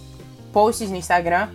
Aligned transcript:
posts 0.52 0.91
no 0.91 0.96
Instagram 0.96 1.48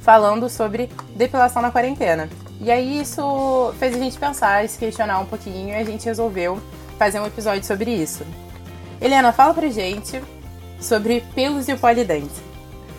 falando 0.00 0.48
sobre 0.48 0.90
depilação 1.14 1.62
na 1.62 1.70
quarentena. 1.70 2.28
E 2.60 2.70
aí 2.70 3.00
isso 3.00 3.74
fez 3.78 3.94
a 3.94 3.98
gente 3.98 4.18
pensar, 4.18 4.68
se 4.68 4.78
questionar 4.78 5.18
um 5.18 5.26
pouquinho 5.26 5.70
e 5.70 5.74
a 5.74 5.84
gente 5.84 6.04
resolveu 6.04 6.60
fazer 6.96 7.18
um 7.18 7.26
episódio 7.26 7.64
sobre 7.64 7.90
isso. 7.90 8.24
Helena, 9.00 9.32
fala 9.32 9.52
pra 9.52 9.68
gente 9.68 10.22
sobre 10.80 11.24
pelos 11.34 11.68
e 11.68 11.72
o 11.72 11.78
polidente. 11.78 12.40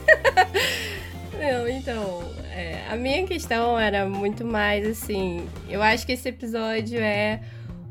Não, 1.39 1.67
então, 1.67 2.21
é, 2.32 2.32
a 2.93 2.95
minha 2.95 3.25
questão 3.25 3.77
era 3.77 4.07
muito 4.07 4.45
mais 4.45 4.85
assim. 4.85 5.47
Eu 5.67 5.81
acho 5.81 6.05
que 6.05 6.11
esse 6.11 6.29
episódio 6.29 6.99
é 6.99 7.41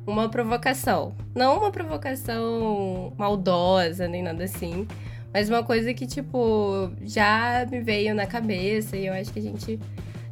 uma 0.07 0.29
provocação. 0.29 1.13
Não 1.35 1.59
uma 1.59 1.73
provocação 1.73 3.13
maldosa 3.19 4.07
nem 4.07 4.23
nada 4.23 4.45
assim. 4.45 4.87
Mas 5.35 5.49
uma 5.49 5.65
coisa 5.65 5.93
que, 5.93 6.07
tipo, 6.07 6.93
já 7.03 7.67
me 7.69 7.81
veio 7.81 8.15
na 8.15 8.27
cabeça 8.27 8.97
e 8.97 9.07
eu 9.07 9.13
acho 9.13 9.33
que 9.33 9.41
a 9.41 9.43
gente 9.43 9.81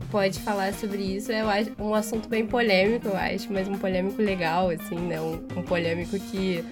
pode 0.08 0.38
falar 0.38 0.72
sobre 0.72 1.02
isso. 1.02 1.32
Acho 1.32 1.72
um 1.76 1.92
assunto 1.92 2.28
bem 2.28 2.46
polêmico, 2.46 3.08
eu 3.08 3.16
acho, 3.16 3.52
mas 3.52 3.66
um 3.66 3.76
polêmico 3.76 4.22
legal, 4.22 4.70
assim, 4.70 4.96
né? 4.96 5.20
Um, 5.20 5.34
um 5.56 5.62
polêmico 5.62 6.16
que 6.16 6.64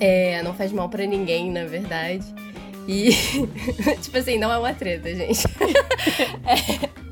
é, 0.00 0.42
não 0.42 0.54
faz 0.54 0.72
mal 0.72 0.88
para 0.88 1.04
ninguém, 1.04 1.50
na 1.50 1.66
verdade. 1.66 2.24
E, 2.86 3.10
tipo 4.02 4.18
assim, 4.18 4.38
não 4.38 4.52
é 4.52 4.58
uma 4.58 4.74
treta, 4.74 5.14
gente. 5.14 5.44
é. 6.46 7.04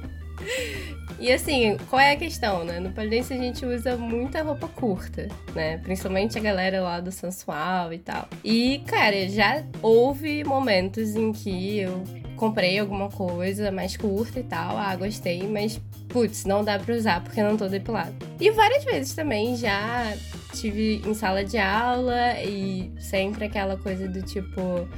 E 1.23 1.33
assim, 1.33 1.77
qual 1.89 2.01
é 2.01 2.14
a 2.14 2.17
questão, 2.17 2.64
né? 2.64 2.81
No 2.81 2.91
polidense 2.91 3.33
a 3.33 3.37
gente 3.37 3.64
usa 3.64 3.97
muita 3.97 4.42
roupa 4.42 4.67
curta, 4.67 5.29
né? 5.55 5.79
Principalmente 5.79 6.37
a 6.37 6.41
galera 6.41 6.81
lá 6.81 6.98
do 6.98 7.12
sensual 7.12 7.92
e 7.92 7.98
tal. 7.98 8.29
E, 8.42 8.83
cara, 8.89 9.29
já 9.29 9.62
houve 9.81 10.42
momentos 10.42 11.14
em 11.14 11.33
que 11.33 11.79
eu 11.79 12.03
comprei 12.34 12.77
alguma 12.77 13.08
coisa 13.08 13.70
mais 13.70 13.96
curta 13.96 14.41
e 14.41 14.42
tal. 14.42 14.77
Ah, 14.77 14.96
gostei, 14.96 15.46
mas, 15.46 15.80
putz, 16.08 16.45
não 16.45 16.64
dá 16.64 16.77
pra 16.77 16.92
usar 16.92 17.23
porque 17.23 17.41
não 17.41 17.57
tô 17.57 17.69
depilado. 17.69 18.13
E 18.41 18.51
várias 18.51 18.83
vezes 18.83 19.14
também 19.14 19.55
já 19.57 20.13
tive 20.55 21.02
em 21.07 21.14
sala 21.14 21.45
de 21.45 21.57
aula 21.57 22.41
e 22.42 22.91
sempre 22.98 23.45
aquela 23.45 23.77
coisa 23.77 24.08
do 24.08 24.23
tipo 24.23 24.89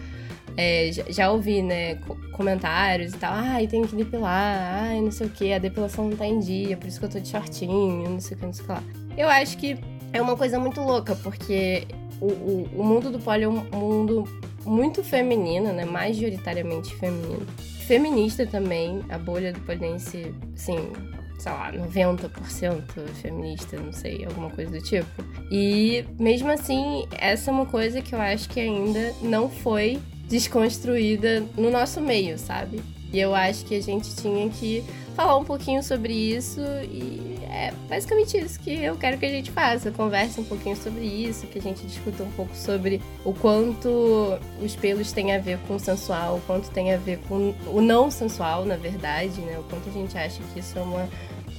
é, 0.56 0.90
já, 0.92 1.04
já, 1.08 1.30
ouvi, 1.30 1.62
né, 1.62 1.96
comentários 2.32 3.12
e 3.12 3.16
tal. 3.16 3.32
Ai, 3.34 3.66
tem 3.66 3.82
que 3.82 3.96
depilar. 3.96 4.84
Ai, 4.84 5.00
não 5.00 5.10
sei 5.10 5.26
o 5.26 5.30
que. 5.30 5.52
A 5.52 5.58
depilação 5.58 6.08
não 6.08 6.16
tá 6.16 6.26
em 6.26 6.38
dia, 6.38 6.76
por 6.76 6.86
isso 6.86 6.98
que 6.98 7.06
eu 7.06 7.10
tô 7.10 7.20
de 7.20 7.28
shortinho, 7.28 8.10
não 8.10 8.20
sei 8.20 8.36
o 8.36 8.40
que, 8.40 8.46
não 8.46 8.52
sei 8.52 8.64
o 8.64 8.66
que 8.66 8.72
lá. 8.72 8.82
Eu 9.16 9.28
acho 9.28 9.56
que 9.58 9.78
é 10.12 10.22
uma 10.22 10.36
coisa 10.36 10.58
muito 10.58 10.80
louca, 10.80 11.14
porque 11.16 11.86
o, 12.20 12.26
o, 12.26 12.68
o 12.76 12.84
mundo 12.84 13.10
do 13.10 13.18
poli 13.18 13.44
é 13.44 13.48
um 13.48 13.64
mundo 13.72 14.24
muito 14.64 15.02
feminino, 15.02 15.72
né? 15.72 15.84
Majoritariamente 15.84 16.94
feminino. 16.94 17.46
Feminista 17.86 18.46
também. 18.46 19.02
A 19.08 19.18
bolha 19.18 19.52
do 19.52 19.60
polidense, 19.60 20.34
assim, 20.54 20.92
sei 21.38 21.52
lá, 21.52 21.72
90% 21.72 23.06
feminista, 23.20 23.76
não 23.76 23.92
sei, 23.92 24.24
alguma 24.24 24.50
coisa 24.50 24.70
do 24.70 24.80
tipo. 24.80 25.06
E 25.50 26.04
mesmo 26.18 26.50
assim, 26.50 27.06
essa 27.18 27.50
é 27.50 27.54
uma 27.54 27.66
coisa 27.66 28.00
que 28.00 28.14
eu 28.14 28.20
acho 28.20 28.48
que 28.48 28.60
ainda 28.60 29.12
não 29.20 29.50
foi 29.50 30.00
desconstruída 30.34 31.44
no 31.56 31.70
nosso 31.70 32.00
meio, 32.00 32.36
sabe? 32.36 32.82
E 33.12 33.20
eu 33.20 33.32
acho 33.36 33.64
que 33.64 33.76
a 33.76 33.80
gente 33.80 34.16
tinha 34.16 34.50
que 34.50 34.82
falar 35.14 35.36
um 35.36 35.44
pouquinho 35.44 35.80
sobre 35.80 36.12
isso 36.12 36.60
e 36.82 37.38
é 37.48 37.72
basicamente 37.88 38.36
isso 38.36 38.58
que 38.58 38.82
eu 38.82 38.96
quero 38.96 39.16
que 39.16 39.24
a 39.24 39.28
gente 39.28 39.52
faça. 39.52 39.92
Converse 39.92 40.40
um 40.40 40.44
pouquinho 40.44 40.74
sobre 40.76 41.04
isso, 41.04 41.46
que 41.46 41.60
a 41.60 41.62
gente 41.62 41.86
discuta 41.86 42.24
um 42.24 42.30
pouco 42.32 42.52
sobre 42.56 43.00
o 43.24 43.32
quanto 43.32 44.36
os 44.60 44.74
pelos 44.74 45.12
têm 45.12 45.32
a 45.32 45.38
ver 45.38 45.58
com 45.68 45.76
o 45.76 45.78
sensual, 45.78 46.38
o 46.38 46.40
quanto 46.40 46.68
tem 46.70 46.92
a 46.92 46.96
ver 46.96 47.20
com 47.28 47.54
o 47.68 47.80
não 47.80 48.10
sensual, 48.10 48.64
na 48.64 48.76
verdade, 48.76 49.40
né? 49.40 49.56
O 49.56 49.62
quanto 49.62 49.88
a 49.88 49.92
gente 49.92 50.18
acha 50.18 50.42
que 50.52 50.58
isso 50.58 50.76
é 50.76 50.82
uma, 50.82 51.08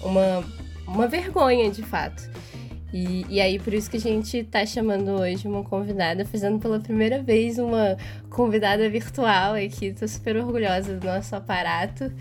uma, 0.04 0.44
uma 0.86 1.08
vergonha, 1.08 1.72
de 1.72 1.82
fato. 1.82 2.30
E, 2.94 3.26
e 3.30 3.42
aí, 3.42 3.60
por 3.60 3.74
isso 3.74 3.90
que 3.90 3.98
a 3.98 4.00
gente 4.00 4.44
tá 4.44 4.66
chamando 4.66 5.12
hoje 5.12 5.48
uma 5.48 5.64
convidada, 5.64 6.24
fazendo 6.26 6.60
pela 6.60 6.80
primeira 6.80 7.22
vez 7.22 7.58
uma 7.58 7.98
convidada 8.30 8.90
virtual 8.90 9.56
aqui. 9.56 9.94
Tô 9.94 10.08
super 10.08 10.38
orgulhosa 10.38 10.96
do 10.96 11.06
nosso 11.06 11.36
aparato. 11.36 12.12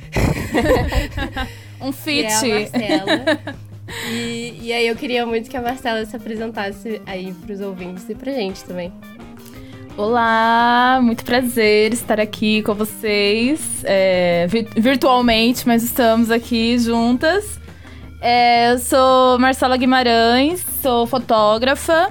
um 1.81 1.93
fit. 1.93 2.25
é 2.25 2.35
a 2.35 3.07
Marcela. 3.07 3.65
E, 4.11 4.59
e 4.63 4.73
aí 4.73 4.87
eu 4.87 4.97
queria 4.97 5.27
muito 5.27 5.49
que 5.49 5.57
a 5.57 5.63
Marcela 5.63 6.05
se 6.07 6.17
apresentasse 6.17 7.01
aí 7.07 7.33
pros 7.45 7.61
ouvintes 7.61 8.09
e 8.09 8.15
pra 8.15 8.33
gente 8.33 8.65
também. 8.65 8.93
Olá, 9.97 10.99
muito 11.01 11.25
prazer 11.25 11.93
estar 11.93 12.19
aqui 12.19 12.63
com 12.63 12.75
vocês, 12.75 13.85
é, 13.85 14.49
virtualmente, 14.77 15.65
mas 15.69 15.85
estamos 15.85 16.33
aqui 16.33 16.77
juntas. 16.81 17.61
É, 18.27 18.73
eu 18.73 18.79
sou 18.79 19.39
Marcela 19.39 19.77
Guimarães, 19.77 20.65
sou 20.81 21.07
fotógrafa 21.07 22.11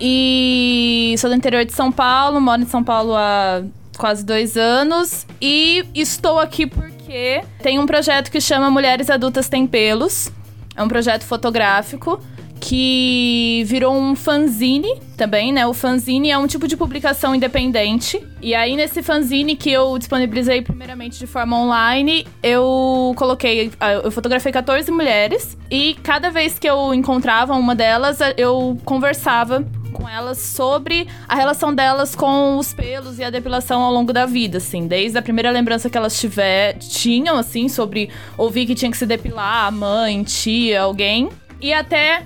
e 0.00 1.14
sou 1.18 1.28
do 1.28 1.36
interior 1.36 1.66
de 1.66 1.72
São 1.74 1.92
Paulo, 1.92 2.40
moro 2.40 2.62
em 2.62 2.66
São 2.66 2.82
Paulo 2.82 3.14
há 3.14 3.62
quase 3.98 4.24
dois 4.24 4.56
anos 4.56 5.26
e 5.42 5.84
estou 5.94 6.38
aqui 6.38 6.66
porque 6.66 7.44
tem 7.62 7.78
um 7.78 7.84
projeto 7.84 8.30
que 8.30 8.40
chama 8.40 8.70
Mulheres 8.70 9.10
Adultas 9.10 9.46
Têm 9.46 9.66
Pelos. 9.66 10.32
É 10.74 10.82
um 10.82 10.88
projeto 10.88 11.24
fotográfico 11.24 12.18
que 12.64 13.62
virou 13.66 13.94
um 13.94 14.16
fanzine 14.16 14.98
também, 15.18 15.52
né? 15.52 15.66
O 15.66 15.74
fanzine 15.74 16.30
é 16.30 16.38
um 16.38 16.46
tipo 16.46 16.66
de 16.66 16.78
publicação 16.78 17.34
independente. 17.34 18.26
E 18.40 18.54
aí, 18.54 18.74
nesse 18.74 19.02
fanzine 19.02 19.54
que 19.54 19.70
eu 19.70 19.98
disponibilizei 19.98 20.62
primeiramente 20.62 21.18
de 21.18 21.26
forma 21.26 21.58
online, 21.58 22.26
eu 22.42 23.12
coloquei. 23.16 23.70
Ah, 23.78 23.92
eu 23.92 24.10
fotografei 24.10 24.50
14 24.50 24.90
mulheres. 24.90 25.58
E 25.70 25.94
cada 26.02 26.30
vez 26.30 26.58
que 26.58 26.66
eu 26.66 26.94
encontrava 26.94 27.52
uma 27.52 27.74
delas, 27.74 28.18
eu 28.34 28.78
conversava 28.82 29.62
com 29.92 30.08
elas 30.08 30.38
sobre 30.38 31.06
a 31.28 31.34
relação 31.34 31.72
delas 31.72 32.14
com 32.14 32.56
os 32.56 32.72
pelos 32.72 33.18
e 33.18 33.24
a 33.24 33.28
depilação 33.28 33.82
ao 33.82 33.92
longo 33.92 34.10
da 34.10 34.24
vida, 34.24 34.56
assim. 34.56 34.86
Desde 34.86 35.18
a 35.18 35.22
primeira 35.22 35.50
lembrança 35.50 35.90
que 35.90 35.98
elas 35.98 36.18
tiver, 36.18 36.78
tinham, 36.78 37.36
assim, 37.36 37.68
sobre 37.68 38.08
ouvir 38.38 38.64
que 38.64 38.74
tinha 38.74 38.90
que 38.90 38.96
se 38.96 39.04
depilar, 39.04 39.66
a 39.66 39.70
mãe, 39.70 40.22
tia, 40.22 40.80
alguém. 40.80 41.28
E 41.60 41.72
até 41.72 42.24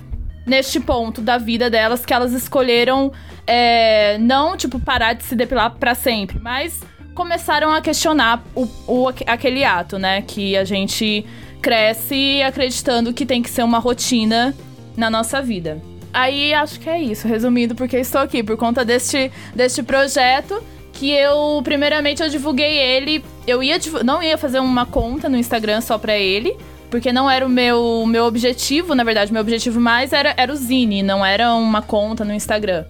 neste 0.49 0.79
ponto 0.79 1.21
da 1.21 1.37
vida 1.37 1.69
delas 1.69 2.05
que 2.05 2.13
elas 2.13 2.33
escolheram 2.33 3.11
é, 3.45 4.17
não, 4.17 4.57
tipo, 4.57 4.79
parar 4.79 5.13
de 5.13 5.23
se 5.23 5.35
depilar 5.35 5.75
para 5.75 5.95
sempre, 5.95 6.39
mas 6.39 6.81
começaram 7.13 7.71
a 7.71 7.81
questionar 7.81 8.43
o, 8.55 8.67
o, 8.87 9.07
aquele 9.27 9.63
ato, 9.63 9.97
né? 9.97 10.21
Que 10.21 10.57
a 10.57 10.63
gente 10.63 11.25
cresce 11.61 12.41
acreditando 12.41 13.13
que 13.13 13.25
tem 13.25 13.41
que 13.41 13.49
ser 13.49 13.63
uma 13.63 13.79
rotina 13.79 14.55
na 14.97 15.09
nossa 15.09 15.41
vida. 15.41 15.81
Aí 16.13 16.53
acho 16.53 16.79
que 16.79 16.89
é 16.89 16.99
isso, 17.01 17.27
resumindo, 17.27 17.75
porque 17.75 17.97
estou 17.97 18.21
aqui 18.21 18.41
por 18.41 18.57
conta 18.57 18.83
deste, 18.83 19.31
deste 19.53 19.83
projeto 19.83 20.61
que 20.93 21.11
eu, 21.11 21.61
primeiramente, 21.63 22.21
eu 22.21 22.29
divulguei 22.29 22.77
ele. 22.77 23.23
Eu 23.47 23.63
ia 23.63 23.77
não 24.03 24.21
ia 24.21 24.37
fazer 24.37 24.59
uma 24.59 24.85
conta 24.85 25.29
no 25.29 25.37
Instagram 25.37 25.81
só 25.81 25.97
pra 25.97 26.17
ele, 26.17 26.57
porque 26.89 27.11
não 27.11 27.29
era 27.29 27.45
o 27.45 27.49
meu, 27.49 28.05
meu 28.05 28.25
objetivo, 28.25 28.95
na 28.95 29.03
verdade, 29.03 29.31
meu 29.31 29.41
objetivo 29.41 29.79
mais 29.79 30.11
era, 30.11 30.33
era 30.35 30.51
o 30.51 30.55
Zine, 30.55 31.03
não 31.03 31.25
era 31.25 31.53
uma 31.53 31.81
conta 31.81 32.25
no 32.25 32.33
Instagram. 32.33 32.85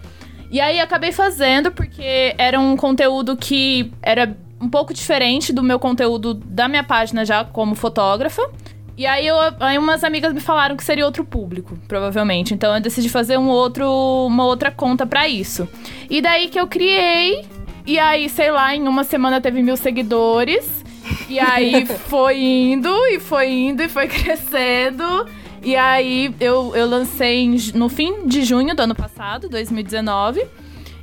E 0.51 0.60
aí 0.60 0.80
acabei 0.80 1.12
fazendo 1.12 1.72
porque 1.72 2.34
era 2.38 2.60
um 2.60 2.75
conteúdo 2.75 3.38
que 3.38 3.92
era 4.01 4.36
um 4.60 4.69
pouco 4.69 4.94
diferente 4.94 5.54
do 5.54 5.62
meu 5.62 5.80
conteúdo 5.80 6.34
da 6.34 6.68
minha 6.68 6.84
página 6.84 7.24
já 7.24 7.44
como 7.44 7.75
fotógrafa. 7.75 8.50
E 8.98 9.06
aí, 9.06 9.25
eu, 9.25 9.38
aí 9.62 9.78
umas 9.78 10.04
amigas 10.04 10.34
me 10.34 10.42
falaram 10.42 10.75
que 10.75 10.84
seria 10.84 11.06
outro 11.06 11.24
público, 11.24 11.78
provavelmente. 11.88 12.54
Então 12.54 12.75
eu 12.75 12.81
decidi 12.81 13.07
fazer 13.07 13.38
um 13.38 13.48
outro, 13.48 13.88
uma 14.25 14.45
outra 14.45 14.72
conta 14.72 15.06
para 15.06 15.28
isso. 15.28 15.69
E 16.10 16.22
daí 16.22 16.50
que 16.50 16.60
eu 16.60 16.68
criei. 16.68 17.45
E 17.86 17.98
aí, 17.98 18.28
sei 18.28 18.52
lá, 18.52 18.75
em 18.75 18.88
uma 18.88 19.06
semana 19.06 19.40
teve 19.40 19.63
mil 19.63 19.78
seguidores. 19.78 20.79
E 21.28 21.40
aí 21.40 21.86
foi 21.86 22.40
indo, 22.42 22.90
e 23.08 23.20
foi 23.20 23.50
indo, 23.50 23.84
e 23.84 23.90
foi 23.90 24.08
crescendo. 24.10 25.28
E 25.62 25.76
aí 25.76 26.34
eu, 26.40 26.76
eu 26.76 26.88
lancei 26.88 27.50
no 27.74 27.90
fim 27.90 28.26
de 28.26 28.44
junho 28.44 28.76
do 28.76 28.82
ano 28.82 28.96
passado, 28.96 29.50
2019. 29.50 30.46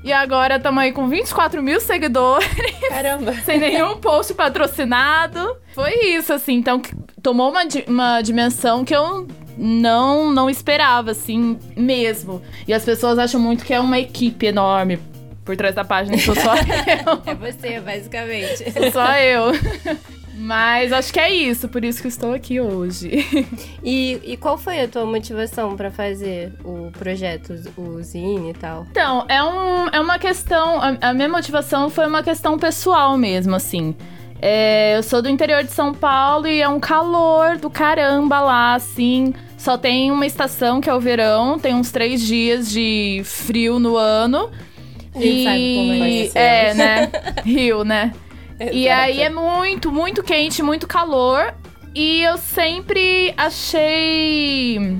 E 0.02 0.12
agora 0.12 0.56
estamos 0.56 0.82
aí 0.82 0.92
com 0.92 1.08
24 1.08 1.62
mil 1.62 1.80
seguidores. 1.80 2.48
Caramba! 2.88 3.32
sem 3.44 3.58
nenhum 3.58 3.96
post 3.96 4.32
patrocinado. 4.34 5.56
Foi 5.74 5.92
isso, 6.14 6.32
assim. 6.32 6.54
Então, 6.54 6.80
tomou 7.20 7.50
uma, 7.50 7.62
uma 7.88 8.22
dimensão 8.22 8.84
que 8.84 8.94
eu 8.94 9.26
não, 9.58 10.30
não 10.30 10.48
esperava, 10.48 11.10
assim, 11.10 11.58
mesmo. 11.76 12.40
E 12.68 12.72
as 12.72 12.84
pessoas 12.84 13.18
acham 13.18 13.40
muito 13.40 13.64
que 13.64 13.74
é 13.74 13.80
uma 13.80 13.98
equipe 13.98 14.46
enorme 14.46 14.98
por 15.46 15.56
trás 15.56 15.74
da 15.74 15.84
página. 15.84 16.18
Sou 16.18 16.34
só 16.34 16.54
eu. 16.56 17.22
É 17.24 17.34
você, 17.34 17.80
basicamente. 17.80 18.70
Sou 18.72 18.90
só 18.90 19.14
eu. 19.14 19.52
Mas 20.34 20.92
acho 20.92 21.12
que 21.12 21.18
é 21.18 21.32
isso, 21.32 21.66
por 21.68 21.82
isso 21.82 22.02
que 22.02 22.08
estou 22.08 22.34
aqui 22.34 22.60
hoje. 22.60 23.24
E, 23.82 24.20
e 24.24 24.36
qual 24.36 24.58
foi 24.58 24.80
a 24.80 24.88
tua 24.88 25.06
motivação 25.06 25.76
para 25.76 25.90
fazer 25.90 26.52
o 26.62 26.90
projeto, 26.90 27.54
o 27.76 28.02
Zine 28.02 28.50
e 28.50 28.54
tal? 28.54 28.86
Então, 28.90 29.24
é, 29.28 29.42
um, 29.42 29.88
é 29.88 30.00
uma 30.00 30.18
questão. 30.18 30.80
A, 30.80 31.08
a 31.08 31.14
minha 31.14 31.28
motivação 31.28 31.88
foi 31.88 32.06
uma 32.06 32.22
questão 32.22 32.58
pessoal 32.58 33.16
mesmo, 33.16 33.54
assim. 33.54 33.94
É, 34.42 34.98
eu 34.98 35.02
sou 35.02 35.22
do 35.22 35.28
interior 35.28 35.62
de 35.62 35.72
São 35.72 35.94
Paulo 35.94 36.46
e 36.46 36.60
é 36.60 36.68
um 36.68 36.80
calor 36.80 37.56
do 37.56 37.70
caramba 37.70 38.40
lá, 38.40 38.74
assim. 38.74 39.32
Só 39.56 39.78
tem 39.78 40.10
uma 40.10 40.26
estação 40.26 40.80
que 40.80 40.90
é 40.90 40.94
o 40.94 41.00
verão, 41.00 41.58
tem 41.58 41.74
uns 41.74 41.90
três 41.90 42.20
dias 42.20 42.70
de 42.70 43.22
frio 43.24 43.78
no 43.78 43.96
ano. 43.96 44.50
E 45.18 45.44
sabe 45.44 46.30
como 46.30 46.38
é, 46.38 46.68
é 46.68 46.74
né? 46.74 47.12
Rio, 47.44 47.84
né? 47.84 48.12
E 48.72 48.88
aí 48.88 49.20
é 49.20 49.28
muito, 49.28 49.92
muito 49.92 50.22
quente, 50.22 50.62
muito 50.62 50.86
calor. 50.86 51.54
E 51.94 52.22
eu 52.22 52.36
sempre 52.38 53.32
achei. 53.36 54.98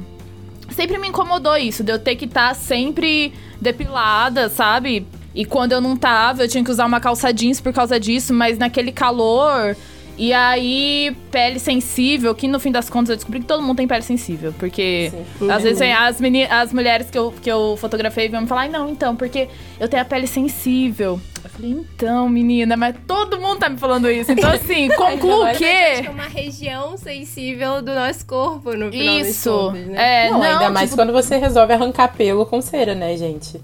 Sempre 0.71 0.99
me 0.99 1.09
incomodou 1.09 1.57
isso, 1.57 1.83
de 1.83 1.93
eu 1.93 1.99
ter 1.99 2.17
que 2.17 2.27
estar 2.27 2.49
tá 2.49 2.55
sempre 2.55 3.33
depilada, 3.61 4.49
sabe? 4.49 5.07
E 5.35 5.45
quando 5.45 5.73
eu 5.73 5.81
não 5.81 5.97
tava, 5.97 6.45
eu 6.45 6.49
tinha 6.49 6.65
que 6.65 6.71
usar 6.71 6.87
uma 6.87 7.01
calça 7.01 7.33
jeans 7.33 7.61
por 7.61 7.73
causa 7.73 8.01
disso, 8.01 8.33
mas 8.33 8.59
naquele 8.59 8.93
calor 8.93 9.77
e 10.19 10.33
aí, 10.33 11.15
pele 11.31 11.59
sensível, 11.59 12.35
que 12.35 12.49
no 12.49 12.59
fim 12.59 12.73
das 12.73 12.89
contas 12.89 13.11
eu 13.11 13.17
descobri 13.17 13.41
que 13.41 13.47
todo 13.47 13.63
mundo 13.63 13.77
tem 13.77 13.87
pele 13.87 14.03
sensível. 14.03 14.53
Porque 14.59 15.13
Sim. 15.39 15.51
às 15.51 15.63
vezes 15.63 15.83
as, 15.83 16.19
as 16.51 16.73
mulheres 16.73 17.11
que 17.11 17.19
eu, 17.19 17.33
que 17.43 17.51
eu 17.51 17.77
fotografei 17.79 18.29
vão 18.29 18.41
me 18.41 18.47
falar, 18.47 18.69
não, 18.69 18.89
então, 18.89 19.15
porque 19.15 19.49
eu 19.79 19.89
tenho 19.89 20.03
a 20.03 20.07
pele 20.07 20.27
sensível. 20.27 21.21
Eu 21.45 21.51
falei, 21.51 21.71
então, 21.71 22.29
menina, 22.29 22.77
mas 22.77 22.97
todo 23.07 23.39
mundo 23.39 23.59
tá 23.59 23.69
me 23.69 23.77
falando 23.77 24.11
isso. 24.11 24.33
Então, 24.33 24.51
assim, 24.51 24.89
concluo 24.97 25.53
que. 25.55 25.65
É 25.65 26.09
uma 26.11 26.29
região 26.29 26.97
sensível 26.97 27.83
do 27.83 27.95
nosso 27.95 28.27
corpo, 28.27 28.73
no 28.73 28.91
final 28.91 29.15
Isso. 29.19 29.51
Contas, 29.51 29.87
né? 29.87 30.27
É, 30.27 30.31
não, 30.31 30.39
não, 30.39 30.47
ainda 30.47 30.71
mais 30.71 30.91
tipo... 30.91 31.03
quando 31.03 31.13
você 31.13 31.37
resolve 31.37 31.75
arrancar 31.75 32.09
pelo 32.09 32.47
com 32.47 32.61
cera, 32.63 32.95
né, 32.95 33.17
gente? 33.17 33.61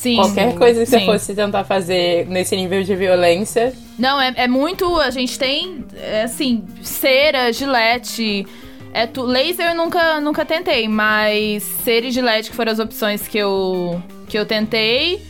Sim. 0.00 0.16
Qualquer 0.16 0.54
coisa 0.54 0.80
que 0.80 0.86
sim. 0.86 1.00
você 1.00 1.04
fosse 1.04 1.34
tentar 1.34 1.62
fazer 1.62 2.26
nesse 2.26 2.56
nível 2.56 2.82
de 2.82 2.96
violência. 2.96 3.74
Não, 3.98 4.18
é, 4.18 4.32
é 4.34 4.48
muito. 4.48 4.98
A 4.98 5.10
gente 5.10 5.38
tem, 5.38 5.84
é, 5.94 6.22
assim, 6.22 6.64
cera, 6.82 7.52
gilete. 7.52 8.46
É 8.94 9.06
tu, 9.06 9.20
laser 9.20 9.68
eu 9.68 9.74
nunca, 9.74 10.18
nunca 10.18 10.42
tentei, 10.46 10.88
mas 10.88 11.62
cera 11.84 12.06
e 12.06 12.10
gilete 12.10 12.48
que 12.48 12.56
foram 12.56 12.72
as 12.72 12.78
opções 12.78 13.28
que 13.28 13.36
eu, 13.36 14.02
que 14.26 14.38
eu 14.38 14.46
tentei. 14.46 15.22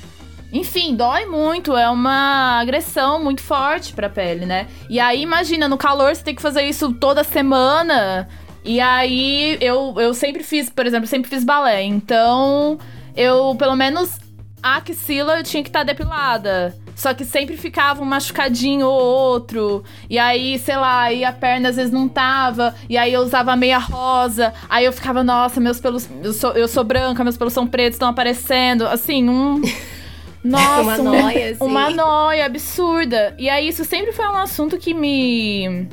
Enfim, 0.52 0.94
dói 0.94 1.26
muito, 1.26 1.76
é 1.76 1.90
uma 1.90 2.61
agressão 2.61 3.20
muito 3.25 3.43
forte 3.43 3.93
pra 3.93 4.08
pele, 4.08 4.46
né? 4.46 4.69
E 4.88 5.00
aí, 5.00 5.20
imagina, 5.20 5.67
no 5.67 5.76
calor 5.76 6.14
você 6.14 6.22
tem 6.22 6.34
que 6.34 6.40
fazer 6.40 6.62
isso 6.62 6.93
toda 6.93 7.25
semana. 7.25 8.28
E 8.64 8.81
aí, 8.81 9.58
eu, 9.61 9.96
eu 9.99 10.14
sempre 10.14 10.44
fiz, 10.44 10.70
por 10.70 10.87
exemplo, 10.87 11.08
sempre 11.08 11.28
fiz 11.28 11.43
balé. 11.43 11.82
Então, 11.82 12.78
eu, 13.17 13.56
pelo 13.56 13.75
menos, 13.75 14.17
a 14.62 14.76
axila 14.76 15.42
tinha 15.42 15.62
que 15.62 15.68
estar 15.68 15.80
tá 15.80 15.84
depilada. 15.84 16.74
Só 16.94 17.14
que 17.14 17.24
sempre 17.24 17.56
ficava 17.56 18.02
um 18.02 18.04
machucadinho 18.04 18.86
ou 18.86 19.00
outro. 19.00 19.82
E 20.08 20.18
aí, 20.18 20.58
sei 20.58 20.76
lá, 20.76 21.04
aí 21.04 21.24
a 21.24 21.32
perna 21.32 21.70
às 21.70 21.76
vezes 21.76 21.90
não 21.90 22.06
tava. 22.06 22.74
E 22.90 22.98
aí 22.98 23.12
eu 23.12 23.22
usava 23.22 23.56
meia 23.56 23.78
rosa. 23.78 24.52
Aí 24.68 24.84
eu 24.84 24.92
ficava, 24.92 25.24
nossa, 25.24 25.60
meus 25.60 25.80
pelos. 25.80 26.08
Eu 26.22 26.34
sou, 26.34 26.52
eu 26.52 26.68
sou 26.68 26.84
branca, 26.84 27.24
meus 27.24 27.38
pelos 27.38 27.54
são 27.54 27.66
pretos, 27.66 27.94
estão 27.94 28.08
aparecendo. 28.08 28.86
Assim, 28.86 29.26
um. 29.28 29.62
Nossa, 30.44 31.02
uma 31.02 31.12
noia, 31.12 31.50
assim. 31.50 31.64
Uma 31.64 31.90
noia 31.90 32.46
absurda. 32.46 33.34
E 33.38 33.48
aí, 33.48 33.68
isso 33.68 33.84
sempre 33.84 34.12
foi 34.12 34.26
um 34.26 34.36
assunto 34.36 34.78
que 34.78 34.94
me. 34.94 35.86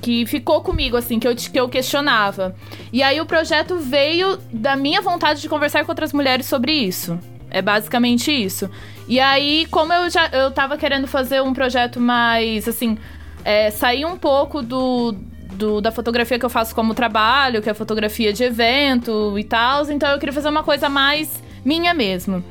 que 0.00 0.26
ficou 0.26 0.60
comigo, 0.62 0.96
assim, 0.96 1.18
que 1.18 1.26
eu, 1.26 1.34
que 1.34 1.58
eu 1.58 1.68
questionava. 1.68 2.54
E 2.92 3.02
aí, 3.02 3.20
o 3.20 3.26
projeto 3.26 3.76
veio 3.78 4.36
da 4.52 4.76
minha 4.76 5.00
vontade 5.00 5.40
de 5.40 5.48
conversar 5.48 5.84
com 5.84 5.92
outras 5.92 6.12
mulheres 6.12 6.46
sobre 6.46 6.72
isso. 6.72 7.18
É 7.54 7.62
basicamente 7.62 8.32
isso. 8.32 8.68
E 9.06 9.20
aí, 9.20 9.64
como 9.70 9.92
eu 9.92 10.10
já 10.10 10.26
eu 10.32 10.50
tava 10.50 10.76
querendo 10.76 11.06
fazer 11.06 11.40
um 11.40 11.54
projeto 11.54 12.00
mais, 12.00 12.66
assim, 12.66 12.98
é, 13.44 13.70
sair 13.70 14.04
um 14.04 14.16
pouco 14.16 14.60
do, 14.60 15.14
do, 15.52 15.80
da 15.80 15.92
fotografia 15.92 16.36
que 16.36 16.44
eu 16.44 16.50
faço 16.50 16.74
como 16.74 16.94
trabalho, 16.94 17.62
que 17.62 17.70
é 17.70 17.74
fotografia 17.74 18.32
de 18.32 18.42
evento 18.42 19.38
e 19.38 19.44
tal, 19.44 19.88
então 19.88 20.10
eu 20.10 20.18
queria 20.18 20.32
fazer 20.32 20.48
uma 20.48 20.64
coisa 20.64 20.88
mais 20.88 21.40
minha 21.64 21.94
mesmo. 21.94 22.42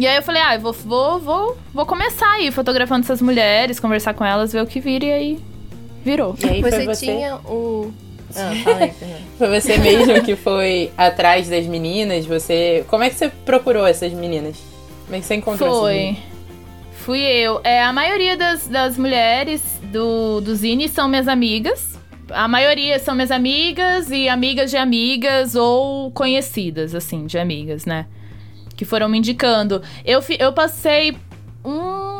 E 0.00 0.04
aí 0.04 0.16
eu 0.16 0.22
falei, 0.22 0.42
ah, 0.42 0.56
eu 0.56 0.60
vou, 0.60 0.72
vou, 0.72 1.20
vou, 1.20 1.56
vou 1.72 1.86
começar 1.86 2.32
aí 2.32 2.50
fotografando 2.50 3.04
essas 3.04 3.22
mulheres, 3.22 3.78
conversar 3.78 4.14
com 4.14 4.24
elas, 4.24 4.52
ver 4.52 4.64
o 4.64 4.66
que 4.66 4.80
vira, 4.80 5.04
e 5.04 5.12
aí 5.12 5.38
virou. 6.04 6.34
E 6.42 6.48
aí 6.48 6.60
você, 6.60 6.84
você 6.84 7.06
tinha 7.06 7.36
um 7.36 7.92
ah, 8.36 8.52
fala 8.62 8.78
aí, 8.78 8.92
Foi 9.38 9.60
você 9.60 9.78
mesmo 9.78 10.22
que 10.22 10.36
foi 10.36 10.90
atrás 10.96 11.48
das 11.48 11.66
meninas? 11.66 12.26
Você. 12.26 12.84
Como 12.88 13.02
é 13.02 13.10
que 13.10 13.16
você 13.16 13.28
procurou 13.44 13.86
essas 13.86 14.12
meninas? 14.12 14.56
Como 15.04 15.16
é 15.16 15.20
que 15.20 15.26
você 15.26 15.34
encontrou 15.34 15.80
Foi. 15.80 16.10
Essas 16.10 16.34
Fui 17.04 17.20
eu. 17.20 17.60
É, 17.62 17.82
a 17.82 17.92
maioria 17.92 18.34
das, 18.34 18.66
das 18.66 18.96
mulheres 18.96 19.62
do, 19.82 20.40
do 20.40 20.54
Zine 20.54 20.88
são 20.88 21.06
minhas 21.06 21.28
amigas. 21.28 21.98
A 22.30 22.48
maioria 22.48 22.98
são 22.98 23.14
minhas 23.14 23.30
amigas 23.30 24.10
e 24.10 24.26
amigas 24.26 24.70
de 24.70 24.78
amigas 24.78 25.54
ou 25.54 26.10
conhecidas, 26.12 26.94
assim, 26.94 27.26
de 27.26 27.36
amigas, 27.36 27.84
né? 27.84 28.06
Que 28.74 28.86
foram 28.86 29.06
me 29.06 29.18
indicando. 29.18 29.82
Eu, 30.02 30.24
eu 30.38 30.50
passei 30.54 31.14
um 31.62 32.13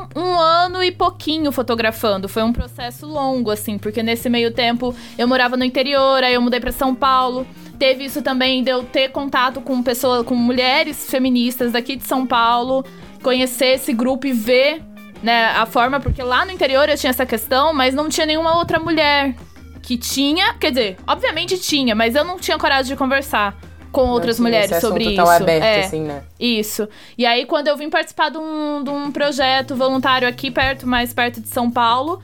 ano 0.64 0.82
e 0.82 0.90
pouquinho 0.90 1.52
fotografando. 1.52 2.28
Foi 2.28 2.42
um 2.42 2.52
processo 2.52 3.06
longo, 3.06 3.50
assim, 3.50 3.78
porque 3.78 4.02
nesse 4.02 4.28
meio 4.28 4.52
tempo 4.52 4.94
eu 5.18 5.28
morava 5.28 5.56
no 5.56 5.64
interior, 5.64 6.22
aí 6.22 6.34
eu 6.34 6.42
mudei 6.42 6.60
para 6.60 6.72
São 6.72 6.94
Paulo. 6.94 7.46
Teve 7.78 8.04
isso 8.04 8.22
também 8.22 8.62
de 8.62 8.70
eu 8.70 8.82
ter 8.82 9.10
contato 9.10 9.60
com 9.60 9.82
pessoas, 9.82 10.24
com 10.24 10.34
mulheres 10.34 11.10
feministas 11.10 11.72
daqui 11.72 11.96
de 11.96 12.06
São 12.06 12.26
Paulo, 12.26 12.84
conhecer 13.22 13.74
esse 13.74 13.92
grupo 13.92 14.26
e 14.26 14.32
ver, 14.32 14.82
né, 15.22 15.46
a 15.46 15.66
forma, 15.66 16.00
porque 16.00 16.22
lá 16.22 16.44
no 16.44 16.52
interior 16.52 16.88
eu 16.88 16.96
tinha 16.96 17.10
essa 17.10 17.26
questão, 17.26 17.74
mas 17.74 17.94
não 17.94 18.08
tinha 18.08 18.26
nenhuma 18.26 18.56
outra 18.56 18.78
mulher 18.78 19.34
que 19.82 19.98
tinha, 19.98 20.54
quer 20.54 20.70
dizer, 20.70 20.96
obviamente 21.06 21.58
tinha, 21.58 21.94
mas 21.94 22.14
eu 22.14 22.24
não 22.24 22.38
tinha 22.38 22.56
coragem 22.58 22.92
de 22.92 22.96
conversar 22.96 23.58
com 23.94 24.08
outras 24.08 24.40
mulheres 24.40 24.80
sobre 24.80 25.04
isso. 25.04 25.20
Aberto, 25.20 25.62
é, 25.62 25.84
assim, 25.84 26.00
né? 26.00 26.24
Isso. 26.38 26.88
E 27.16 27.24
aí, 27.24 27.46
quando 27.46 27.68
eu 27.68 27.76
vim 27.76 27.88
participar 27.88 28.28
de 28.28 28.38
um, 28.38 28.82
de 28.82 28.90
um 28.90 29.12
projeto 29.12 29.76
voluntário 29.76 30.26
aqui 30.26 30.50
perto, 30.50 30.84
mais 30.86 31.14
perto 31.14 31.40
de 31.40 31.48
São 31.48 31.70
Paulo, 31.70 32.20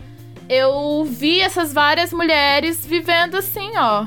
eu 0.48 1.04
vi 1.04 1.40
essas 1.40 1.72
várias 1.72 2.12
mulheres 2.12 2.84
vivendo 2.84 3.36
assim, 3.36 3.70
ó. 3.76 4.04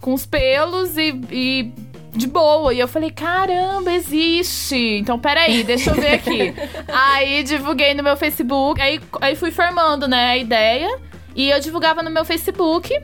Com 0.00 0.14
os 0.14 0.24
pelos 0.24 0.96
e, 0.96 1.20
e 1.32 1.72
de 2.12 2.28
boa. 2.28 2.72
E 2.72 2.78
eu 2.78 2.86
falei, 2.86 3.10
caramba, 3.10 3.92
existe. 3.92 4.76
Então, 4.76 5.18
peraí, 5.18 5.64
deixa 5.64 5.90
eu 5.90 5.94
ver 5.96 6.14
aqui. 6.14 6.54
aí 6.88 7.42
divulguei 7.42 7.92
no 7.94 8.04
meu 8.04 8.16
Facebook. 8.16 8.80
Aí, 8.80 9.00
aí 9.20 9.34
fui 9.34 9.50
formando, 9.50 10.06
né, 10.06 10.30
a 10.30 10.36
ideia. 10.36 10.96
E 11.34 11.50
eu 11.50 11.58
divulgava 11.58 12.04
no 12.04 12.10
meu 12.10 12.24
Facebook. 12.24 12.96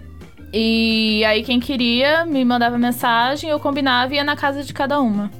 E 0.53 1.25
aí 1.25 1.43
quem 1.43 1.61
queria 1.61 2.25
me 2.27 2.45
mandava 2.45 2.77
mensagem, 2.77 3.49
eu 3.51 3.61
combinava 3.61 4.13
e 4.13 4.17
ia 4.17 4.25
na 4.25 4.37
casa 4.37 4.65
de 4.65 4.73
cada 4.73 5.01
uma. 5.01 5.31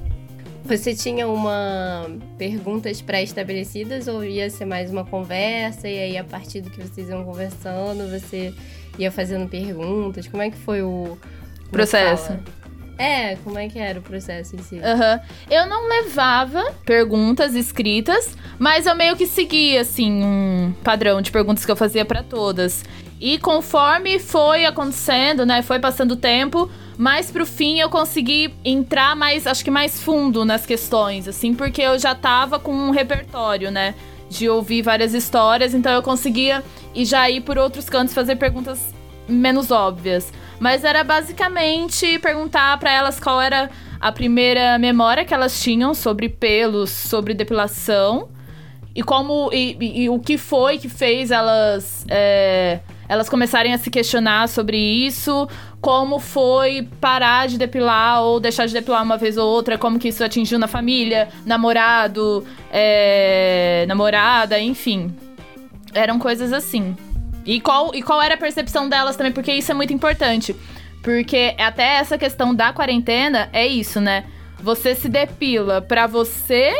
Você 0.63 0.95
tinha 0.95 1.27
uma 1.27 2.05
perguntas 2.37 3.01
pré-estabelecidas 3.01 4.07
ou 4.07 4.23
ia 4.23 4.49
ser 4.49 4.65
mais 4.65 4.91
uma 4.91 5.03
conversa 5.03 5.89
e 5.89 5.99
aí 5.99 6.17
a 6.17 6.23
partir 6.23 6.61
do 6.61 6.69
que 6.69 6.81
vocês 6.81 7.09
iam 7.09 7.25
conversando, 7.25 8.09
você 8.09 8.53
ia 8.97 9.11
fazendo 9.11 9.49
perguntas? 9.49 10.27
Como 10.27 10.41
é 10.41 10.49
que 10.49 10.57
foi 10.57 10.81
o 10.81 11.17
processo? 11.71 12.37
É, 13.01 13.35
como 13.43 13.57
é 13.57 13.67
que 13.67 13.79
era 13.79 13.97
o 13.97 14.01
processo 14.03 14.55
em 14.55 14.59
si? 14.59 14.75
Uhum. 14.75 15.19
Eu 15.49 15.65
não 15.65 15.89
levava 15.89 16.71
perguntas 16.85 17.55
escritas, 17.55 18.37
mas 18.59 18.85
eu 18.85 18.95
meio 18.95 19.15
que 19.15 19.25
seguia, 19.25 19.81
assim, 19.81 20.23
um 20.23 20.71
padrão 20.83 21.19
de 21.19 21.31
perguntas 21.31 21.65
que 21.65 21.71
eu 21.71 21.75
fazia 21.75 22.05
para 22.05 22.21
todas. 22.21 22.83
E 23.19 23.39
conforme 23.39 24.19
foi 24.19 24.65
acontecendo, 24.65 25.47
né, 25.47 25.63
foi 25.63 25.79
passando 25.79 26.11
o 26.11 26.15
tempo, 26.15 26.69
mais 26.95 27.31
pro 27.31 27.45
fim 27.45 27.79
eu 27.79 27.89
consegui 27.89 28.53
entrar 28.63 29.15
mais, 29.15 29.47
acho 29.47 29.63
que 29.63 29.71
mais 29.71 29.99
fundo 29.99 30.45
nas 30.45 30.65
questões, 30.65 31.27
assim, 31.27 31.55
porque 31.55 31.81
eu 31.81 31.97
já 31.97 32.13
tava 32.13 32.59
com 32.59 32.71
um 32.71 32.91
repertório, 32.91 33.71
né, 33.71 33.95
de 34.29 34.47
ouvir 34.47 34.83
várias 34.83 35.15
histórias, 35.15 35.73
então 35.73 35.91
eu 35.91 36.03
conseguia 36.03 36.63
e 36.93 37.03
já 37.03 37.27
ir 37.29 37.41
por 37.41 37.57
outros 37.57 37.89
cantos 37.89 38.13
fazer 38.13 38.35
perguntas 38.35 38.93
menos 39.27 39.71
óbvias. 39.71 40.31
Mas 40.59 40.83
era 40.83 41.03
basicamente 41.03 42.19
perguntar 42.19 42.77
para 42.77 42.91
elas 42.91 43.19
qual 43.19 43.41
era 43.41 43.69
a 43.99 44.11
primeira 44.11 44.77
memória 44.77 45.25
que 45.25 45.33
elas 45.33 45.61
tinham 45.61 45.93
sobre 45.93 46.29
pelos, 46.29 46.89
sobre 46.89 47.33
depilação 47.33 48.29
e 48.93 49.01
como 49.01 49.49
e, 49.53 49.77
e, 49.79 50.03
e 50.03 50.09
o 50.09 50.19
que 50.19 50.37
foi 50.37 50.77
que 50.77 50.89
fez 50.89 51.31
elas 51.31 52.05
é, 52.09 52.79
elas 53.07 53.27
começarem 53.27 53.73
a 53.73 53.77
se 53.77 53.89
questionar 53.89 54.47
sobre 54.47 54.77
isso, 54.77 55.47
como 55.81 56.17
foi 56.17 56.87
parar 57.01 57.47
de 57.47 57.57
depilar 57.57 58.21
ou 58.23 58.39
deixar 58.39 58.65
de 58.65 58.73
depilar 58.73 59.03
uma 59.03 59.17
vez 59.17 59.37
ou 59.37 59.49
outra, 59.49 59.77
como 59.77 59.99
que 59.99 60.07
isso 60.07 60.23
atingiu 60.23 60.57
na 60.57 60.67
família, 60.67 61.27
namorado, 61.45 62.45
é, 62.71 63.83
namorada, 63.85 64.57
enfim. 64.59 65.13
Eram 65.93 66.17
coisas 66.17 66.53
assim. 66.53 66.95
E 67.45 67.59
qual, 67.59 67.93
e 67.93 68.01
qual 68.01 68.21
era 68.21 68.35
a 68.35 68.37
percepção 68.37 68.87
delas 68.87 69.15
também, 69.15 69.31
porque 69.31 69.51
isso 69.51 69.71
é 69.71 69.73
muito 69.73 69.93
importante. 69.93 70.55
Porque 71.01 71.55
até 71.57 71.97
essa 71.97 72.17
questão 72.17 72.53
da 72.53 72.71
quarentena 72.71 73.49
é 73.51 73.65
isso, 73.65 73.99
né? 73.99 74.25
Você 74.59 74.93
se 74.93 75.09
depila 75.09 75.81
pra 75.81 76.05
você 76.05 76.73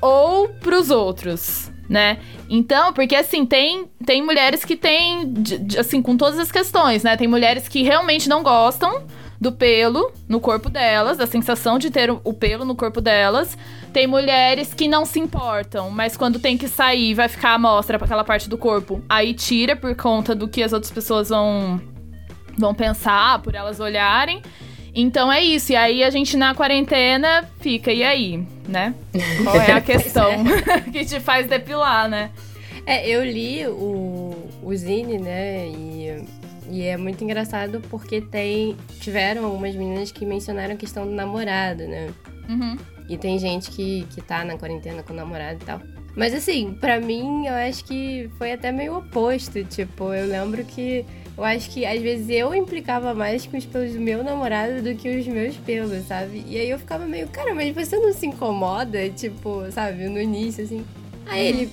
ou 0.00 0.48
pros 0.48 0.90
outros, 0.90 1.70
né? 1.88 2.18
Então, 2.48 2.92
porque 2.92 3.14
assim, 3.14 3.44
tem, 3.44 3.86
tem 4.04 4.22
mulheres 4.22 4.64
que 4.64 4.76
têm, 4.76 5.34
assim, 5.78 6.00
com 6.00 6.16
todas 6.16 6.38
as 6.38 6.50
questões, 6.50 7.02
né? 7.02 7.16
Tem 7.16 7.28
mulheres 7.28 7.68
que 7.68 7.82
realmente 7.82 8.28
não 8.28 8.42
gostam 8.42 9.04
do 9.38 9.52
pelo 9.52 10.12
no 10.28 10.40
corpo 10.40 10.70
delas, 10.70 11.18
da 11.18 11.26
sensação 11.26 11.78
de 11.78 11.90
ter 11.90 12.10
o 12.10 12.32
pelo 12.32 12.64
no 12.64 12.74
corpo 12.74 13.00
delas. 13.00 13.58
Tem 13.92 14.06
mulheres 14.06 14.72
que 14.72 14.88
não 14.88 15.04
se 15.04 15.20
importam, 15.20 15.90
mas 15.90 16.16
quando 16.16 16.38
tem 16.38 16.56
que 16.56 16.66
sair, 16.66 17.14
vai 17.14 17.28
ficar 17.28 17.54
à 17.54 17.58
mostra 17.58 17.98
para 17.98 18.06
aquela 18.06 18.24
parte 18.24 18.48
do 18.48 18.56
corpo. 18.56 19.02
Aí 19.08 19.34
tira 19.34 19.76
por 19.76 19.94
conta 19.94 20.34
do 20.34 20.48
que 20.48 20.62
as 20.62 20.72
outras 20.72 20.90
pessoas 20.90 21.28
vão 21.28 21.80
vão 22.56 22.74
pensar, 22.74 23.40
por 23.40 23.54
elas 23.54 23.80
olharem. 23.80 24.42
Então 24.94 25.32
é 25.32 25.42
isso. 25.42 25.72
E 25.72 25.76
aí 25.76 26.04
a 26.04 26.10
gente 26.10 26.36
na 26.36 26.54
quarentena 26.54 27.48
fica, 27.60 27.92
e 27.92 28.02
aí, 28.02 28.46
né? 28.68 28.94
Qual 29.42 29.56
é 29.56 29.72
a 29.72 29.80
questão 29.82 30.30
é. 30.30 30.80
que 30.90 31.04
te 31.04 31.20
faz 31.20 31.46
depilar, 31.46 32.08
né? 32.08 32.30
É, 32.84 33.08
eu 33.08 33.24
li 33.24 33.66
o, 33.66 34.34
o 34.62 34.74
Zine, 34.74 35.18
né? 35.18 35.68
E 35.68 36.24
e 36.70 36.82
é 36.82 36.96
muito 36.96 37.22
engraçado 37.22 37.82
porque 37.90 38.20
tem 38.20 38.76
tiveram 39.00 39.44
algumas 39.44 39.74
meninas 39.74 40.10
que 40.10 40.24
mencionaram 40.24 40.74
a 40.74 40.76
questão 40.76 41.04
do 41.04 41.12
namorado, 41.12 41.86
né? 41.86 42.08
Uhum. 42.48 42.78
E 43.12 43.18
tem 43.18 43.38
gente 43.38 43.70
que, 43.70 44.06
que 44.10 44.22
tá 44.22 44.42
na 44.42 44.56
quarentena 44.56 45.02
com 45.02 45.12
o 45.12 45.16
namorado 45.16 45.58
e 45.60 45.66
tal. 45.66 45.80
Mas 46.16 46.34
assim, 46.34 46.74
para 46.74 46.98
mim, 46.98 47.46
eu 47.46 47.54
acho 47.54 47.84
que 47.84 48.30
foi 48.38 48.52
até 48.52 48.72
meio 48.72 48.96
oposto. 48.96 49.62
Tipo, 49.64 50.14
eu 50.14 50.26
lembro 50.26 50.64
que 50.64 51.04
eu 51.36 51.44
acho 51.44 51.70
que 51.70 51.84
às 51.84 52.00
vezes 52.00 52.28
eu 52.30 52.54
implicava 52.54 53.14
mais 53.14 53.46
com 53.46 53.56
os 53.56 53.66
pelos 53.66 53.92
do 53.92 54.00
meu 54.00 54.24
namorado 54.24 54.82
do 54.82 54.94
que 54.94 55.08
os 55.14 55.26
meus 55.26 55.56
pelos, 55.56 56.06
sabe? 56.06 56.44
E 56.46 56.58
aí 56.58 56.70
eu 56.70 56.78
ficava 56.78 57.06
meio, 57.06 57.28
cara, 57.28 57.54
mas 57.54 57.74
você 57.74 57.96
não 57.98 58.12
se 58.12 58.26
incomoda? 58.26 59.10
Tipo, 59.10 59.70
sabe, 59.70 60.08
no 60.08 60.20
início, 60.20 60.64
assim. 60.64 60.84
Aí 61.26 61.46
ele, 61.46 61.70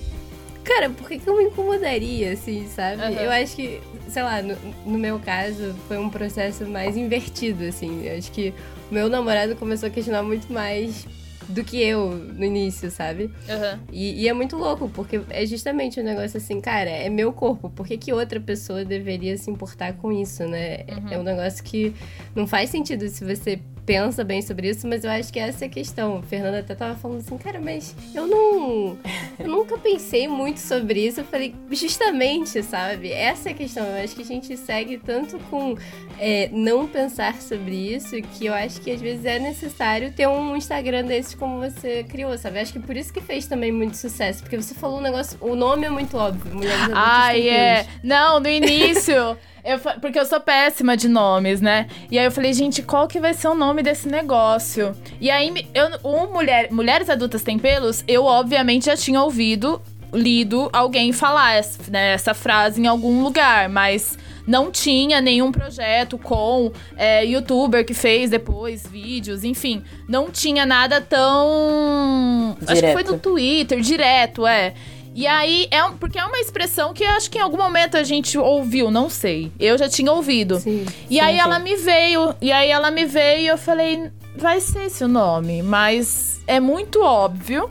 cara, 0.62 0.90
por 0.90 1.08
que, 1.08 1.18
que 1.18 1.28
eu 1.28 1.36
me 1.36 1.44
incomodaria, 1.44 2.32
assim, 2.32 2.66
sabe? 2.68 3.02
Uhum. 3.02 3.18
Eu 3.18 3.30
acho 3.30 3.56
que 3.56 3.80
sei 4.08 4.22
lá, 4.22 4.42
no, 4.42 4.56
no, 4.84 4.98
meu 4.98 5.18
caso, 5.18 5.74
foi 5.86 5.96
um 5.96 6.10
processo 6.10 6.66
mais 6.66 6.96
invertido, 6.96 7.64
assim. 7.64 8.06
Eu 8.06 8.18
acho 8.18 8.30
que 8.32 8.52
o 8.90 8.94
meu 8.94 9.08
namorado 9.08 9.54
começou 9.56 9.86
a 9.86 9.90
questionar 9.90 10.22
muito 10.22 10.52
mais 10.52 11.06
do 11.50 11.64
que 11.64 11.82
eu 11.82 12.10
no 12.10 12.44
início, 12.44 12.90
sabe? 12.90 13.24
Uhum. 13.24 13.80
E, 13.92 14.22
e, 14.22 14.28
é 14.28 14.32
muito 14.32 14.56
louco, 14.56 14.88
porque 14.88 15.20
é 15.30 15.44
justamente 15.44 16.00
um 16.00 16.04
negócio 16.04 16.36
assim, 16.38 16.60
cara, 16.60 16.90
é 16.90 17.08
meu 17.08 17.32
corpo, 17.32 17.68
por 17.70 17.86
que, 17.86 17.96
que 17.96 18.12
outra 18.12 18.40
pessoa 18.40 18.84
deveria 18.84 19.36
se 19.36 19.50
importar 19.50 19.94
com 19.94 20.12
isso, 20.12 20.46
né? 20.46 20.84
Uhum. 20.88 21.12
É 21.12 21.18
um 21.18 21.22
negócio 21.22 21.62
que 21.62 21.94
não 22.34 22.46
faz 22.46 22.70
sentido 22.70 23.08
se 23.08 23.24
você 23.24 23.60
pensa 23.90 24.22
bem 24.22 24.40
sobre 24.40 24.68
isso, 24.68 24.86
mas 24.86 25.02
eu 25.02 25.10
acho 25.10 25.32
que 25.32 25.40
essa 25.40 25.64
é 25.64 25.66
a 25.66 25.68
questão. 25.68 26.20
O 26.20 26.22
Fernando 26.22 26.54
até 26.54 26.76
tava 26.76 26.94
falando 26.94 27.18
assim, 27.18 27.36
cara, 27.36 27.60
mas 27.60 27.92
eu 28.14 28.24
não. 28.24 28.96
Eu 29.36 29.48
nunca 29.48 29.76
pensei 29.78 30.28
muito 30.28 30.60
sobre 30.60 31.04
isso. 31.08 31.18
Eu 31.18 31.24
falei, 31.24 31.56
justamente, 31.72 32.62
sabe? 32.62 33.10
Essa 33.10 33.48
é 33.48 33.52
a 33.52 33.54
questão. 33.54 33.84
Eu 33.84 34.04
acho 34.04 34.14
que 34.14 34.22
a 34.22 34.24
gente 34.24 34.56
segue 34.56 34.96
tanto 34.96 35.40
com 35.50 35.76
é, 36.20 36.48
não 36.52 36.86
pensar 36.86 37.34
sobre 37.42 37.74
isso 37.74 38.14
que 38.38 38.46
eu 38.46 38.54
acho 38.54 38.80
que 38.80 38.92
às 38.92 39.00
vezes 39.00 39.24
é 39.24 39.40
necessário 39.40 40.12
ter 40.12 40.28
um 40.28 40.54
Instagram 40.54 41.04
desses 41.04 41.34
como 41.34 41.58
você 41.58 42.04
criou, 42.04 42.38
sabe? 42.38 42.58
Eu 42.58 42.62
acho 42.62 42.72
que 42.72 42.78
por 42.78 42.96
isso 42.96 43.12
que 43.12 43.20
fez 43.20 43.46
também 43.46 43.72
muito 43.72 43.96
sucesso. 43.96 44.40
Porque 44.40 44.56
você 44.56 44.72
falou 44.72 44.98
um 44.98 45.02
negócio. 45.02 45.36
O 45.40 45.56
nome 45.56 45.86
é 45.86 45.90
muito 45.90 46.16
óbvio. 46.16 46.54
Mulheres 46.54 46.90
Ah, 46.94 47.36
é. 47.36 47.86
Não, 48.04 48.38
no 48.38 48.48
início. 48.48 49.36
Eu, 49.64 49.78
porque 50.00 50.18
eu 50.18 50.24
sou 50.24 50.40
péssima 50.40 50.96
de 50.96 51.08
nomes, 51.08 51.60
né? 51.60 51.86
E 52.10 52.18
aí 52.18 52.24
eu 52.24 52.30
falei, 52.30 52.52
gente, 52.52 52.82
qual 52.82 53.06
que 53.06 53.20
vai 53.20 53.34
ser 53.34 53.48
o 53.48 53.54
nome 53.54 53.82
desse 53.82 54.08
negócio? 54.08 54.94
E 55.20 55.30
aí, 55.30 55.66
eu, 55.74 55.90
o 56.02 56.32
mulher, 56.32 56.70
Mulheres 56.70 57.10
Adultas 57.10 57.42
Têm 57.42 57.58
Pelos, 57.58 58.04
eu 58.08 58.24
obviamente 58.24 58.86
já 58.86 58.96
tinha 58.96 59.22
ouvido, 59.22 59.80
lido 60.12 60.68
alguém 60.72 61.12
falar 61.12 61.54
essa, 61.54 61.90
né, 61.90 62.12
essa 62.12 62.34
frase 62.34 62.80
em 62.80 62.86
algum 62.86 63.22
lugar, 63.22 63.68
mas 63.68 64.18
não 64.46 64.70
tinha 64.70 65.20
nenhum 65.20 65.52
projeto 65.52 66.18
com 66.18 66.72
é, 66.96 67.24
youtuber 67.24 67.84
que 67.84 67.94
fez 67.94 68.30
depois 68.30 68.86
vídeos, 68.86 69.44
enfim. 69.44 69.82
Não 70.08 70.30
tinha 70.30 70.66
nada 70.66 71.00
tão. 71.00 72.56
Direto. 72.58 72.72
Acho 72.72 72.82
que 72.82 72.92
foi 72.92 73.02
no 73.04 73.18
Twitter, 73.18 73.80
direto, 73.80 74.46
é. 74.46 74.74
E 75.14 75.26
aí, 75.26 75.66
é 75.70 75.84
um, 75.84 75.96
porque 75.96 76.18
é 76.18 76.24
uma 76.24 76.38
expressão 76.38 76.94
que 76.94 77.02
eu 77.02 77.10
acho 77.10 77.30
que 77.30 77.38
em 77.38 77.40
algum 77.40 77.56
momento 77.56 77.96
a 77.96 78.04
gente 78.04 78.38
ouviu, 78.38 78.90
não 78.90 79.10
sei. 79.10 79.50
Eu 79.58 79.76
já 79.76 79.88
tinha 79.88 80.12
ouvido. 80.12 80.60
Sim, 80.60 80.86
e 81.08 81.14
sim, 81.14 81.20
aí 81.20 81.34
sim. 81.34 81.40
ela 81.40 81.58
me 81.58 81.76
veio, 81.76 82.34
e 82.40 82.52
aí 82.52 82.70
ela 82.70 82.90
me 82.90 83.04
veio 83.04 83.40
e 83.40 83.46
eu 83.48 83.58
falei, 83.58 84.10
vai 84.36 84.60
ser 84.60 84.84
esse 84.84 85.02
o 85.02 85.08
nome, 85.08 85.62
mas 85.62 86.40
é 86.46 86.60
muito 86.60 87.02
óbvio. 87.02 87.70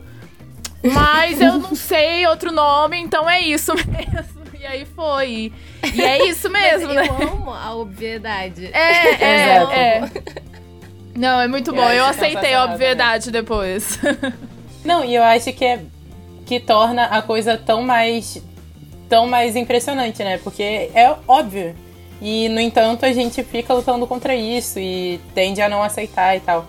Mas 0.82 1.40
eu 1.40 1.58
não 1.58 1.74
sei 1.76 2.26
outro 2.26 2.52
nome, 2.52 2.98
então 2.98 3.28
é 3.28 3.40
isso 3.40 3.72
mesmo. 3.88 4.40
E 4.58 4.66
aí 4.66 4.84
foi. 4.84 5.52
E 5.94 6.02
é 6.02 6.26
isso 6.28 6.50
mesmo, 6.50 6.92
mas 6.92 7.08
né? 7.08 7.08
Eu 7.08 7.28
amo 7.28 7.50
a 7.50 7.74
obviedade. 7.74 8.66
É, 8.66 9.14
é, 9.14 9.56
é. 9.72 10.10
Não, 11.16 11.40
é 11.40 11.48
muito 11.48 11.72
bom. 11.72 11.82
Eu, 11.82 11.96
eu 11.96 12.04
aceitei 12.04 12.52
a 12.52 12.66
obviedade 12.66 13.30
depois. 13.30 13.98
Não, 14.84 15.02
e 15.02 15.14
eu 15.14 15.22
acho 15.22 15.50
que 15.54 15.64
é 15.64 15.80
que 16.50 16.58
torna 16.58 17.04
a 17.04 17.22
coisa 17.22 17.56
tão 17.56 17.80
mais 17.80 18.42
tão 19.08 19.28
mais 19.28 19.54
impressionante, 19.54 20.24
né? 20.24 20.36
Porque 20.38 20.90
é 20.92 21.14
óbvio. 21.28 21.76
E 22.20 22.48
no 22.48 22.60
entanto 22.60 23.06
a 23.06 23.12
gente 23.12 23.44
fica 23.44 23.72
lutando 23.72 24.04
contra 24.04 24.34
isso 24.34 24.80
e 24.80 25.20
tende 25.32 25.62
a 25.62 25.68
não 25.68 25.80
aceitar 25.80 26.36
e 26.36 26.40
tal. 26.40 26.66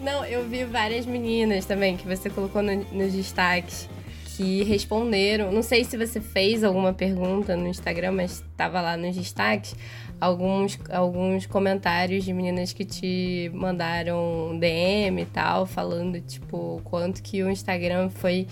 Não, 0.00 0.24
eu 0.24 0.44
vi 0.44 0.62
várias 0.62 1.06
meninas 1.06 1.64
também 1.64 1.96
que 1.96 2.06
você 2.06 2.30
colocou 2.30 2.62
no, 2.62 2.72
nos 2.92 3.12
destaques 3.12 3.88
que 4.36 4.62
responderam. 4.62 5.50
Não 5.50 5.62
sei 5.62 5.82
se 5.82 5.96
você 5.96 6.20
fez 6.20 6.62
alguma 6.62 6.92
pergunta 6.92 7.56
no 7.56 7.66
Instagram, 7.66 8.12
mas 8.12 8.44
estava 8.48 8.80
lá 8.80 8.96
nos 8.96 9.16
destaques 9.16 9.74
alguns, 10.20 10.78
alguns 10.90 11.46
comentários 11.46 12.24
de 12.24 12.32
meninas 12.32 12.72
que 12.72 12.84
te 12.84 13.50
mandaram 13.52 14.56
DM 14.58 15.22
e 15.22 15.26
tal, 15.26 15.66
falando 15.66 16.20
tipo 16.20 16.80
quanto 16.84 17.22
que 17.22 17.42
o 17.42 17.50
Instagram 17.50 18.08
foi 18.08 18.46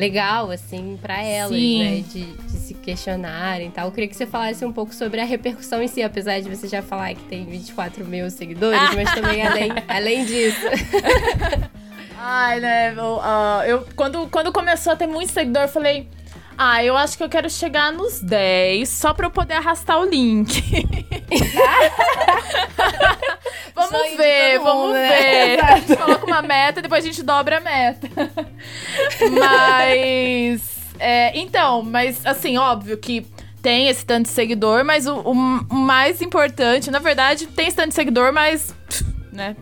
legal, 0.00 0.50
assim, 0.50 0.98
para 1.00 1.22
elas, 1.22 1.54
Sim. 1.54 1.78
né? 1.78 2.04
De, 2.08 2.24
de, 2.24 2.50
se 2.58 2.74
questionarem 2.74 3.68
e 3.68 3.70
tal. 3.70 3.86
Eu 3.86 3.92
queria 3.92 4.08
que 4.08 4.16
você 4.16 4.26
falasse 4.26 4.64
um 4.64 4.72
pouco 4.72 4.94
sobre 4.94 5.20
a 5.20 5.24
repercussão 5.24 5.82
em 5.82 5.88
si, 5.88 6.02
apesar 6.02 6.40
de 6.40 6.48
você 6.48 6.66
já 6.66 6.80
falar 6.80 7.14
que 7.14 7.22
tem 7.24 7.44
24 7.44 8.04
mil 8.06 8.30
seguidores, 8.30 8.94
mas 8.94 9.14
também 9.14 9.42
além, 9.46 9.70
além 9.86 10.24
disso. 10.24 10.66
Ai, 12.18 12.60
né? 12.60 12.94
Eu, 12.96 13.16
uh, 13.16 13.62
eu, 13.66 13.86
quando, 13.94 14.26
quando 14.28 14.50
começou 14.52 14.94
a 14.94 14.96
ter 14.96 15.06
muito 15.06 15.32
seguidor, 15.32 15.62
eu 15.62 15.68
falei. 15.68 16.08
Ah, 16.62 16.84
eu 16.84 16.94
acho 16.94 17.16
que 17.16 17.24
eu 17.24 17.28
quero 17.30 17.48
chegar 17.48 17.90
nos 17.90 18.20
10 18.20 18.86
só 18.86 19.14
pra 19.14 19.24
eu 19.24 19.30
poder 19.30 19.54
arrastar 19.54 19.98
o 19.98 20.04
link. 20.04 20.62
vamos 23.74 23.90
Sonho 23.90 24.16
ver, 24.18 24.58
vamos 24.58 24.82
mundo, 24.88 24.92
ver. 24.92 25.56
Né? 25.56 25.60
A 25.62 25.78
gente 25.78 25.96
coloca 25.96 26.26
uma 26.26 26.42
meta 26.42 26.80
e 26.80 26.82
depois 26.82 27.02
a 27.02 27.06
gente 27.06 27.22
dobra 27.22 27.56
a 27.56 27.60
meta. 27.60 28.06
mas. 29.40 30.60
É, 30.98 31.38
então, 31.38 31.80
mas 31.82 32.26
assim, 32.26 32.58
óbvio 32.58 32.98
que 32.98 33.26
tem 33.62 33.88
esse 33.88 34.04
tanto 34.04 34.26
de 34.26 34.32
seguidor, 34.32 34.84
mas 34.84 35.06
o, 35.06 35.14
o 35.18 35.34
mais 35.74 36.20
importante, 36.20 36.90
na 36.90 36.98
verdade, 36.98 37.46
tem 37.46 37.68
esse 37.68 37.76
tanto 37.76 37.88
de 37.88 37.94
seguidor, 37.94 38.34
mas, 38.34 38.74
né, 39.32 39.56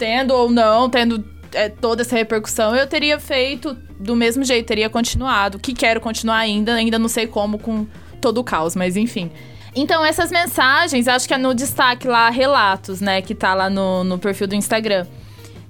tendo 0.00 0.34
ou 0.34 0.50
não, 0.50 0.90
tendo 0.90 1.24
é, 1.52 1.68
toda 1.68 2.02
essa 2.02 2.16
repercussão, 2.16 2.74
eu 2.74 2.86
teria 2.86 3.18
feito 3.18 3.76
do 3.98 4.16
mesmo 4.16 4.44
jeito, 4.44 4.66
teria 4.66 4.88
continuado, 4.88 5.58
que 5.58 5.72
quero 5.72 6.00
continuar 6.00 6.38
ainda, 6.38 6.74
ainda 6.74 6.98
não 6.98 7.08
sei 7.08 7.26
como 7.26 7.58
com 7.58 7.86
todo 8.20 8.38
o 8.38 8.44
caos, 8.44 8.76
mas 8.76 8.96
enfim. 8.96 9.30
Então, 9.74 10.04
essas 10.04 10.30
mensagens, 10.30 11.06
acho 11.06 11.28
que 11.28 11.34
é 11.34 11.38
no 11.38 11.54
destaque 11.54 12.08
lá, 12.08 12.28
relatos, 12.28 13.00
né, 13.00 13.22
que 13.22 13.34
tá 13.34 13.54
lá 13.54 13.70
no, 13.70 14.02
no 14.04 14.18
perfil 14.18 14.46
do 14.46 14.54
Instagram. 14.54 15.06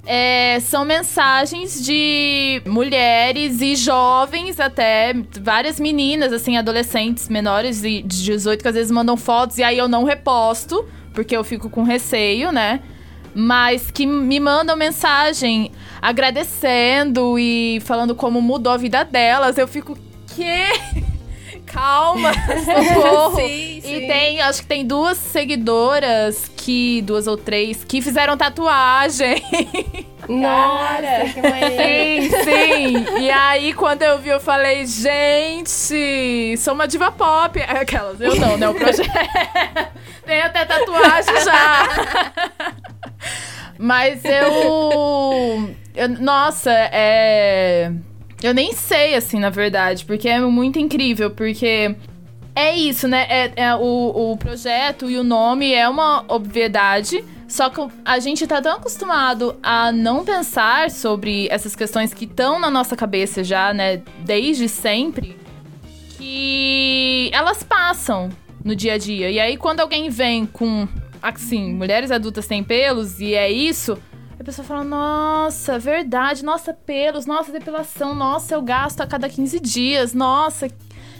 É, 0.07 0.59
são 0.61 0.85
mensagens 0.85 1.85
de 1.85 2.63
mulheres 2.67 3.61
e 3.61 3.77
jovens 3.77 4.59
até, 4.59 5.13
várias 5.41 5.79
meninas, 5.79 6.33
assim, 6.33 6.57
adolescentes 6.57 7.29
menores 7.29 7.83
de 7.83 8.03
18 8.03 8.63
que 8.63 8.69
às 8.69 8.75
vezes 8.75 8.91
mandam 8.91 9.17
fotos 9.17 9.59
e 9.59 9.63
aí 9.63 9.77
eu 9.77 9.89
não 9.89 10.05
reposto, 10.05 10.89
porque 11.13 11.37
eu 11.37 11.45
fico 11.45 11.69
com 11.69 11.83
receio, 11.83 12.51
né? 12.51 12.81
Mas 13.35 13.91
que 13.91 14.07
me 14.07 14.41
mandam 14.41 14.77
mensagem 14.77 15.71
agradecendo 16.01 17.39
e 17.39 17.81
falando 17.85 18.15
como 18.15 18.41
mudou 18.41 18.73
a 18.73 18.77
vida 18.77 19.05
delas. 19.05 19.59
Eu 19.59 19.69
fico, 19.69 19.97
que? 20.35 21.11
calma, 21.73 22.33
socorro. 22.65 23.37
sim, 23.41 23.81
sim. 23.81 23.97
E 23.97 24.07
tem, 24.07 24.41
acho 24.41 24.63
que 24.63 24.69
tem 24.69 24.87
duas 24.87 25.17
seguidoras 25.17 26.51
que, 26.57 27.01
duas 27.03 27.27
ou 27.27 27.37
três, 27.37 27.85
que 27.85 28.03
fizeram 28.03 28.37
tatuagem. 28.37 29.43
Nossa, 30.29 31.33
que 31.35 31.43
maneiro. 31.43 32.23
Sim, 32.23 32.45
sim. 32.45 33.21
E 33.21 33.31
aí, 33.31 33.73
quando 33.73 34.03
eu 34.03 34.19
vi, 34.19 34.29
eu 34.29 34.39
falei, 34.39 34.87
gente, 34.87 36.57
sou 36.59 36.75
uma 36.75 36.87
diva 36.87 37.11
pop. 37.11 37.61
Aquelas, 37.63 38.21
eu 38.21 38.37
não, 38.37 38.57
né? 38.57 38.69
O 38.69 38.75
projeto. 38.75 39.11
tem 40.25 40.43
até 40.43 40.65
tatuagem 40.65 41.35
já. 41.45 42.90
Mas 43.79 44.25
eu, 44.25 45.75
eu. 45.95 46.09
Nossa, 46.21 46.71
é. 46.71 47.93
Eu 48.43 48.55
nem 48.55 48.73
sei, 48.73 49.15
assim, 49.15 49.39
na 49.39 49.51
verdade, 49.51 50.05
porque 50.05 50.29
é 50.29 50.41
muito 50.41 50.79
incrível, 50.79 51.31
porque 51.31 51.95
é 52.55 52.75
isso, 52.75 53.07
né? 53.07 53.27
É, 53.29 53.53
é 53.57 53.75
o, 53.75 54.33
o 54.33 54.37
projeto 54.37 55.11
e 55.11 55.19
o 55.19 55.25
nome 55.25 55.73
é 55.73 55.89
uma 55.89 56.25
obviedade. 56.29 57.25
Só 57.51 57.69
que 57.69 57.81
a 58.05 58.19
gente 58.21 58.47
tá 58.47 58.63
tão 58.63 58.77
acostumado 58.77 59.59
a 59.61 59.91
não 59.91 60.25
pensar 60.25 60.89
sobre 60.89 61.49
essas 61.51 61.75
questões 61.75 62.15
que 62.15 62.25
estão 62.25 62.61
na 62.61 62.71
nossa 62.71 62.95
cabeça 62.95 63.43
já, 63.43 63.75
né, 63.75 64.03
desde 64.21 64.69
sempre, 64.69 65.37
que 66.17 67.29
elas 67.33 67.65
passam 67.65 68.29
no 68.65 68.77
dia 68.77 68.95
a 68.95 68.99
dia. 68.99 69.31
E 69.31 69.41
aí, 69.41 69.57
quando 69.57 69.81
alguém 69.81 70.09
vem 70.09 70.47
com, 70.47 70.87
assim, 71.23 71.73
mulheres 71.75 72.11
adultas 72.11 72.47
têm 72.47 72.63
pelos 72.63 73.21
e 73.21 73.35
é 73.35 73.51
isso, 73.51 73.99
a 74.39 74.45
pessoa 74.45 74.67
fala, 74.67 74.85
nossa, 74.85 75.79
verdade, 75.79 76.45
nossa, 76.45 76.73
pelos, 76.73 77.27
nossa, 77.27 77.53
depilação, 77.53 78.15
nossa, 78.15 78.55
eu 78.55 78.63
gasto 78.63 79.01
a 79.01 79.07
cada 79.07 79.29
15 79.29 79.61
dias, 79.61 80.15
nossa, 80.15 80.69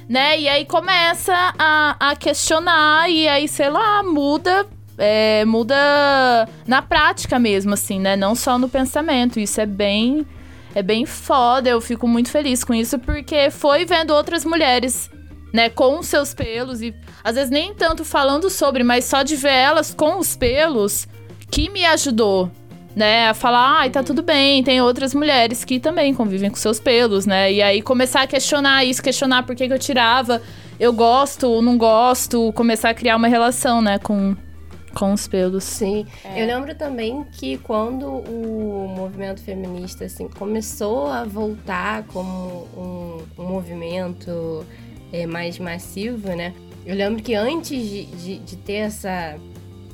né? 0.09 0.41
E 0.41 0.49
aí 0.49 0.65
começa 0.65 1.35
a, 1.59 1.97
a 1.99 2.17
questionar 2.17 3.11
e 3.11 3.29
aí, 3.29 3.47
sei 3.47 3.69
lá, 3.69 4.03
muda 4.03 4.67
é, 5.01 5.47
muda 5.47 6.47
na 6.67 6.83
prática 6.83 7.39
mesmo, 7.39 7.73
assim, 7.73 7.99
né? 7.99 8.17
Não 8.17 8.35
só 8.35 8.59
no 8.59 8.69
pensamento. 8.69 9.41
Isso 9.41 9.61
é 9.61 9.67
bem. 9.67 10.27
É 10.75 10.83
bem 10.83 11.07
foda. 11.07 11.71
Eu 11.71 11.81
fico 11.81 12.07
muito 12.07 12.31
feliz 12.31 12.63
com 12.63 12.75
isso, 12.75 12.99
porque 12.99 13.51
foi 13.51 13.87
vendo 13.87 14.11
outras 14.13 14.45
mulheres, 14.45 15.11
né, 15.53 15.69
com 15.69 16.03
seus 16.03 16.33
pelos, 16.33 16.81
e 16.81 16.95
às 17.25 17.35
vezes 17.35 17.51
nem 17.51 17.75
tanto 17.75 18.05
falando 18.05 18.49
sobre, 18.49 18.83
mas 18.83 19.05
só 19.05 19.23
de 19.23 19.37
ver 19.37 19.53
elas 19.53 19.93
com 19.95 20.19
os 20.19 20.37
pelos 20.37 21.09
que 21.51 21.69
me 21.69 21.85
ajudou, 21.85 22.51
né, 22.95 23.29
a 23.29 23.35
falar, 23.35 23.79
ai, 23.79 23.89
ah, 23.89 23.91
tá 23.91 24.03
tudo 24.03 24.23
bem, 24.23 24.63
tem 24.63 24.81
outras 24.81 25.15
mulheres 25.15 25.65
que 25.65 25.79
também 25.79 26.15
convivem 26.15 26.51
com 26.51 26.57
seus 26.57 26.81
pelos, 26.81 27.27
né? 27.27 27.53
E 27.53 27.63
aí 27.63 27.83
começar 27.83 28.23
a 28.23 28.27
questionar 28.27 28.85
isso, 28.85 29.03
questionar 29.03 29.45
por 29.45 29.55
que, 29.55 29.67
que 29.67 29.73
eu 29.73 29.79
tirava, 29.79 30.43
eu 30.79 30.93
gosto 30.93 31.47
ou 31.49 31.63
não 31.63 31.77
gosto, 31.79 32.53
começar 32.53 32.91
a 32.91 32.95
criar 32.95 33.17
uma 33.17 33.29
relação, 33.29 33.81
né, 33.81 33.99
com, 33.99 34.37
com 34.95 35.13
os 35.13 35.29
pelos. 35.29 35.65
Sim. 35.65 36.07
É. 36.25 36.43
Eu 36.43 36.47
lembro 36.47 36.75
também 36.75 37.25
que 37.33 37.59
quando 37.59 38.07
o 38.07 38.89
movimento 38.97 39.41
feminista, 39.43 40.05
assim, 40.05 40.29
começou 40.29 41.07
a 41.07 41.25
voltar 41.25 42.05
como 42.05 42.67
um, 42.77 43.43
um 43.43 43.47
movimento 43.47 44.65
é, 45.13 45.27
mais 45.27 45.59
massivo, 45.59 46.29
né? 46.29 46.55
Eu 46.85 46.97
lembro 46.97 47.23
que 47.23 47.35
antes 47.35 47.89
de, 47.89 48.07
de, 48.07 48.39
de 48.39 48.57
ter 48.57 48.75
essa 48.75 49.39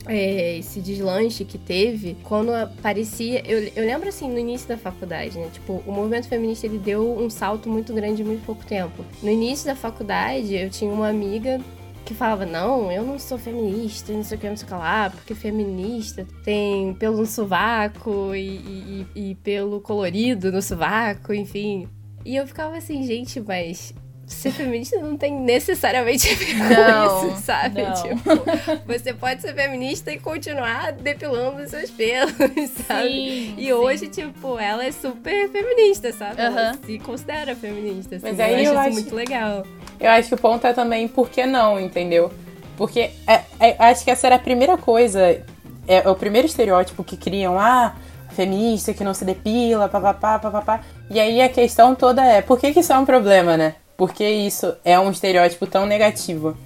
é, 0.08 0.58
esse 0.58 0.80
deslanche 0.80 1.44
que 1.44 1.58
teve, 1.58 2.16
quando 2.22 2.52
aparecia. 2.52 3.42
Eu, 3.44 3.70
eu 3.74 3.84
lembro 3.84 4.08
assim, 4.08 4.28
no 4.28 4.38
início 4.38 4.68
da 4.68 4.76
faculdade, 4.76 5.38
né? 5.38 5.48
Tipo, 5.52 5.82
o 5.86 5.92
movimento 5.92 6.28
feminista 6.28 6.66
ele 6.66 6.78
deu 6.78 7.18
um 7.18 7.28
salto 7.28 7.68
muito 7.68 7.92
grande 7.92 8.22
em 8.22 8.24
muito 8.24 8.44
pouco 8.44 8.64
tempo. 8.64 9.04
No 9.22 9.30
início 9.30 9.66
da 9.66 9.74
faculdade, 9.74 10.54
eu 10.54 10.70
tinha 10.70 10.90
uma 10.90 11.08
amiga 11.08 11.60
que 12.04 12.14
falava, 12.14 12.46
não, 12.46 12.90
eu 12.92 13.02
não 13.02 13.18
sou 13.18 13.36
feminista, 13.36 14.12
não 14.12 14.22
sei 14.22 14.38
o 14.38 14.40
que, 14.40 14.48
não 14.48 14.56
sei 14.56 14.64
o 14.64 14.68
que 14.68 14.74
lá, 14.74 15.10
porque 15.10 15.34
feminista 15.34 16.24
tem 16.44 16.94
pelo 16.94 17.16
no 17.16 17.26
sovaco 17.26 18.32
e, 18.32 19.04
e, 19.16 19.30
e 19.30 19.34
pelo 19.34 19.80
colorido 19.80 20.52
no 20.52 20.62
sovaco, 20.62 21.34
enfim. 21.34 21.88
E 22.24 22.36
eu 22.36 22.46
ficava 22.46 22.76
assim, 22.76 23.02
gente, 23.02 23.40
mas 23.40 23.92
ser 24.26 24.50
feminista 24.50 24.98
não 24.98 25.16
tem 25.16 25.32
necessariamente 25.32 26.28
a 26.28 26.34
ver 26.34 26.54
com 26.56 27.28
isso, 27.28 27.42
sabe? 27.42 27.82
Não. 27.82 27.94
Tipo, 27.94 28.84
você 28.86 29.12
pode 29.14 29.40
ser 29.40 29.54
feminista 29.54 30.12
e 30.12 30.18
continuar 30.18 30.92
depilando 30.92 31.62
os 31.62 31.70
seus 31.70 31.90
pelos, 31.90 32.32
sabe? 32.86 33.08
Sim, 33.08 33.54
e 33.56 33.66
sim. 33.66 33.72
hoje, 33.72 34.08
tipo, 34.08 34.58
ela 34.58 34.84
é 34.84 34.90
super 34.90 35.48
feminista, 35.50 36.12
sabe? 36.12 36.40
Uhum. 36.42 36.46
Ela 36.46 36.74
se 36.84 36.98
considera 36.98 37.54
feminista. 37.54 38.16
Assim, 38.16 38.26
Mas 38.26 38.40
aí 38.40 38.64
eu, 38.64 38.72
eu 38.72 38.78
acho 38.78 38.90
isso 38.90 39.00
muito 39.00 39.14
legal. 39.14 39.64
Eu 40.00 40.10
acho 40.10 40.28
que 40.28 40.34
o 40.34 40.38
ponto 40.38 40.66
é 40.66 40.72
também 40.72 41.06
por 41.06 41.30
que 41.30 41.46
não, 41.46 41.78
entendeu? 41.78 42.32
Porque 42.76 43.10
é, 43.26 43.40
é, 43.60 43.76
acho 43.78 44.04
que 44.04 44.10
essa 44.10 44.26
era 44.26 44.36
a 44.36 44.40
primeira 44.40 44.76
coisa, 44.76 45.20
é, 45.20 45.42
é, 45.86 46.08
o 46.08 46.14
primeiro 46.16 46.46
estereótipo 46.46 47.02
que 47.04 47.16
criam, 47.16 47.58
ah, 47.58 47.94
feminista 48.30 48.92
que 48.92 49.04
não 49.04 49.14
se 49.14 49.24
depila, 49.24 49.88
papapá, 49.88 50.38
papapá. 50.38 50.80
E 51.08 51.20
aí 51.20 51.40
a 51.40 51.48
questão 51.48 51.94
toda 51.94 52.24
é, 52.24 52.42
por 52.42 52.58
que, 52.58 52.72
que 52.72 52.80
isso 52.80 52.92
é 52.92 52.98
um 52.98 53.06
problema, 53.06 53.56
né? 53.56 53.76
Porque 53.96 54.28
isso 54.28 54.74
é 54.84 54.98
um 54.98 55.10
estereótipo 55.10 55.66
tão 55.66 55.86
negativo. 55.86 56.56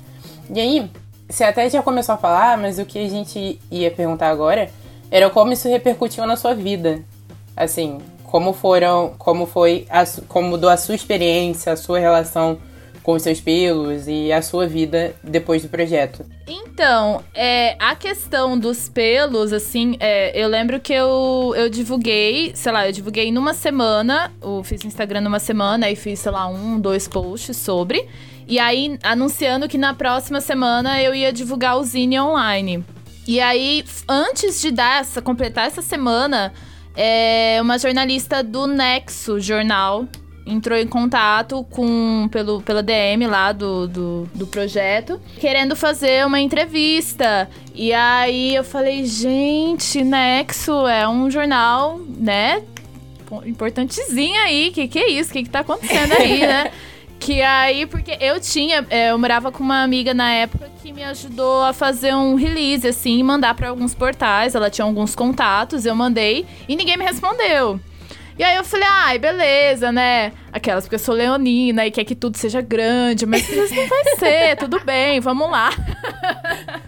E 0.52 0.60
aí, 0.60 0.90
você 1.28 1.44
até 1.44 1.68
já 1.70 1.82
começou 1.82 2.14
a 2.14 2.18
falar, 2.18 2.58
mas 2.58 2.78
o 2.78 2.84
que 2.84 2.98
a 2.98 3.08
gente 3.08 3.60
ia 3.70 3.90
perguntar 3.90 4.30
agora 4.30 4.68
era 5.10 5.30
como 5.30 5.52
isso 5.52 5.68
repercutiu 5.68 6.26
na 6.26 6.36
sua 6.36 6.54
vida. 6.54 7.02
Assim, 7.56 7.98
como 8.24 8.52
foram, 8.52 9.14
como 9.18 9.46
foi, 9.46 9.86
como 10.28 10.48
mudou 10.48 10.70
a 10.70 10.76
sua 10.76 10.94
experiência, 10.94 11.72
a 11.72 11.76
sua 11.76 11.98
relação 11.98 12.58
com 13.10 13.16
os 13.16 13.22
seus 13.24 13.40
pelos 13.40 14.06
e 14.06 14.30
a 14.30 14.40
sua 14.40 14.68
vida 14.68 15.16
depois 15.20 15.62
do 15.62 15.68
projeto? 15.68 16.24
Então, 16.46 17.24
é, 17.34 17.74
a 17.76 17.96
questão 17.96 18.56
dos 18.56 18.88
pelos, 18.88 19.52
assim, 19.52 19.96
é, 19.98 20.40
eu 20.40 20.48
lembro 20.48 20.78
que 20.78 20.92
eu, 20.92 21.52
eu 21.56 21.68
divulguei, 21.68 22.52
sei 22.54 22.70
lá, 22.70 22.86
eu 22.86 22.92
divulguei 22.92 23.32
numa 23.32 23.52
semana, 23.52 24.32
eu 24.40 24.62
fiz 24.62 24.84
Instagram 24.84 25.22
numa 25.22 25.40
semana 25.40 25.90
e 25.90 25.96
fiz, 25.96 26.20
sei 26.20 26.30
lá, 26.30 26.46
um, 26.46 26.78
dois 26.78 27.08
posts 27.08 27.56
sobre. 27.56 28.06
E 28.46 28.60
aí, 28.60 28.96
anunciando 29.02 29.68
que 29.68 29.76
na 29.76 29.92
próxima 29.92 30.40
semana 30.40 31.02
eu 31.02 31.12
ia 31.12 31.32
divulgar 31.32 31.78
o 31.78 31.82
Zine 31.82 32.20
online. 32.20 32.84
E 33.26 33.40
aí, 33.40 33.84
antes 34.08 34.60
de 34.60 34.70
dar 34.70 35.00
essa, 35.00 35.20
completar 35.20 35.66
essa 35.66 35.82
semana, 35.82 36.52
é, 36.96 37.58
uma 37.60 37.76
jornalista 37.76 38.40
do 38.40 38.68
Nexo 38.68 39.40
Jornal 39.40 40.06
entrou 40.46 40.76
em 40.76 40.86
contato 40.86 41.64
com 41.70 42.28
pelo, 42.30 42.60
pela 42.62 42.82
DM 42.82 43.26
lá 43.26 43.52
do, 43.52 43.86
do, 43.86 44.28
do, 44.34 44.46
projeto, 44.46 45.20
querendo 45.38 45.76
fazer 45.76 46.26
uma 46.26 46.40
entrevista. 46.40 47.48
E 47.74 47.92
aí 47.92 48.54
eu 48.54 48.64
falei, 48.64 49.04
gente, 49.06 50.02
Nexo 50.02 50.86
é 50.86 51.08
um 51.08 51.30
jornal, 51.30 52.00
né? 52.16 52.62
Importantezinho 53.46 54.40
aí. 54.40 54.70
Que 54.72 54.88
que 54.88 54.98
é 54.98 55.10
isso? 55.10 55.32
Que 55.32 55.42
que 55.44 55.50
tá 55.50 55.60
acontecendo 55.60 56.12
aí, 56.12 56.40
né? 56.40 56.70
Que 57.20 57.42
aí, 57.42 57.84
porque 57.84 58.16
eu 58.18 58.40
tinha, 58.40 58.84
é, 58.88 59.10
eu 59.10 59.18
morava 59.18 59.52
com 59.52 59.62
uma 59.62 59.82
amiga 59.82 60.14
na 60.14 60.32
época 60.32 60.70
que 60.82 60.90
me 60.90 61.04
ajudou 61.04 61.62
a 61.62 61.74
fazer 61.74 62.14
um 62.14 62.34
release, 62.34 62.88
assim, 62.88 63.22
mandar 63.22 63.54
para 63.54 63.68
alguns 63.68 63.94
portais. 63.94 64.54
Ela 64.54 64.70
tinha 64.70 64.86
alguns 64.86 65.14
contatos, 65.14 65.84
eu 65.84 65.94
mandei 65.94 66.46
e 66.66 66.74
ninguém 66.74 66.96
me 66.96 67.04
respondeu. 67.04 67.78
E 68.38 68.44
aí 68.44 68.56
eu 68.56 68.64
falei, 68.64 68.86
ai, 68.88 69.18
beleza, 69.18 69.92
né? 69.92 70.32
Aquelas, 70.52 70.84
porque 70.84 70.94
eu 70.94 71.00
sou 71.00 71.14
leonina 71.14 71.86
e 71.86 71.90
quer 71.90 72.04
que 72.04 72.14
tudo 72.14 72.36
seja 72.36 72.60
grande, 72.60 73.26
mas 73.26 73.48
isso 73.48 73.74
não 73.74 73.86
vai 73.86 74.04
ser, 74.18 74.56
tudo 74.58 74.80
bem, 74.80 75.20
vamos 75.20 75.50
lá. 75.50 75.70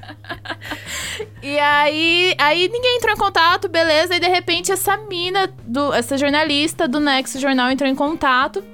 e 1.42 1.58
aí, 1.58 2.34
aí 2.38 2.68
ninguém 2.68 2.96
entrou 2.96 3.14
em 3.14 3.18
contato, 3.18 3.68
beleza, 3.68 4.16
e 4.16 4.20
de 4.20 4.28
repente 4.28 4.72
essa 4.72 4.96
mina, 4.96 5.52
do, 5.64 5.92
essa 5.92 6.16
jornalista 6.16 6.88
do 6.88 7.00
Nexo 7.00 7.38
Jornal 7.38 7.70
entrou 7.70 7.88
em 7.88 7.94
contato 7.94 8.64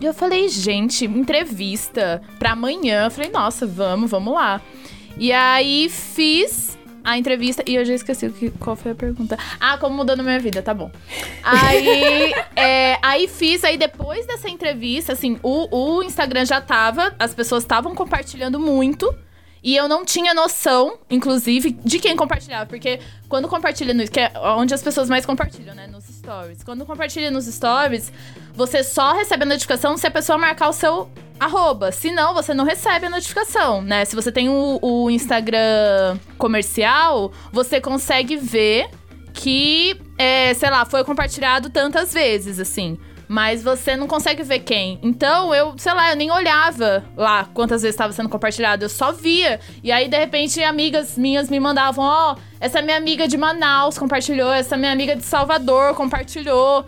E 0.00 0.04
eu 0.04 0.14
falei, 0.14 0.48
gente, 0.48 1.04
entrevista 1.06 2.22
pra 2.38 2.52
amanhã. 2.52 3.06
Eu 3.06 3.10
falei, 3.10 3.30
nossa, 3.30 3.66
vamos, 3.66 4.10
vamos 4.10 4.32
lá. 4.32 4.60
E 5.18 5.32
aí 5.32 5.88
fiz 5.88 6.67
a 7.08 7.16
entrevista 7.16 7.62
e 7.66 7.74
eu 7.74 7.84
já 7.86 7.94
esqueci 7.94 8.28
que, 8.28 8.50
qual 8.50 8.76
foi 8.76 8.92
a 8.92 8.94
pergunta. 8.94 9.38
Ah, 9.58 9.78
como 9.78 9.96
mudou 9.96 10.14
na 10.14 10.22
minha 10.22 10.38
vida, 10.38 10.60
tá 10.60 10.74
bom. 10.74 10.90
Aí, 11.42 12.34
é, 12.54 12.98
aí 13.00 13.26
fiz, 13.26 13.64
aí 13.64 13.78
depois 13.78 14.26
dessa 14.26 14.48
entrevista, 14.50 15.14
assim, 15.14 15.38
o, 15.42 15.74
o 15.74 16.02
Instagram 16.02 16.44
já 16.44 16.60
tava, 16.60 17.14
as 17.18 17.34
pessoas 17.34 17.62
estavam 17.62 17.94
compartilhando 17.94 18.60
muito. 18.60 19.14
E 19.62 19.74
eu 19.74 19.88
não 19.88 20.04
tinha 20.04 20.32
noção, 20.34 20.98
inclusive, 21.10 21.72
de 21.84 21.98
quem 21.98 22.14
compartilhava. 22.14 22.66
Porque 22.66 23.00
quando 23.28 23.48
compartilha 23.48 23.92
no. 23.92 24.06
Que 24.06 24.20
é 24.20 24.32
onde 24.56 24.72
as 24.72 24.80
pessoas 24.80 25.08
mais 25.08 25.26
compartilham, 25.26 25.74
né? 25.74 25.88
Nos 25.88 26.04
stories. 26.04 26.62
Quando 26.62 26.86
compartilha 26.86 27.28
nos 27.28 27.46
stories, 27.46 28.12
você 28.54 28.84
só 28.84 29.14
recebe 29.14 29.42
a 29.42 29.46
notificação 29.46 29.96
se 29.96 30.06
a 30.06 30.10
pessoa 30.12 30.38
marcar 30.38 30.68
o 30.68 30.72
seu 30.72 31.10
arroba. 31.38 31.92
Se 31.92 32.10
não, 32.10 32.34
você 32.34 32.52
não 32.54 32.64
recebe 32.64 33.06
a 33.06 33.10
notificação, 33.10 33.82
né? 33.82 34.04
Se 34.04 34.14
você 34.14 34.30
tem 34.32 34.48
o, 34.48 34.78
o 34.80 35.10
Instagram 35.10 36.18
comercial, 36.36 37.32
você 37.52 37.80
consegue 37.80 38.36
ver 38.36 38.88
que, 39.32 39.96
é, 40.16 40.52
sei 40.54 40.70
lá, 40.70 40.84
foi 40.84 41.04
compartilhado 41.04 41.70
tantas 41.70 42.12
vezes, 42.12 42.58
assim. 42.58 42.98
Mas 43.28 43.62
você 43.62 43.94
não 43.94 44.06
consegue 44.06 44.42
ver 44.42 44.60
quem. 44.60 44.98
Então, 45.02 45.54
eu, 45.54 45.74
sei 45.76 45.92
lá, 45.92 46.10
eu 46.10 46.16
nem 46.16 46.30
olhava 46.30 47.04
lá 47.14 47.44
quantas 47.52 47.82
vezes 47.82 47.94
estava 47.94 48.12
sendo 48.12 48.28
compartilhado. 48.28 48.86
Eu 48.86 48.88
só 48.88 49.12
via. 49.12 49.60
E 49.84 49.92
aí, 49.92 50.08
de 50.08 50.18
repente, 50.18 50.62
amigas 50.62 51.18
minhas 51.18 51.50
me 51.50 51.60
mandavam: 51.60 52.04
Ó, 52.04 52.32
oh, 52.32 52.40
essa 52.58 52.80
minha 52.80 52.96
amiga 52.96 53.28
de 53.28 53.36
Manaus 53.36 53.98
compartilhou, 53.98 54.50
essa 54.50 54.78
minha 54.78 54.92
amiga 54.92 55.14
de 55.14 55.24
Salvador 55.24 55.94
compartilhou. 55.94 56.86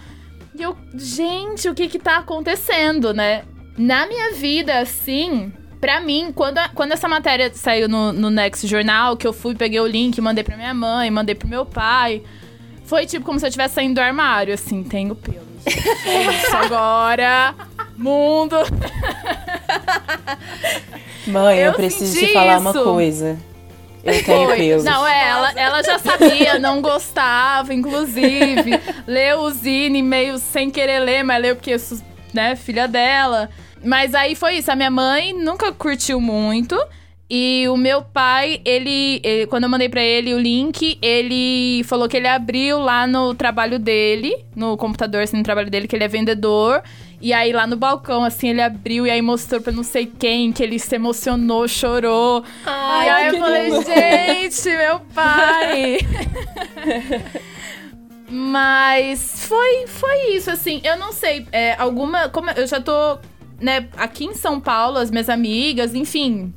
E 0.59 0.63
eu, 0.63 0.75
gente, 0.95 1.69
o 1.69 1.75
que 1.75 1.89
que 1.89 1.99
tá 1.99 2.17
acontecendo, 2.17 3.13
né? 3.13 3.45
Na 3.81 4.07
minha 4.07 4.35
vida, 4.35 4.79
assim, 4.79 5.51
Pra 5.81 5.99
mim, 5.99 6.31
quando, 6.35 6.59
a, 6.59 6.69
quando 6.69 6.93
essa 6.93 7.09
matéria 7.09 7.51
saiu 7.55 7.89
no, 7.89 8.13
no 8.13 8.29
Next 8.29 8.67
Jornal, 8.67 9.17
que 9.17 9.27
eu 9.27 9.33
fui, 9.33 9.55
peguei 9.55 9.81
o 9.81 9.87
link, 9.87 10.21
mandei 10.21 10.45
pra 10.45 10.55
minha 10.55 10.75
mãe, 10.75 11.11
mandei 11.11 11.35
pro 11.35 11.49
meu 11.49 11.65
pai, 11.65 12.23
foi 12.85 13.07
tipo 13.07 13.25
como 13.25 13.39
se 13.39 13.47
eu 13.47 13.49
estivesse 13.49 13.77
saindo 13.77 13.95
do 13.95 14.01
armário, 14.03 14.53
assim, 14.53 14.83
tenho 14.83 15.15
pelo. 15.15 15.49
Isso 15.67 16.55
agora, 16.55 17.55
mundo. 17.97 18.57
Mãe, 21.27 21.61
eu, 21.61 21.67
eu 21.67 21.73
preciso 21.73 22.19
te 22.19 22.31
falar 22.35 22.59
isso. 22.59 22.61
uma 22.61 22.75
coisa. 22.75 23.39
Eu 24.05 24.23
tenho 24.23 24.49
Foi. 24.49 24.57
pelos. 24.57 24.85
Não, 24.85 25.07
é, 25.07 25.29
ela, 25.29 25.53
ela 25.53 25.83
já 25.83 25.99
sabia, 25.99 26.59
não 26.59 26.83
gostava, 26.83 27.73
inclusive. 27.73 28.79
leu 29.07 29.41
o 29.41 29.51
Zine 29.51 30.03
meio 30.03 30.37
sem 30.37 30.69
querer 30.71 30.99
ler, 31.01 31.23
mas 31.23 31.41
leu 31.41 31.57
porque, 31.57 31.75
né, 32.35 32.55
filha 32.55 32.87
dela. 32.87 33.49
Mas 33.85 34.15
aí 34.15 34.35
foi 34.35 34.57
isso, 34.57 34.71
a 34.71 34.77
minha 34.77 34.91
mãe 34.91 35.33
nunca 35.33 35.73
curtiu 35.73 36.21
muito. 36.21 36.77
E 37.33 37.69
o 37.69 37.77
meu 37.77 38.03
pai, 38.03 38.61
ele, 38.65 39.21
ele, 39.23 39.47
quando 39.47 39.63
eu 39.63 39.71
mandei 39.71 39.89
para 39.89 40.03
ele 40.03 40.35
o 40.35 40.39
link, 40.39 40.99
ele 41.01 41.85
falou 41.85 42.09
que 42.09 42.17
ele 42.17 42.27
abriu 42.27 42.81
lá 42.81 43.07
no 43.07 43.33
trabalho 43.37 43.79
dele, 43.79 44.45
no 44.57 44.77
computador, 44.77 45.23
assim, 45.23 45.37
no 45.37 45.45
trabalho 45.45 45.71
dele, 45.71 45.87
que 45.87 45.95
ele 45.95 46.03
é 46.03 46.09
vendedor. 46.09 46.83
E 47.21 47.33
aí 47.33 47.53
lá 47.53 47.69
no 47.69 47.77
balcão, 47.77 48.25
assim, 48.25 48.49
ele 48.49 48.61
abriu 48.61 49.07
e 49.07 49.11
aí 49.11 49.23
mostrou 49.23 49.61
pra 49.61 49.73
não 49.73 49.85
sei 49.85 50.07
quem, 50.07 50.51
que 50.51 50.61
ele 50.61 50.77
se 50.81 50.93
emocionou, 50.97 51.69
chorou. 51.69 52.43
Ai, 52.67 53.07
e 53.07 53.11
aí 53.11 53.27
eu 53.29 53.39
falei, 53.39 53.71
lindo. 53.71 53.85
gente, 53.85 54.77
meu 54.77 55.01
pai. 55.15 55.99
Mas 58.29 59.47
foi, 59.47 59.87
foi 59.87 60.35
isso, 60.35 60.51
assim. 60.51 60.81
Eu 60.83 60.97
não 60.97 61.13
sei, 61.13 61.47
é, 61.53 61.75
alguma. 61.79 62.29
Como 62.29 62.51
eu 62.51 62.67
já 62.67 62.81
tô, 62.81 63.19
né, 63.61 63.89
aqui 63.97 64.25
em 64.25 64.35
São 64.35 64.61
Paulo, 64.61 64.99
as 64.99 65.11
minhas 65.11 65.29
amigas, 65.29 65.95
enfim, 65.95 66.53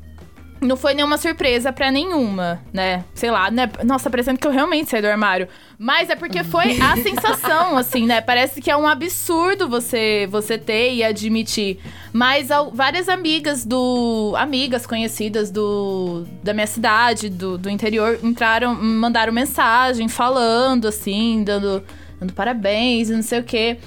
não 0.63 0.78
foi 0.78 0.94
nenhuma 0.94 1.18
surpresa 1.18 1.72
para 1.72 1.92
nenhuma, 1.92 2.62
né? 2.72 3.04
Sei 3.13 3.30
lá, 3.30 3.52
né? 3.52 3.70
Nossa, 3.84 4.10
parecendo 4.10 4.39
que 4.39 4.48
eu 4.48 4.52
realmente 4.52 4.89
saí 4.89 5.02
do 5.02 5.08
armário. 5.08 5.48
Mas 5.78 6.10
é 6.10 6.16
porque 6.16 6.44
foi 6.44 6.80
a 6.80 6.96
sensação, 7.04 7.78
assim, 7.78 8.06
né? 8.06 8.22
Parece 8.22 8.62
que 8.62 8.72
é 8.72 8.78
um 8.78 8.88
absurdo 8.88 9.68
você 9.68 10.28
você 10.32 10.58
ter 10.58 10.94
e 10.94 11.04
admitir. 11.04 11.80
Mas 12.12 12.50
várias 12.72 13.10
amigas 13.10 13.66
do. 13.66 14.34
Amigas 14.38 14.88
conhecidas 14.88 15.52
do 15.52 16.26
da 16.42 16.54
minha 16.54 16.68
cidade, 16.68 17.30
do, 17.30 17.58
do 17.58 17.70
interior, 17.70 18.20
entraram, 18.24 18.74
mandaram 18.76 19.34
mensagem 19.34 20.08
falando, 20.08 20.88
assim, 20.88 21.44
dando, 21.44 21.84
dando 22.20 22.34
parabéns 22.34 23.10
e 23.10 23.13
não 23.13 23.24
sei 23.24 23.39
o 23.39 23.44
quê 23.44 23.78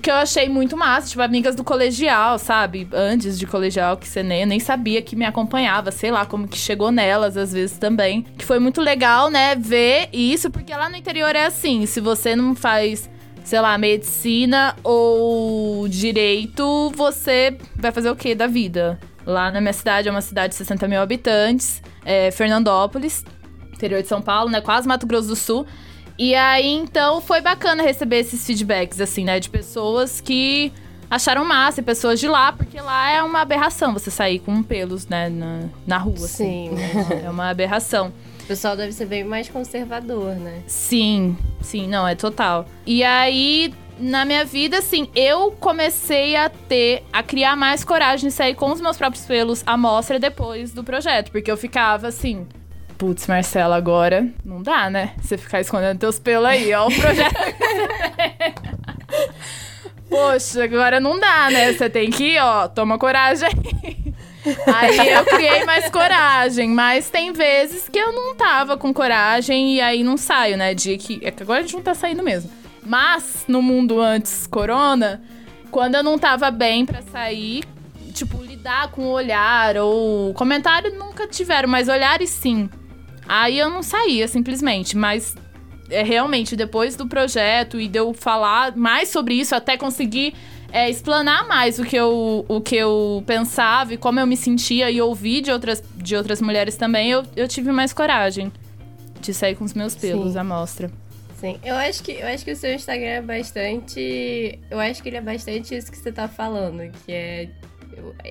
que 0.00 0.10
eu 0.10 0.14
achei 0.14 0.48
muito 0.48 0.76
massa, 0.76 1.08
tipo, 1.08 1.22
amigas 1.22 1.54
do 1.54 1.64
colegial, 1.64 2.38
sabe? 2.38 2.88
Antes 2.92 3.38
de 3.38 3.46
colegial, 3.46 3.96
que 3.96 4.08
você 4.08 4.22
nem, 4.22 4.46
nem 4.46 4.60
sabia 4.60 5.00
que 5.02 5.16
me 5.16 5.24
acompanhava, 5.24 5.90
sei 5.90 6.10
lá, 6.10 6.26
como 6.26 6.48
que 6.48 6.56
chegou 6.56 6.90
nelas 6.90 7.36
às 7.36 7.52
vezes 7.52 7.78
também. 7.78 8.22
Que 8.36 8.44
foi 8.44 8.58
muito 8.58 8.80
legal, 8.80 9.30
né, 9.30 9.54
ver 9.54 10.08
isso, 10.12 10.50
porque 10.50 10.74
lá 10.74 10.88
no 10.88 10.96
interior 10.96 11.34
é 11.34 11.46
assim, 11.46 11.86
se 11.86 12.00
você 12.00 12.34
não 12.36 12.54
faz, 12.54 13.08
sei 13.44 13.60
lá, 13.60 13.76
medicina 13.78 14.76
ou 14.82 15.88
direito, 15.88 16.90
você 16.94 17.56
vai 17.76 17.92
fazer 17.92 18.10
o 18.10 18.16
que 18.16 18.34
da 18.34 18.46
vida? 18.46 18.98
Lá 19.26 19.50
na 19.50 19.60
minha 19.60 19.72
cidade, 19.72 20.08
é 20.08 20.10
uma 20.10 20.20
cidade 20.20 20.50
de 20.50 20.56
60 20.56 20.86
mil 20.86 21.00
habitantes, 21.00 21.82
é 22.04 22.30
Fernandópolis, 22.30 23.24
interior 23.72 24.02
de 24.02 24.08
São 24.08 24.20
Paulo, 24.20 24.50
né, 24.50 24.60
quase 24.60 24.86
Mato 24.86 25.06
Grosso 25.06 25.28
do 25.28 25.36
Sul. 25.36 25.66
E 26.18 26.34
aí, 26.34 26.72
então, 26.72 27.20
foi 27.20 27.40
bacana 27.40 27.82
receber 27.82 28.18
esses 28.20 28.46
feedbacks, 28.46 29.00
assim, 29.00 29.24
né? 29.24 29.40
De 29.40 29.50
pessoas 29.50 30.20
que 30.20 30.72
acharam 31.10 31.44
massa, 31.44 31.80
e 31.80 31.82
pessoas 31.82 32.18
de 32.18 32.28
lá, 32.28 32.52
porque 32.52 32.80
lá 32.80 33.10
é 33.10 33.22
uma 33.22 33.40
aberração 33.40 33.92
você 33.92 34.10
sair 34.10 34.38
com 34.38 34.62
pelos, 34.62 35.06
né, 35.06 35.28
na, 35.28 35.68
na 35.86 35.98
rua. 35.98 36.14
Assim. 36.24 36.70
Sim. 36.70 37.24
É 37.24 37.30
uma 37.30 37.50
aberração. 37.50 38.12
O 38.42 38.46
pessoal 38.46 38.76
deve 38.76 38.92
ser 38.92 39.06
bem 39.06 39.24
mais 39.24 39.48
conservador, 39.48 40.34
né? 40.34 40.62
Sim, 40.66 41.36
sim, 41.60 41.88
não, 41.88 42.06
é 42.06 42.14
total. 42.14 42.66
E 42.86 43.02
aí, 43.02 43.72
na 43.98 44.24
minha 44.24 44.44
vida, 44.44 44.78
assim, 44.78 45.08
eu 45.14 45.52
comecei 45.52 46.36
a 46.36 46.48
ter, 46.48 47.02
a 47.12 47.22
criar 47.22 47.56
mais 47.56 47.84
coragem 47.84 48.28
de 48.28 48.34
sair 48.34 48.54
com 48.54 48.70
os 48.70 48.80
meus 48.80 48.96
próprios 48.96 49.24
pelos 49.24 49.62
à 49.66 49.76
mostra 49.76 50.18
depois 50.18 50.72
do 50.72 50.84
projeto, 50.84 51.30
porque 51.30 51.50
eu 51.50 51.56
ficava 51.56 52.08
assim 52.08 52.46
Putz, 52.96 53.26
Marcela, 53.26 53.76
agora 53.76 54.28
não 54.44 54.62
dá, 54.62 54.88
né? 54.88 55.14
Você 55.20 55.36
ficar 55.36 55.60
escondendo 55.60 55.98
teus 55.98 56.18
pelos 56.18 56.46
aí, 56.46 56.72
ó, 56.72 56.86
o 56.86 56.94
projeto. 56.94 57.34
Poxa, 60.08 60.64
agora 60.64 61.00
não 61.00 61.18
dá, 61.18 61.50
né? 61.50 61.72
Você 61.72 61.90
tem 61.90 62.10
que 62.10 62.34
ir, 62.34 62.38
ó, 62.38 62.68
toma 62.68 62.98
coragem 62.98 63.48
aí. 63.48 64.14
Aí 64.66 65.10
eu 65.10 65.24
criei 65.24 65.64
mais 65.64 65.90
coragem, 65.90 66.68
mas 66.68 67.10
tem 67.10 67.32
vezes 67.32 67.88
que 67.88 67.98
eu 67.98 68.12
não 68.12 68.34
tava 68.34 68.76
com 68.76 68.92
coragem 68.92 69.76
e 69.76 69.80
aí 69.80 70.04
não 70.04 70.16
saio, 70.16 70.56
né? 70.56 70.74
Dia 70.74 70.96
que. 70.98 71.20
É 71.22 71.30
que 71.30 71.42
agora 71.42 71.60
a 71.60 71.62
gente 71.62 71.74
não 71.74 71.82
tá 71.82 71.94
saindo 71.94 72.22
mesmo. 72.22 72.50
Mas 72.84 73.44
no 73.48 73.62
mundo 73.62 74.00
antes 74.00 74.46
corona, 74.46 75.22
quando 75.70 75.94
eu 75.94 76.02
não 76.02 76.18
tava 76.18 76.50
bem 76.50 76.84
para 76.84 77.00
sair, 77.02 77.64
tipo, 78.12 78.42
lidar 78.42 78.90
com 78.90 79.06
o 79.06 79.10
olhar 79.10 79.78
ou 79.78 80.34
comentário 80.34 80.96
nunca 80.96 81.26
tiveram, 81.26 81.68
mas 81.68 81.88
olhares 81.88 82.28
sim. 82.28 82.68
Aí 83.28 83.58
eu 83.58 83.70
não 83.70 83.82
saía 83.82 84.28
simplesmente, 84.28 84.96
mas 84.96 85.34
é 85.90 86.02
realmente 86.02 86.56
depois 86.56 86.96
do 86.96 87.06
projeto 87.06 87.80
e 87.80 87.88
de 87.88 87.98
eu 87.98 88.12
falar 88.12 88.76
mais 88.76 89.08
sobre 89.08 89.34
isso, 89.34 89.54
até 89.54 89.76
conseguir 89.76 90.34
é, 90.72 90.90
explanar 90.90 91.46
mais 91.46 91.78
o 91.78 91.84
que, 91.84 91.96
eu, 91.96 92.44
o 92.48 92.60
que 92.60 92.76
eu 92.76 93.22
pensava 93.26 93.94
e 93.94 93.96
como 93.96 94.18
eu 94.18 94.26
me 94.26 94.36
sentia 94.36 94.90
e 94.90 95.00
ouvir 95.00 95.40
de 95.40 95.50
outras, 95.50 95.82
de 95.96 96.16
outras 96.16 96.40
mulheres 96.40 96.76
também, 96.76 97.10
eu, 97.10 97.22
eu 97.36 97.46
tive 97.46 97.70
mais 97.70 97.92
coragem 97.92 98.52
de 99.20 99.32
sair 99.32 99.54
com 99.54 99.64
os 99.64 99.72
meus 99.72 99.94
pelos 99.94 100.32
Sim. 100.32 100.38
à 100.38 100.44
mostra. 100.44 100.90
Sim, 101.40 101.58
eu 101.62 101.74
acho 101.76 102.02
que 102.02 102.12
eu 102.12 102.26
acho 102.26 102.44
que 102.44 102.52
o 102.52 102.56
seu 102.56 102.74
Instagram 102.74 103.06
é 103.06 103.22
bastante. 103.22 104.58
Eu 104.70 104.80
acho 104.80 105.02
que 105.02 105.08
ele 105.08 105.18
é 105.18 105.20
bastante 105.20 105.76
isso 105.76 105.90
que 105.90 105.98
você 105.98 106.10
tá 106.10 106.26
falando, 106.26 106.90
que 107.04 107.12
é 107.12 107.48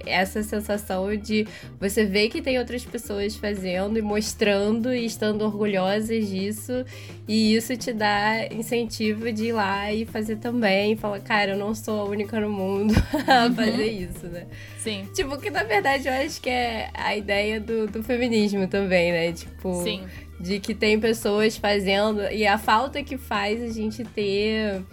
essa 0.06 0.44
sensação 0.44 1.16
de 1.16 1.48
você 1.80 2.06
ver 2.06 2.30
que 2.30 2.42
tem 2.42 2.60
outras 2.60 2.84
pessoas 2.84 3.36
fazendo 3.36 3.98
e 3.98 4.02
mostrando 4.02 4.94
e 4.94 5.06
estando 5.06 5.44
orgulhosas 5.44 6.30
disso, 6.30 6.86
e 7.28 7.56
isso 7.56 7.76
te 7.78 7.94
dá 7.94 8.48
incentivo 8.52 9.32
de 9.32 9.46
ir 9.46 9.54
lá 9.54 9.92
e 9.92 10.06
fazer 10.06 10.38
também, 10.38 10.96
falar, 10.96 11.20
cara, 11.20 11.52
eu 11.52 11.58
não 11.58 11.74
sou 11.74 12.02
a 12.02 12.04
única 12.06 12.40
no 12.40 12.50
mundo 12.50 12.94
a 13.28 13.46
uhum. 13.46 13.56
fazer 13.56 13.88
isso, 13.88 14.28
né? 14.28 14.46
Sim. 14.78 15.08
Tipo, 15.14 15.38
que 15.38 15.50
na 15.50 15.64
verdade 15.64 16.08
eu 16.10 16.14
acho 16.14 16.42
que 16.42 16.50
é 16.50 16.90
a 16.94 17.16
ideia 17.16 17.60
do, 17.60 17.88
do 17.88 18.04
feminismo 18.04 18.68
também, 18.68 19.12
né? 19.12 19.32
Tipo. 19.32 19.82
Sim. 19.82 20.04
De 20.40 20.60
que 20.60 20.76
tem 20.76 21.00
pessoas 21.00 21.56
fazendo. 21.56 22.22
E 22.24 22.46
a 22.46 22.58
falta 22.58 23.02
que 23.02 23.18
faz 23.18 23.62
a 23.62 23.72
gente 23.72 24.04
ter. 24.04 24.84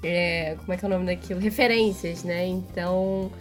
É, 0.00 0.56
como 0.60 0.72
é 0.72 0.76
que 0.76 0.84
é 0.84 0.88
o 0.88 0.90
nome 0.90 1.06
daquilo? 1.06 1.40
Referências, 1.40 2.22
né? 2.22 2.46
Então 2.46 3.32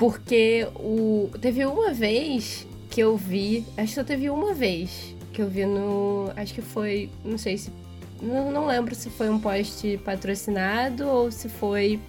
porque 0.00 0.66
o 0.76 1.30
teve 1.42 1.66
uma 1.66 1.92
vez 1.92 2.66
que 2.88 3.02
eu 3.02 3.18
vi, 3.18 3.66
acho 3.76 3.88
que 3.88 3.94
só 3.96 4.02
teve 4.02 4.30
uma 4.30 4.54
vez 4.54 5.14
que 5.30 5.42
eu 5.42 5.48
vi 5.50 5.66
no, 5.66 6.32
acho 6.34 6.54
que 6.54 6.62
foi, 6.62 7.10
não 7.22 7.36
sei 7.36 7.58
se 7.58 7.70
não, 8.22 8.50
não 8.50 8.66
lembro 8.66 8.94
se 8.94 9.10
foi 9.10 9.28
um 9.28 9.38
post 9.38 9.98
patrocinado 9.98 11.06
ou 11.06 11.30
se 11.30 11.50
foi 11.50 12.00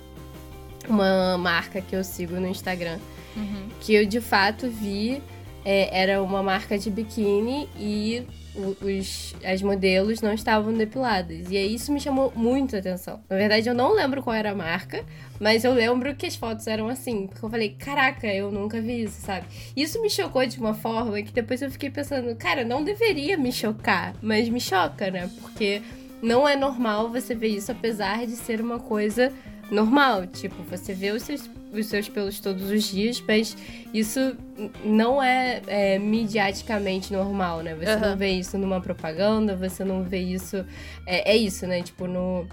uma 0.88 1.38
marca 1.38 1.82
que 1.82 1.94
eu 1.94 2.02
sigo 2.02 2.36
no 2.36 2.48
Instagram. 2.48 2.98
Uhum. 3.36 3.68
Que 3.82 3.94
eu 3.96 4.06
de 4.06 4.22
fato 4.22 4.70
vi 4.70 5.22
é, 5.66 6.02
era 6.02 6.24
uma 6.24 6.42
marca 6.42 6.80
de 6.80 6.90
biquíni 6.90 7.68
e 7.78 8.26
os, 8.56 9.36
as 9.44 9.62
modelos 9.62 10.22
não 10.22 10.34
estavam 10.34 10.74
depiladas. 10.74 11.50
E 11.50 11.58
aí 11.58 11.74
isso 11.74 11.92
me 11.92 12.00
chamou 12.00 12.32
muito 12.36 12.76
a 12.76 12.80
atenção. 12.80 13.22
Na 13.30 13.38
verdade, 13.38 13.70
eu 13.70 13.74
não 13.74 13.94
lembro 13.94 14.22
qual 14.22 14.36
era 14.36 14.52
a 14.52 14.56
marca, 14.56 15.04
mas 15.40 15.64
eu 15.64 15.74
lembro 15.74 16.16
que 16.16 16.26
as 16.26 16.36
fotos 16.36 16.68
eram 16.68 16.90
assim. 16.90 17.28
Porque 17.28 17.44
eu 17.46 17.50
falei, 17.50 17.70
caraca, 17.70 18.28
eu 18.28 18.52
nunca 18.52 18.82
vi 18.82 19.04
isso, 19.04 19.22
sabe? 19.22 19.46
Isso 19.76 20.02
me 20.02 20.10
chocou 20.10 20.46
de 20.46 20.60
uma 20.60 20.74
forma 20.74 21.22
que 21.22 21.32
depois 21.32 21.62
eu 21.62 21.72
fiquei 21.72 21.90
pensando, 21.90 22.36
cara, 22.36 22.64
não 22.66 22.84
deveria 22.84 23.38
me 23.38 23.52
chocar, 23.52 24.16
mas 24.22 24.50
me 24.50 24.60
choca, 24.60 25.10
né? 25.10 25.30
Porque 25.42 25.82
não 26.22 26.48
é 26.48 26.56
normal 26.56 27.10
você 27.10 27.34
ver 27.34 27.48
isso, 27.48 27.72
apesar 27.72 28.26
de 28.26 28.36
ser 28.36 28.62
uma 28.62 28.80
coisa 28.80 29.32
normal. 29.72 30.28
Tipo, 30.28 30.62
você 30.64 30.94
vê 30.94 31.12
os 31.12 31.24
seus, 31.24 31.50
os 31.72 31.86
seus 31.86 32.10
pelos 32.10 32.40
todos 32.40 32.70
os 32.70 32.84
dias, 32.84 33.24
mas 33.28 33.56
isso 33.94 34.36
não 34.84 35.22
é, 35.24 35.62
é 35.68 36.00
mediaticamente 36.00 37.14
normal, 37.14 37.62
né? 37.62 37.76
Você 37.76 37.94
Uhum. 37.94 38.00
não 38.02 38.18
vê 38.18 38.30
isso 38.32 38.58
numa 38.58 38.82
propaganda, 38.82 39.56
você 39.56 39.84
não 39.84 40.04
vê 40.04 40.20
isso. 40.20 40.66
É, 41.06 41.32
é 41.32 41.36
isso, 41.38 41.66
né? 41.68 41.82
Tipo, 41.82 42.08
no. 42.08 42.48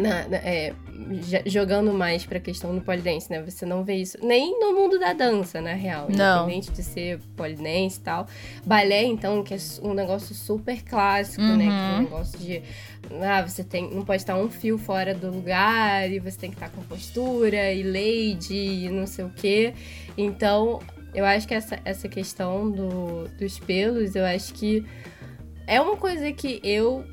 Na- 0.00 0.26
na- 0.28 0.36
é, 0.38 0.72
jogando 1.46 1.92
mais 1.92 2.24
pra 2.24 2.38
questão 2.40 2.74
do 2.74 2.80
polidense, 2.80 3.30
né? 3.30 3.40
Você 3.42 3.64
não 3.64 3.84
vê 3.84 3.94
isso 3.96 4.18
nem 4.22 4.58
no 4.58 4.74
mundo 4.74 4.98
da 4.98 5.12
dança, 5.12 5.60
na 5.60 5.72
real. 5.74 6.06
Não. 6.10 6.44
Independente 6.44 6.72
de 6.72 6.82
ser 6.82 7.18
polidense 7.36 7.98
e 7.98 8.02
tal. 8.02 8.26
Balé, 8.64 9.04
então, 9.04 9.42
que 9.42 9.54
é 9.54 9.58
um 9.82 9.94
negócio 9.94 10.34
super 10.34 10.82
clássico, 10.82 11.42
né? 11.42 11.64
Que 11.64 11.70
é 11.70 11.72
um 11.72 11.94
Uhum. 11.96 12.02
negócio 12.02 12.38
de. 12.38 12.62
Ah, 13.22 13.42
você 13.46 13.64
tem, 13.64 13.90
não 13.92 14.04
pode 14.04 14.22
estar 14.22 14.36
um 14.36 14.50
fio 14.50 14.76
fora 14.78 15.14
do 15.14 15.30
lugar 15.30 16.10
e 16.10 16.18
você 16.18 16.38
tem 16.38 16.50
que 16.50 16.56
estar 16.56 16.68
com 16.70 16.82
postura 16.82 17.72
e 17.72 17.82
lady 17.82 18.54
e 18.86 18.88
não 18.90 19.06
sei 19.06 19.24
o 19.24 19.30
quê. 19.30 19.74
Então, 20.16 20.80
eu 21.14 21.24
acho 21.24 21.48
que 21.48 21.54
essa, 21.54 21.78
essa 21.84 22.08
questão 22.08 22.70
do, 22.70 23.26
dos 23.38 23.58
pelos, 23.58 24.14
eu 24.14 24.24
acho 24.24 24.52
que 24.54 24.84
é 25.66 25.80
uma 25.80 25.96
coisa 25.96 26.30
que 26.32 26.60
eu 26.62 27.04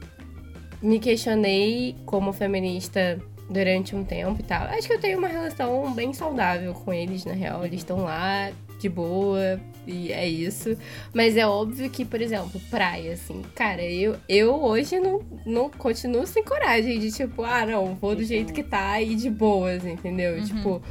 me 0.82 1.00
questionei 1.00 1.96
como 2.06 2.32
feminista 2.34 3.20
durante 3.50 3.96
um 3.96 4.04
tempo 4.04 4.38
e 4.40 4.44
tal. 4.44 4.64
Acho 4.68 4.88
que 4.88 4.94
eu 4.94 5.00
tenho 5.00 5.18
uma 5.18 5.28
relação 5.28 5.94
bem 5.94 6.14
saudável 6.14 6.74
com 6.74 6.94
eles, 6.94 7.24
na 7.26 7.34
real. 7.34 7.66
Eles 7.66 7.80
estão 7.80 8.00
lá 8.04 8.52
de 8.80 8.90
boa 8.90 9.60
e 9.88 10.12
é 10.12 10.28
isso. 10.28 10.78
Mas 11.14 11.36
é 11.38 11.48
óbvio 11.48 11.90
que, 11.90 12.04
por 12.06 12.22
exemplo, 12.22 12.60
praia, 12.70 13.14
assim, 13.14 13.42
cara, 13.56 13.82
eu, 13.84 14.18
eu 14.28 14.54
hoje 14.62 15.00
não, 15.00 15.22
não 15.46 15.70
continuo 15.70 16.28
sem 16.28 16.44
coragem 16.44 17.00
de 17.00 17.12
tipo, 17.12 17.42
ah, 17.44 17.66
não, 17.66 17.96
vou 17.96 18.16
do 18.16 18.24
jeito 18.24 18.54
que 18.54 18.62
tá 18.64 19.02
e 19.02 19.16
de 19.16 19.30
boas, 19.30 19.84
entendeu? 19.86 20.44
Tipo, 20.44 20.82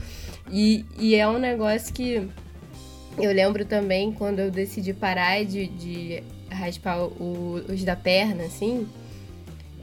e, 0.51 0.85
e 0.99 1.15
é 1.15 1.29
um 1.29 1.39
negócio 1.39 1.93
que 1.93 2.27
eu 3.19 3.33
lembro 3.33 3.65
também 3.65 4.13
quando 4.13 4.41
eu 4.41 4.51
decidi 4.51 4.93
parar 4.95 5.45
de, 5.45 5.67
de 5.69 6.23
raspar 6.51 7.03
o- 7.05 7.63
os 7.69 7.85
da 7.85 7.95
perna, 7.97 8.45
assim. 8.45 8.87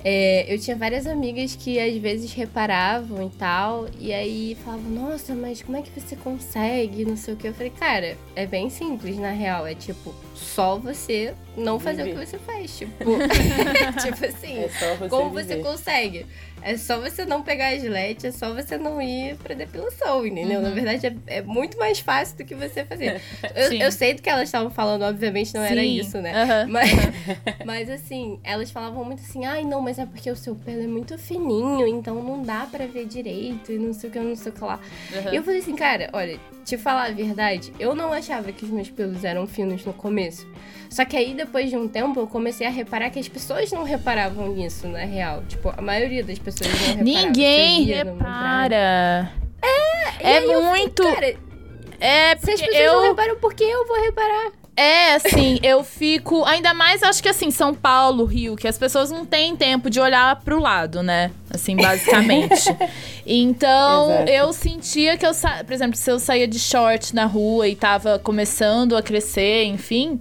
É, 0.04 0.54
eu 0.54 0.60
tinha 0.60 0.76
várias 0.76 1.08
amigas 1.08 1.56
que 1.56 1.80
às 1.80 1.96
vezes 1.98 2.34
reparavam 2.34 3.26
e 3.26 3.30
tal, 3.38 3.88
e 4.00 4.13
aí 4.13 4.58
falavam, 4.63 4.89
nossa, 4.89 5.34
mas 5.34 5.62
como 5.62 5.78
é 5.78 5.82
que 5.82 5.98
você 5.98 6.16
consegue? 6.16 7.06
Não 7.06 7.16
sei 7.16 7.34
o 7.34 7.38
que. 7.38 7.48
Eu 7.48 7.54
falei, 7.54 7.70
cara, 7.72 8.18
é 8.36 8.46
bem 8.46 8.70
simples, 8.70 9.18
na 9.18 9.32
real. 9.32 9.66
É 9.66 9.74
tipo, 9.74 10.13
só 10.36 10.78
você 10.78 11.34
não 11.56 11.80
fazer 11.80 12.02
o 12.02 12.06
Viver. 12.06 12.20
que 12.20 12.26
você 12.26 12.38
faz. 12.39 12.78
Tipo, 12.78 12.94
tipo 14.04 14.26
assim. 14.26 14.58
É 14.58 14.68
você 14.68 15.08
Como 15.10 15.30
viver. 15.30 15.44
você 15.44 15.63
consegue? 15.63 16.26
É 16.63 16.78
só 16.78 16.99
você 16.99 17.26
não 17.26 17.43
pegar 17.43 17.69
a 17.69 17.78
gilete, 17.78 18.28
é 18.28 18.32
só 18.32 18.54
você 18.54 18.78
não 18.78 19.02
ir 19.02 19.36
pra 19.38 19.54
depilação, 19.54 20.26
entendeu? 20.26 20.62
Na 20.62 20.69
verdade, 20.69 21.08
é, 21.08 21.38
é 21.38 21.41
muito 21.41 21.78
mais 21.78 21.99
fácil 21.99 22.38
do 22.38 22.45
que 22.45 22.56
você 22.56 22.86
fazer. 22.86 23.21
Eu, 23.54 23.73
eu 23.73 23.91
sei 23.91 24.13
do 24.13 24.21
que 24.21 24.30
elas 24.30 24.45
estavam 24.47 24.69
falando, 24.71 25.04
obviamente 25.04 25.54
não 25.54 25.62
era 25.62 25.82
Sim. 25.82 25.99
isso, 25.99 26.19
né? 26.19 26.34
Aham. 26.34 26.67
Mas, 26.73 26.89
mas 27.65 27.89
assim, 27.89 28.39
elas 28.43 28.71
falavam 28.71 29.04
muito 29.04 29.21
assim, 29.21 29.45
ai 29.45 29.63
não, 29.63 29.82
mas 29.82 29.99
é 29.99 30.06
porque 30.06 30.30
o 30.32 30.36
seu 30.36 30.56
pelo 30.56 30.82
é 30.82 30.88
muito 30.88 31.17
fininho, 31.17 31.86
então 31.86 32.21
não 32.23 32.41
dá 32.41 32.65
pra 32.65 32.88
ver 32.88 33.06
direito 33.06 33.71
e 33.71 33.78
não 33.78 33.93
sei 33.93 34.10
o 34.10 34.13
que, 34.13 34.19
não 34.19 34.36
sei 34.36 34.52
o 34.52 34.56
que 34.56 34.63
lá. 34.63 34.80
Aham. 35.13 35.34
E 35.34 35.36
eu 35.36 35.43
falei 35.43 35.60
assim, 35.60 35.76
cara, 35.76 36.10
olha, 36.13 36.39
te 36.63 36.78
falar 36.78 37.06
a 37.06 37.12
verdade, 37.12 37.73
eu 37.80 37.93
não 37.95 38.12
achava 38.13 38.52
que 38.52 38.63
os 38.65 38.71
meus 38.71 38.89
pelos 38.89 39.23
eram 39.23 39.45
finos 39.47 39.86
no 39.86 39.93
começo. 39.93 40.47
Só 40.89 41.04
que 41.06 41.17
aí, 41.17 41.34
depois 41.34 41.69
de 41.69 41.76
um 41.78 41.88
tempo, 41.88 42.19
eu 42.19 42.28
comecei 42.28 42.67
a 42.67 42.69
reparar 42.69 43.10
que 43.10 43.19
as 43.19 43.28
pessoas 43.28 43.71
não 43.71 43.84
reparavam 43.84 44.49
nisso, 44.54 44.88
na 44.88 44.99
real. 44.99 45.43
Tipo, 45.47 45.73
a 45.76 45.82
maioria 45.82 46.23
das 46.23 46.38
pessoas 46.39 46.69
não 46.69 46.78
reparavam. 46.78 47.04
Ninguém 47.04 47.84
repara. 47.84 49.32
É 50.19 50.41
fiquei, 50.41 50.56
muito. 50.62 51.04
Cara, 51.04 51.36
É, 51.99 52.36
se 52.38 52.52
as 52.52 52.62
porque 52.62 52.78
pessoas 52.78 52.91
não 52.93 53.04
eu. 53.04 53.10
reparam, 53.10 53.36
por 53.39 53.54
que 53.54 53.63
eu 53.63 53.88
vou 53.88 54.02
reparar? 54.02 54.52
É, 54.76 55.14
assim, 55.14 55.60
eu 55.62 55.84
fico. 55.84 56.44
Ainda 56.46 56.74
mais, 56.74 57.04
acho 57.04 57.22
que 57.22 57.30
assim, 57.30 57.52
São 57.52 57.76
Paulo, 57.76 58.26
Rio, 58.26 58.56
que 58.56 58.68
as 58.68 58.78
pessoas 58.78 59.12
não 59.12 59.24
têm 59.26 59.56
tempo 59.56 59.88
de 59.90 60.00
olhar 60.00 60.36
pro 60.38 60.60
lado, 60.60 61.04
né? 61.04 61.30
Assim, 61.52 61.76
basicamente. 61.76 62.76
então, 63.26 64.12
Exato. 64.12 64.32
eu 64.32 64.54
sentia 64.54 65.18
que 65.18 65.26
eu. 65.26 65.34
sa- 65.34 65.64
Por 65.64 65.74
exemplo, 65.74 65.96
se 65.96 66.10
eu 66.12 66.20
saía 66.20 66.48
de 66.48 66.58
short 66.58 67.14
na 67.14 67.26
rua 67.26 67.68
e 67.68 67.76
tava 67.76 68.18
começando 68.18 68.98
a 68.98 69.02
crescer, 69.04 69.66
enfim. 69.66 70.20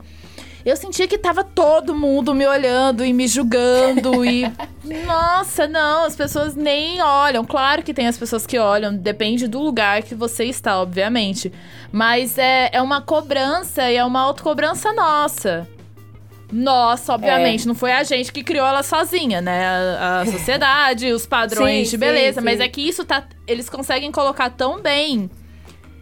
Eu 0.64 0.76
sentia 0.76 1.08
que 1.08 1.18
tava 1.18 1.42
todo 1.42 1.94
mundo 1.94 2.34
me 2.34 2.46
olhando 2.46 3.04
e 3.04 3.12
me 3.12 3.26
julgando 3.26 4.24
e. 4.24 4.42
Nossa, 5.06 5.66
não, 5.66 6.04
as 6.04 6.14
pessoas 6.14 6.54
nem 6.54 7.00
olham. 7.02 7.44
Claro 7.44 7.82
que 7.82 7.94
tem 7.94 8.06
as 8.06 8.16
pessoas 8.16 8.46
que 8.46 8.58
olham, 8.58 8.94
depende 8.94 9.48
do 9.48 9.60
lugar 9.60 10.02
que 10.02 10.14
você 10.14 10.44
está, 10.44 10.80
obviamente. 10.80 11.52
Mas 11.90 12.38
é, 12.38 12.70
é 12.72 12.80
uma 12.82 13.00
cobrança 13.00 13.90
e 13.90 13.96
é 13.96 14.04
uma 14.04 14.20
autocobrança 14.20 14.92
nossa. 14.92 15.68
Nossa, 16.52 17.14
obviamente, 17.14 17.66
não 17.66 17.74
foi 17.74 17.92
a 17.92 18.02
gente 18.02 18.30
que 18.30 18.44
criou 18.44 18.66
ela 18.66 18.82
sozinha, 18.82 19.40
né? 19.40 19.66
A, 19.98 20.20
a 20.20 20.26
sociedade, 20.26 21.10
os 21.10 21.24
padrões 21.24 21.88
Sim, 21.88 21.92
de 21.92 21.96
beleza. 21.96 22.40
sim, 22.40 22.44
Mas 22.44 22.58
sim. 22.58 22.64
é 22.64 22.68
que 22.68 22.86
isso 22.86 23.04
tá. 23.06 23.24
Eles 23.46 23.70
conseguem 23.70 24.12
colocar 24.12 24.50
tão 24.50 24.80
bem 24.80 25.30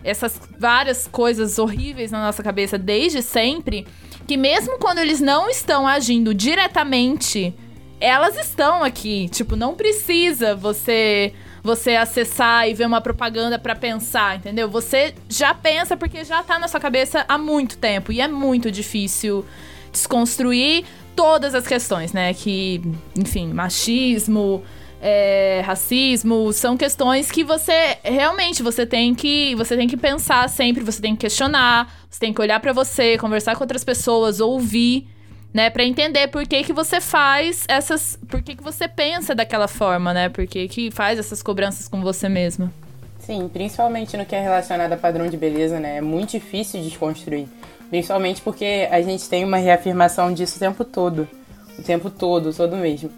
essas 0.02 0.40
várias 0.58 1.06
coisas 1.06 1.58
horríveis 1.58 2.10
na 2.10 2.20
nossa 2.20 2.42
cabeça 2.42 2.76
desde 2.76 3.22
sempre, 3.22 3.86
que 4.30 4.36
mesmo 4.36 4.78
quando 4.78 4.98
eles 4.98 5.20
não 5.20 5.50
estão 5.50 5.88
agindo 5.88 6.32
diretamente, 6.32 7.52
elas 8.00 8.36
estão 8.36 8.80
aqui. 8.80 9.28
Tipo, 9.28 9.56
não 9.56 9.74
precisa 9.74 10.54
você 10.54 11.32
você 11.64 11.96
acessar 11.96 12.68
e 12.68 12.72
ver 12.72 12.86
uma 12.86 13.00
propaganda 13.00 13.58
pra 13.58 13.74
pensar, 13.74 14.36
entendeu? 14.36 14.70
Você 14.70 15.14
já 15.28 15.52
pensa 15.52 15.96
porque 15.96 16.24
já 16.24 16.44
tá 16.44 16.60
na 16.60 16.68
sua 16.68 16.78
cabeça 16.78 17.24
há 17.28 17.36
muito 17.36 17.76
tempo 17.76 18.12
e 18.12 18.20
é 18.20 18.28
muito 18.28 18.70
difícil 18.70 19.44
desconstruir 19.90 20.84
todas 21.16 21.52
as 21.52 21.66
questões, 21.66 22.12
né? 22.12 22.32
Que, 22.32 22.80
enfim, 23.18 23.52
machismo, 23.52 24.62
é, 25.00 25.62
racismo, 25.64 26.52
são 26.52 26.76
questões 26.76 27.30
que 27.30 27.42
você 27.42 27.98
realmente 28.02 28.62
você 28.62 28.84
tem 28.84 29.14
que 29.14 29.54
você 29.54 29.76
tem 29.76 29.88
que 29.88 29.96
pensar 29.96 30.48
sempre, 30.48 30.84
você 30.84 31.00
tem 31.00 31.14
que 31.14 31.22
questionar, 31.22 31.92
você 32.08 32.20
tem 32.20 32.34
que 32.34 32.40
olhar 32.40 32.60
pra 32.60 32.72
você, 32.72 33.16
conversar 33.16 33.56
com 33.56 33.64
outras 33.64 33.82
pessoas, 33.82 34.40
ouvir, 34.40 35.08
né, 35.52 35.68
Pra 35.68 35.84
entender 35.84 36.28
por 36.28 36.46
que 36.46 36.62
que 36.62 36.72
você 36.72 37.00
faz 37.00 37.64
essas, 37.68 38.18
por 38.28 38.40
que 38.40 38.54
que 38.54 38.62
você 38.62 38.86
pensa 38.86 39.34
daquela 39.34 39.66
forma, 39.66 40.14
né? 40.14 40.28
Por 40.28 40.46
que 40.46 40.68
que 40.68 40.90
faz 40.90 41.18
essas 41.18 41.42
cobranças 41.42 41.88
com 41.88 42.00
você 42.00 42.28
mesma. 42.28 42.72
Sim, 43.18 43.48
principalmente 43.48 44.16
no 44.16 44.24
que 44.24 44.34
é 44.34 44.40
relacionado 44.40 44.92
a 44.92 44.96
padrão 44.96 45.28
de 45.28 45.36
beleza, 45.36 45.80
né? 45.80 45.96
É 45.96 46.00
muito 46.00 46.30
difícil 46.30 46.80
desconstruir. 46.80 47.48
Principalmente 47.88 48.40
porque 48.40 48.88
a 48.90 49.02
gente 49.02 49.28
tem 49.28 49.44
uma 49.44 49.56
reafirmação 49.56 50.32
disso 50.32 50.56
o 50.56 50.60
tempo 50.60 50.84
todo. 50.84 51.28
O 51.76 51.82
tempo 51.82 52.10
todo, 52.10 52.54
todo 52.54 52.76
mesmo. 52.76 53.10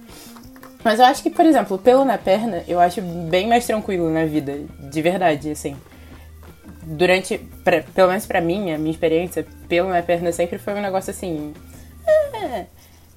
Mas 0.84 0.98
eu 0.98 1.04
acho 1.06 1.22
que, 1.22 1.30
por 1.30 1.44
exemplo, 1.46 1.78
pelo 1.78 2.04
na 2.04 2.18
perna, 2.18 2.62
eu 2.66 2.80
acho 2.80 3.00
bem 3.00 3.46
mais 3.48 3.66
tranquilo 3.66 4.10
na 4.10 4.24
vida. 4.24 4.58
De 4.90 5.00
verdade, 5.02 5.50
assim. 5.50 5.76
Durante, 6.84 7.38
pra- 7.62 7.82
pelo 7.94 8.08
menos 8.08 8.26
pra 8.26 8.40
mim, 8.40 8.72
a 8.72 8.78
minha 8.78 8.90
experiência, 8.90 9.46
pelo 9.68 9.88
na 9.90 10.02
perna 10.02 10.32
sempre 10.32 10.58
foi 10.58 10.74
um 10.74 10.80
negócio 10.82 11.10
assim. 11.10 11.54
Ah, 12.06 12.64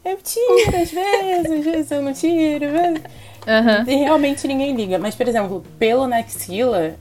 eu 0.05 0.17
tiro 0.17 0.77
às 0.81 0.91
vezes, 0.91 1.51
às 1.51 1.63
vezes 1.65 1.91
eu 1.91 2.01
não 2.03 2.13
tiro. 2.13 2.67
mas- 2.71 3.01
Aham. 3.47 3.83
e 3.87 3.95
realmente 3.95 4.47
ninguém 4.47 4.75
liga. 4.75 4.97
Mas, 4.99 5.15
por 5.15 5.27
exemplo, 5.27 5.63
pelo 5.79 6.07
na 6.07 6.17
axila 6.17 6.95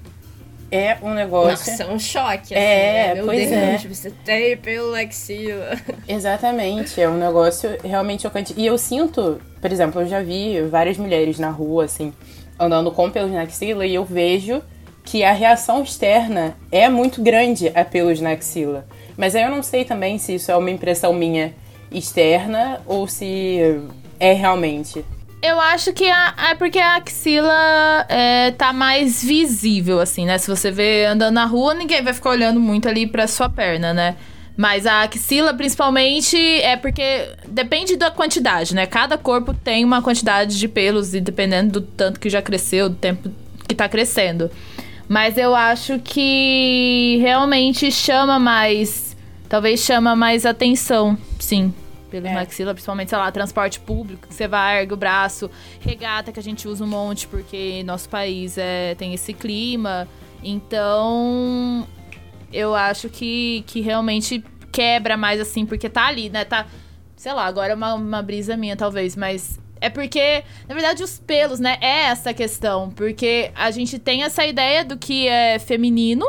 é 0.77 0.99
um 1.03 1.15
negócio. 1.15 1.71
Nossa, 1.71 1.85
é 1.85 1.87
um 1.87 1.99
choque, 1.99 2.55
assim, 2.55 2.65
É, 2.65 3.09
né? 3.09 3.15
Meu 3.15 3.27
pois 3.27 3.49
Deus, 3.49 3.85
é. 3.85 3.89
você 3.89 4.11
tem 4.25 4.57
pelo 4.57 4.95
axila. 4.95 5.79
Exatamente, 6.09 7.01
é 7.01 7.09
um 7.09 7.17
negócio 7.17 7.79
realmente 7.85 8.23
chocante. 8.23 8.53
E 8.57 8.67
eu 8.67 8.77
sinto, 8.77 9.41
por 9.61 9.71
exemplo, 9.71 10.03
eu 10.03 10.09
já 10.09 10.21
vi 10.21 10.61
várias 10.63 10.99
mulheres 10.99 11.39
na 11.39 11.51
rua, 11.51 11.85
assim, 11.85 12.13
andando 12.59 12.91
com 12.91 13.09
pelos 13.09 13.31
na 13.31 13.43
axila, 13.43 13.87
e 13.87 13.95
eu 13.95 14.05
vejo 14.05 14.61
que 15.05 15.23
a 15.23 15.33
reação 15.33 15.83
externa 15.83 16.57
é 16.73 16.89
muito 16.89 17.23
grande 17.23 17.71
a 17.75 17.85
pelos 17.85 18.21
na 18.21 18.31
axila. 18.31 18.85
Mas 19.17 19.37
aí 19.37 19.43
eu 19.43 19.51
não 19.51 19.63
sei 19.63 19.85
também 19.85 20.19
se 20.19 20.35
isso 20.35 20.51
é 20.51 20.57
uma 20.57 20.71
impressão 20.71 21.13
minha 21.13 21.55
externa 21.93 22.81
ou 22.87 23.07
se 23.07 23.81
é 24.19 24.33
realmente. 24.33 25.05
Eu 25.47 25.61
acho 25.61 25.93
que 25.93 26.09
a, 26.09 26.35
é 26.53 26.55
porque 26.55 26.79
a 26.79 26.97
axila 26.97 28.07
é, 28.09 28.51
tá 28.53 28.73
mais 28.73 29.23
visível, 29.23 30.01
assim, 30.01 30.25
né? 30.25 30.39
Se 30.39 30.49
você 30.49 30.71
vê 30.71 31.05
andando 31.05 31.35
na 31.35 31.45
rua, 31.45 31.75
ninguém 31.75 32.03
vai 32.03 32.15
ficar 32.15 32.31
olhando 32.31 32.59
muito 32.59 32.89
ali 32.89 33.07
pra 33.07 33.27
sua 33.27 33.51
perna, 33.51 33.93
né? 33.93 34.17
Mas 34.57 34.87
a 34.87 35.03
axila, 35.03 35.53
principalmente, 35.53 36.35
é 36.39 36.79
porque 36.79 37.29
depende 37.47 37.95
da 37.95 38.11
quantidade, 38.11 38.75
né? 38.75 38.87
Cada 38.87 39.19
corpo 39.19 39.53
tem 39.53 39.85
uma 39.85 40.01
quantidade 40.01 40.59
de 40.59 40.67
pelos 40.67 41.13
e 41.13 41.21
dependendo 41.21 41.79
do 41.79 41.87
tanto 41.89 42.19
que 42.19 42.31
já 42.31 42.41
cresceu, 42.41 42.89
do 42.89 42.97
tempo 42.97 43.31
que 43.69 43.75
tá 43.75 43.87
crescendo. 43.87 44.51
Mas 45.07 45.37
eu 45.37 45.55
acho 45.55 45.99
que 45.99 47.19
realmente 47.21 47.93
chama 47.93 48.39
mais. 48.39 49.15
Talvez 49.47 49.81
chama 49.81 50.17
mais 50.17 50.47
atenção, 50.47 51.19
sim. 51.39 51.75
Pelo 52.15 52.29
É. 52.29 52.35
maxila, 52.35 52.73
principalmente, 52.73 53.09
sei 53.09 53.19
lá, 53.19 53.33
transporte 53.33 53.81
público, 53.81 54.29
que 54.29 54.35
você 54.35 54.47
vai, 54.47 54.83
ergue 54.83 54.95
o 54.95 54.97
braço, 54.97 55.51
regata 55.81 56.31
que 56.31 56.39
a 56.39 56.43
gente 56.43 56.69
usa 56.69 56.85
um 56.85 56.87
monte, 56.87 57.27
porque 57.27 57.83
nosso 57.83 58.09
país 58.09 58.57
é, 58.57 58.95
tem 58.95 59.13
esse 59.13 59.33
clima. 59.35 60.07
Então, 60.41 61.85
eu 62.53 62.73
acho 62.73 63.09
que, 63.09 63.65
que 63.67 63.81
realmente 63.81 64.45
quebra 64.71 65.17
mais 65.17 65.41
assim, 65.41 65.67
porque 65.67 65.89
tá 65.89 66.07
ali, 66.07 66.31
né? 66.31 66.45
Tá. 66.45 66.67
Sei 67.17 67.33
lá, 67.33 67.47
agora 67.47 67.73
é 67.73 67.75
uma, 67.75 67.95
uma 67.95 68.23
brisa 68.23 68.57
minha, 68.57 68.77
talvez, 68.77 69.17
mas. 69.17 69.59
É 69.81 69.91
porque, 69.91 70.45
na 70.69 70.75
verdade, 70.77 71.03
os 71.03 71.19
pelos, 71.19 71.59
né? 71.59 71.79
É 71.81 72.05
essa 72.05 72.33
questão. 72.33 72.91
Porque 72.91 73.51
a 73.57 73.73
gente 73.73 73.99
tem 73.99 74.23
essa 74.23 74.47
ideia 74.47 74.85
do 74.85 74.97
que 74.97 75.27
é 75.27 75.59
feminino 75.59 76.27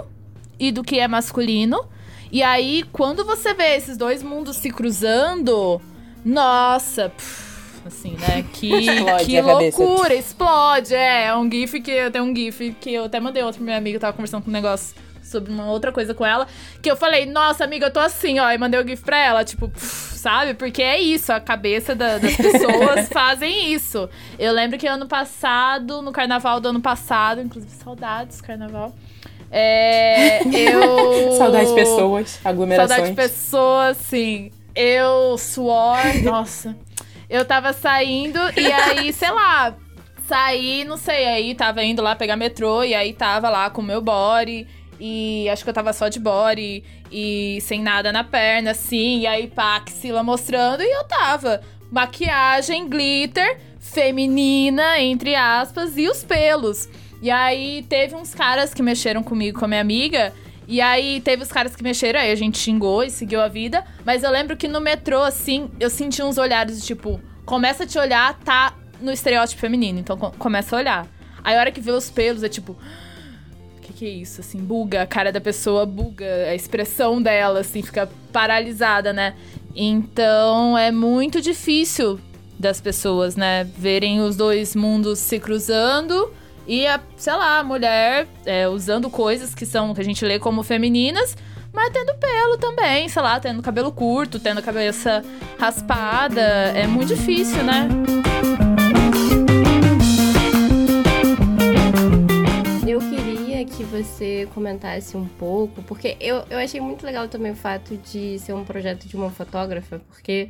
e 0.59 0.71
do 0.71 0.83
que 0.83 0.99
é 0.99 1.07
masculino. 1.07 1.87
E 2.31 2.41
aí, 2.43 2.83
quando 2.91 3.23
você 3.23 3.53
vê 3.53 3.75
esses 3.75 3.97
dois 3.97 4.21
mundos 4.23 4.57
se 4.57 4.69
cruzando, 4.71 5.81
nossa, 6.23 7.09
pff, 7.09 7.81
assim, 7.85 8.11
né? 8.17 8.43
Que, 8.53 8.73
Explode 8.75 9.25
que 9.25 9.41
cabeça. 9.41 9.83
loucura, 9.83 10.13
explode. 10.15 10.93
É, 10.95 11.25
é 11.27 11.35
um 11.35 11.49
gif 11.49 11.79
que 11.81 11.91
eu 11.91 12.11
tenho 12.11 12.25
um 12.25 12.35
gif 12.35 12.73
que 12.79 12.93
eu 12.93 13.05
até 13.05 13.19
mandei 13.19 13.43
outro 13.43 13.57
pro 13.59 13.65
meu 13.65 13.75
amigo, 13.77 13.99
tava 13.99 14.13
conversando 14.13 14.43
com 14.43 14.49
um 14.49 14.53
negócio 14.53 14.95
sobre 15.23 15.51
uma 15.51 15.65
outra 15.71 15.91
coisa 15.91 16.13
com 16.13 16.23
ela, 16.23 16.47
que 16.83 16.89
eu 16.89 16.95
falei, 16.95 17.25
nossa, 17.25 17.63
amiga, 17.63 17.87
eu 17.87 17.91
tô 17.91 17.99
assim, 17.99 18.37
ó, 18.39 18.51
e 18.51 18.57
mandei 18.59 18.79
o 18.79 18.87
gif 18.87 19.03
pra 19.03 19.17
ela, 19.17 19.43
tipo, 19.43 19.67
pff, 19.69 20.15
sabe? 20.19 20.53
Porque 20.53 20.83
é 20.83 20.99
isso, 21.01 21.33
a 21.33 21.39
cabeça 21.39 21.95
da- 21.95 22.19
das 22.19 22.35
pessoas 22.35 23.09
fazem 23.13 23.73
isso. 23.73 24.07
Eu 24.37 24.53
lembro 24.53 24.77
que 24.77 24.85
ano 24.85 25.07
passado, 25.07 26.01
no 26.03 26.11
carnaval 26.11 26.59
do 26.59 26.67
ano 26.69 26.79
passado, 26.81 27.41
inclusive 27.41 27.71
saudades, 27.73 28.39
carnaval. 28.39 28.93
É, 29.51 30.41
eu. 30.47 31.33
Saudades 31.37 31.69
de 31.69 31.75
pessoas, 31.75 32.39
aglomerações. 32.43 32.89
Saudade 32.89 33.09
de 33.09 33.15
pessoas, 33.15 33.97
sim. 33.97 34.51
Eu, 34.75 35.37
suor, 35.37 35.97
nossa. 36.23 36.75
Eu 37.29 37.45
tava 37.45 37.73
saindo 37.73 38.39
e 38.57 38.71
aí, 38.71 39.11
sei 39.13 39.31
lá, 39.31 39.75
saí, 40.27 40.83
não 40.83 40.97
sei, 40.97 41.25
aí 41.25 41.55
tava 41.55 41.83
indo 41.83 42.01
lá 42.01 42.15
pegar 42.15 42.35
metrô 42.35 42.83
e 42.83 42.93
aí 42.93 43.13
tava 43.13 43.49
lá 43.49 43.69
com 43.69 43.81
o 43.81 43.85
meu 43.85 44.01
body. 44.01 44.67
E 44.99 45.49
acho 45.49 45.63
que 45.63 45.69
eu 45.69 45.73
tava 45.73 45.91
só 45.91 46.07
de 46.07 46.19
body 46.19 46.83
e 47.11 47.59
sem 47.61 47.81
nada 47.81 48.11
na 48.11 48.23
perna, 48.23 48.71
assim. 48.71 49.19
E 49.19 49.27
aí, 49.27 49.47
pá, 49.47 49.75
axila 49.77 50.23
mostrando 50.23 50.81
e 50.81 50.89
eu 50.89 51.03
tava. 51.03 51.61
Maquiagem, 51.91 52.87
glitter, 52.87 53.59
feminina, 53.79 54.99
entre 54.99 55.35
aspas, 55.35 55.97
e 55.97 56.07
os 56.07 56.23
pelos. 56.23 56.87
E 57.25 57.31
aí 57.31 57.83
teve 57.89 58.13
uns 58.13 58.35
caras 58.35 58.71
que 58.71 58.83
mexeram 58.83 59.23
comigo, 59.23 59.57
com 59.57 59.65
a 59.65 59.67
minha 59.67 59.81
amiga. 59.81 60.31
E 60.67 60.79
aí 60.79 61.19
teve 61.21 61.41
os 61.41 61.51
caras 61.51 61.75
que 61.75 61.81
mexeram, 61.81 62.19
aí 62.19 62.31
a 62.31 62.35
gente 62.35 62.55
xingou 62.59 63.01
e 63.03 63.09
seguiu 63.09 63.41
a 63.41 63.47
vida. 63.47 63.83
Mas 64.05 64.21
eu 64.21 64.29
lembro 64.29 64.55
que 64.55 64.67
no 64.67 64.79
metrô, 64.79 65.23
assim, 65.23 65.67
eu 65.79 65.89
senti 65.89 66.21
uns 66.21 66.37
olhares 66.37 66.79
de 66.79 66.85
tipo, 66.85 67.19
começa 67.43 67.83
a 67.83 67.87
te 67.87 67.97
olhar, 67.97 68.37
tá 68.45 68.75
no 69.01 69.11
estereótipo 69.11 69.59
feminino. 69.59 69.97
Então 69.99 70.15
co- 70.15 70.33
começa 70.37 70.75
a 70.75 70.79
olhar. 70.79 71.07
Aí 71.43 71.55
a 71.57 71.59
hora 71.61 71.71
que 71.71 71.81
vê 71.81 71.89
os 71.89 72.11
pelos 72.11 72.43
é 72.43 72.47
tipo. 72.47 72.73
O 72.73 73.81
que, 73.81 73.93
que 73.93 74.05
é 74.05 74.09
isso? 74.09 74.41
Assim, 74.41 74.59
buga, 74.59 75.01
a 75.01 75.07
cara 75.07 75.31
da 75.31 75.41
pessoa 75.41 75.83
buga, 75.83 76.27
a 76.47 76.53
expressão 76.53 77.19
dela, 77.19 77.61
assim, 77.61 77.81
fica 77.81 78.07
paralisada, 78.31 79.11
né? 79.11 79.33
Então 79.75 80.77
é 80.77 80.91
muito 80.91 81.41
difícil 81.41 82.19
das 82.59 82.79
pessoas, 82.79 83.35
né, 83.35 83.63
verem 83.63 84.21
os 84.21 84.37
dois 84.37 84.75
mundos 84.75 85.17
se 85.17 85.39
cruzando 85.39 86.31
e 86.67 86.87
a, 86.87 86.99
sei 87.15 87.33
lá, 87.33 87.59
a 87.59 87.63
mulher 87.63 88.27
é, 88.45 88.67
usando 88.67 89.09
coisas 89.09 89.53
que 89.53 89.65
são 89.65 89.93
que 89.93 90.01
a 90.01 90.03
gente 90.03 90.25
lê 90.25 90.39
como 90.39 90.63
femininas, 90.63 91.37
mas 91.71 91.91
tendo 91.91 92.15
pelo 92.15 92.57
também, 92.57 93.07
sei 93.09 93.21
lá, 93.21 93.39
tendo 93.39 93.61
cabelo 93.61 93.91
curto, 93.91 94.39
tendo 94.39 94.59
a 94.59 94.61
cabeça 94.61 95.23
raspada, 95.59 96.41
é 96.41 96.87
muito 96.87 97.13
difícil, 97.13 97.63
né? 97.63 97.87
Eu 102.87 102.99
queria 102.99 103.65
que 103.65 103.83
você 103.83 104.47
comentasse 104.53 105.17
um 105.17 105.25
pouco, 105.25 105.83
porque 105.83 106.15
eu, 106.19 106.43
eu 106.49 106.57
achei 106.57 106.79
muito 106.79 107.05
legal 107.05 107.27
também 107.27 107.51
o 107.51 107.55
fato 107.55 107.97
de 107.97 108.39
ser 108.39 108.53
um 108.53 108.63
projeto 108.63 109.07
de 109.07 109.15
uma 109.15 109.29
fotógrafa, 109.29 109.99
porque 110.07 110.49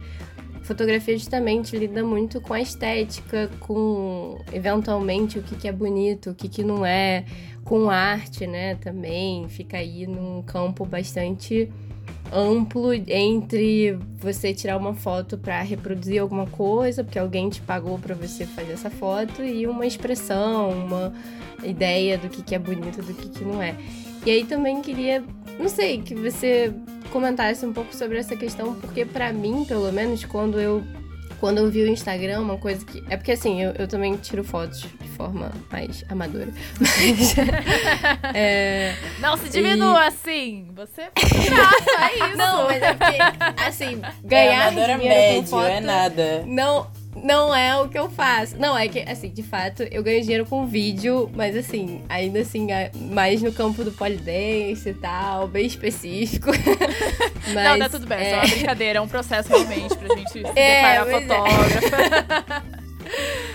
fotografia 0.66 1.16
justamente 1.16 1.78
lida 1.78 2.04
muito 2.04 2.42
com 2.42 2.54
a 2.54 2.60
estética, 2.60 3.50
com 3.60 4.40
eventualmente 4.52 5.38
o 5.38 5.44
que, 5.44 5.56
que 5.56 5.68
é 5.68 5.72
bonito, 5.72 6.32
o 6.32 6.36
que, 6.36 6.50
que 6.50 6.64
não 6.64 6.84
é, 6.84 7.24
com 7.64 7.90
arte, 7.90 8.48
né? 8.48 8.76
Também 8.76 9.48
fica 9.48 9.78
aí 9.78 10.08
num 10.08 10.42
campo 10.42 10.84
bastante 10.84 11.72
amplo 12.34 12.92
entre 12.94 13.98
você 14.18 14.56
tirar 14.56 14.78
uma 14.78 14.96
foto 14.96 15.38
para 15.38 15.62
reproduzir 15.62 16.20
alguma 16.20 16.48
coisa, 16.48 17.04
porque 17.04 17.20
alguém 17.20 17.48
te 17.48 17.62
pagou 17.62 18.00
para 18.00 18.16
você 18.16 18.48
fazer 18.48 18.74
essa 18.74 18.90
foto, 18.90 19.44
e 19.44 19.68
uma 19.68 19.86
expressão, 19.86 20.72
uma 20.72 21.14
ideia 21.64 22.18
do 22.18 22.28
que, 22.28 22.42
que 22.42 22.56
é 22.56 22.60
bonito 22.60 23.04
do 23.04 23.14
que, 23.14 23.30
que 23.30 23.46
não 23.46 23.62
é. 23.62 23.76
E 24.26 24.32
aí 24.32 24.44
também 24.44 24.82
queria, 24.82 25.24
não 25.60 25.70
sei, 25.70 26.02
que 26.02 26.16
você 26.16 26.74
comentasse 27.16 27.66
um 27.66 27.72
pouco 27.72 27.96
sobre 27.96 28.18
essa 28.18 28.36
questão, 28.36 28.76
porque 28.76 29.06
pra 29.06 29.32
mim, 29.32 29.64
pelo 29.64 29.90
menos, 29.90 30.26
quando 30.26 30.60
eu 30.60 30.84
quando 31.40 31.60
eu 31.60 31.70
vi 31.70 31.84
o 31.84 31.88
Instagram, 31.88 32.42
uma 32.42 32.58
coisa 32.58 32.86
que. 32.86 33.04
É 33.10 33.16
porque 33.16 33.32
assim, 33.32 33.62
eu, 33.62 33.72
eu 33.78 33.88
também 33.88 34.16
tiro 34.18 34.44
fotos 34.44 34.82
de 34.82 35.08
forma 35.10 35.52
mais 35.72 36.04
amadora. 36.10 36.48
Mas. 36.80 37.36
é, 38.34 38.96
Não 39.20 39.38
se 39.38 39.50
diminua 39.50 40.08
assim, 40.08 40.68
você 40.76 41.04
é 41.16 42.28
isso. 42.28 42.38
Não, 42.38 42.68
mas 42.68 42.82
é 42.82 42.94
porque, 42.94 43.18
assim, 43.66 44.02
É 44.04 44.28
ganhar 44.28 44.68
amadora 44.68 44.98
dinheiro 44.98 45.16
com 45.16 45.26
médio, 45.26 45.48
foto 45.50 45.68
é 45.68 45.80
nada. 45.80 46.44
não, 46.46 46.88
não 47.26 47.56
é 47.56 47.76
o 47.76 47.90
que 47.90 47.98
eu 47.98 48.08
faço. 48.08 48.56
Não, 48.58 48.78
é 48.78 48.88
que, 48.88 49.00
assim, 49.00 49.32
de 49.32 49.42
fato, 49.42 49.82
eu 49.84 50.04
ganho 50.04 50.22
dinheiro 50.22 50.46
com 50.46 50.68
vídeo, 50.68 51.30
mas 51.34 51.58
assim, 51.58 52.04
ainda 52.08 52.40
assim, 52.40 52.72
é 52.72 52.92
mais 52.94 53.42
no 53.42 53.52
campo 53.52 53.84
do 53.84 53.92
polidense 53.92 54.90
e 54.90 54.94
tal, 54.94 55.48
bem 55.48 55.66
específico. 55.66 56.52
mas, 57.52 57.66
não, 57.66 57.80
tá 57.80 57.90
tudo 57.90 58.06
bem, 58.06 58.20
é 58.20 58.22
é, 58.22 58.30
só 58.30 58.36
uma 58.38 58.48
brincadeira, 58.48 59.00
é 59.00 59.02
um 59.02 59.08
processo 59.08 59.50
realmente 59.50 59.98
pra 59.98 60.16
gente 60.16 60.32
se 60.32 60.44
É, 60.56 61.04
declarar 61.04 61.06
mas 61.06 62.64
é. 62.74 62.86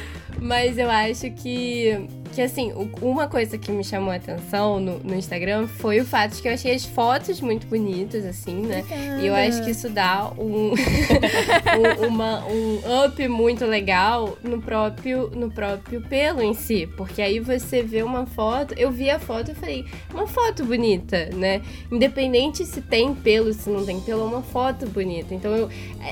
Mas 0.41 0.79
eu 0.79 0.91
acho 0.91 1.31
que, 1.33 2.01
que 2.33 2.41
assim, 2.41 2.73
uma 3.03 3.29
coisa 3.29 3.59
que 3.59 3.71
me 3.71 3.85
chamou 3.85 4.11
a 4.11 4.17
atenção 4.17 4.81
no, 4.81 4.99
no 5.01 5.15
Instagram 5.15 5.67
foi 5.69 6.01
o 6.01 6.05
fato 6.05 6.35
de 6.37 6.41
que 6.43 6.49
eu 6.49 6.55
achei 6.55 6.75
as 6.75 6.85
fotos 6.87 7.41
muito 7.43 7.67
bonitas, 7.67 8.25
assim, 8.25 8.55
né? 8.55 8.83
E 9.23 9.27
eu 9.27 9.35
acho 9.35 9.63
que 9.63 9.71
isso 9.71 9.91
dá 9.91 10.31
um, 10.39 10.73
um, 10.73 12.07
uma- 12.09 12.45
um 12.47 12.81
up 13.07 13.29
muito 13.29 13.67
legal 13.67 14.39
no 14.43 14.61
próprio, 14.63 15.31
no 15.35 15.51
próprio 15.51 16.01
pelo 16.03 16.41
em 16.43 16.55
si. 16.55 16.87
Porque 16.97 17.21
aí 17.21 17.39
você 17.39 17.83
vê 17.83 18.03
uma 18.03 18.25
foto, 18.25 18.75
eu 18.79 18.91
vi 18.91 19.11
a 19.11 19.19
foto 19.19 19.51
e 19.51 19.55
falei, 19.55 19.85
uma 20.13 20.27
foto 20.27 20.65
bonita, 20.65 21.29
né? 21.35 21.61
Independente 21.93 22.65
se 22.65 22.81
tem 22.81 23.15
pelo, 23.15 23.53
se 23.53 23.69
não 23.69 23.85
tem 23.85 24.01
pelo, 24.01 24.23
é 24.23 24.25
uma 24.25 24.43
foto 24.43 24.87
bonita. 24.87 25.35
Então 25.35 25.55
eu, 25.55 25.69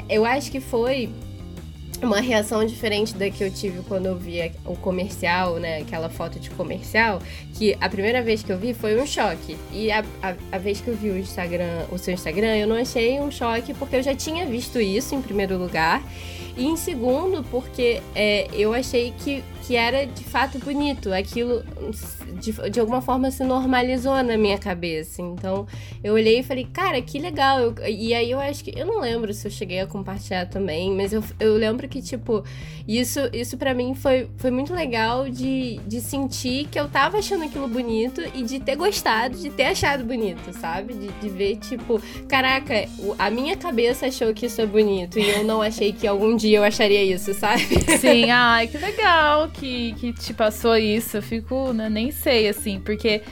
eu 0.08 0.24
acho 0.26 0.50
que 0.50 0.60
foi 0.60 1.08
uma 2.02 2.20
reação 2.20 2.64
diferente 2.64 3.14
da 3.14 3.28
que 3.30 3.42
eu 3.42 3.50
tive 3.50 3.82
quando 3.88 4.06
eu 4.06 4.16
vi 4.16 4.52
o 4.64 4.76
comercial, 4.76 5.56
né? 5.56 5.78
Aquela 5.78 6.08
foto 6.08 6.38
de 6.38 6.50
comercial, 6.50 7.20
que 7.54 7.76
a 7.80 7.88
primeira 7.88 8.22
vez 8.22 8.42
que 8.42 8.52
eu 8.52 8.58
vi 8.58 8.72
foi 8.74 9.00
um 9.00 9.06
choque. 9.06 9.56
E 9.72 9.90
a, 9.90 10.04
a, 10.22 10.34
a 10.52 10.58
vez 10.58 10.80
que 10.80 10.88
eu 10.88 10.96
vi 10.96 11.10
o 11.10 11.18
Instagram, 11.18 11.84
o 11.90 11.98
seu 11.98 12.14
Instagram, 12.14 12.56
eu 12.56 12.66
não 12.66 12.76
achei 12.76 13.20
um 13.20 13.30
choque 13.30 13.74
porque 13.74 13.96
eu 13.96 14.02
já 14.02 14.14
tinha 14.14 14.46
visto 14.46 14.80
isso 14.80 15.14
em 15.14 15.22
primeiro 15.22 15.58
lugar. 15.58 16.02
E 16.56 16.66
em 16.66 16.76
segundo, 16.76 17.44
porque 17.44 18.02
é, 18.14 18.48
eu 18.52 18.74
achei 18.74 19.14
que 19.18 19.44
que 19.68 19.76
era 19.76 20.06
de 20.06 20.24
fato 20.24 20.58
bonito. 20.58 21.12
Aquilo 21.12 21.62
de, 22.40 22.52
de 22.70 22.80
alguma 22.80 23.02
forma 23.02 23.30
se 23.30 23.44
normalizou 23.44 24.22
na 24.22 24.38
minha 24.38 24.56
cabeça. 24.56 25.20
Então 25.20 25.66
eu 26.02 26.14
olhei 26.14 26.38
e 26.38 26.42
falei, 26.42 26.66
cara, 26.72 27.02
que 27.02 27.18
legal. 27.18 27.60
Eu, 27.60 27.74
e 27.86 28.14
aí 28.14 28.30
eu 28.30 28.40
acho 28.40 28.64
que. 28.64 28.72
Eu 28.74 28.86
não 28.86 28.98
lembro 28.98 29.32
se 29.34 29.46
eu 29.46 29.50
cheguei 29.50 29.80
a 29.80 29.86
compartilhar 29.86 30.46
também, 30.46 30.90
mas 30.90 31.12
eu, 31.12 31.22
eu 31.38 31.54
lembro 31.54 31.86
que, 31.86 32.00
tipo, 32.00 32.42
isso, 32.86 33.20
isso 33.30 33.58
para 33.58 33.74
mim 33.74 33.94
foi, 33.94 34.30
foi 34.38 34.50
muito 34.50 34.72
legal 34.72 35.28
de, 35.28 35.78
de 35.86 36.00
sentir 36.00 36.66
que 36.68 36.80
eu 36.80 36.88
tava 36.88 37.18
achando 37.18 37.44
aquilo 37.44 37.68
bonito 37.68 38.22
e 38.34 38.42
de 38.42 38.60
ter 38.60 38.74
gostado, 38.74 39.36
de 39.36 39.50
ter 39.50 39.64
achado 39.64 40.02
bonito, 40.02 40.50
sabe? 40.54 40.94
De, 40.94 41.08
de 41.08 41.28
ver, 41.28 41.56
tipo, 41.56 42.00
caraca, 42.26 42.88
a 43.18 43.28
minha 43.28 43.54
cabeça 43.54 44.06
achou 44.06 44.32
que 44.32 44.46
isso 44.46 44.62
é 44.62 44.66
bonito 44.66 45.18
e 45.18 45.28
eu 45.28 45.44
não 45.44 45.60
achei 45.60 45.92
que 45.92 46.06
algum 46.06 46.34
dia 46.34 46.56
eu 46.56 46.64
acharia 46.64 47.04
isso, 47.04 47.34
sabe? 47.34 47.66
Sim, 48.00 48.30
ai, 48.30 48.66
que 48.66 48.78
legal 48.78 49.50
que, 49.58 49.92
que 49.94 50.12
te 50.12 50.32
passou 50.32 50.76
isso. 50.76 51.16
Eu 51.16 51.22
fico, 51.22 51.72
né, 51.72 51.88
nem 51.88 52.10
sei, 52.10 52.48
assim, 52.48 52.80
porque 52.80 53.22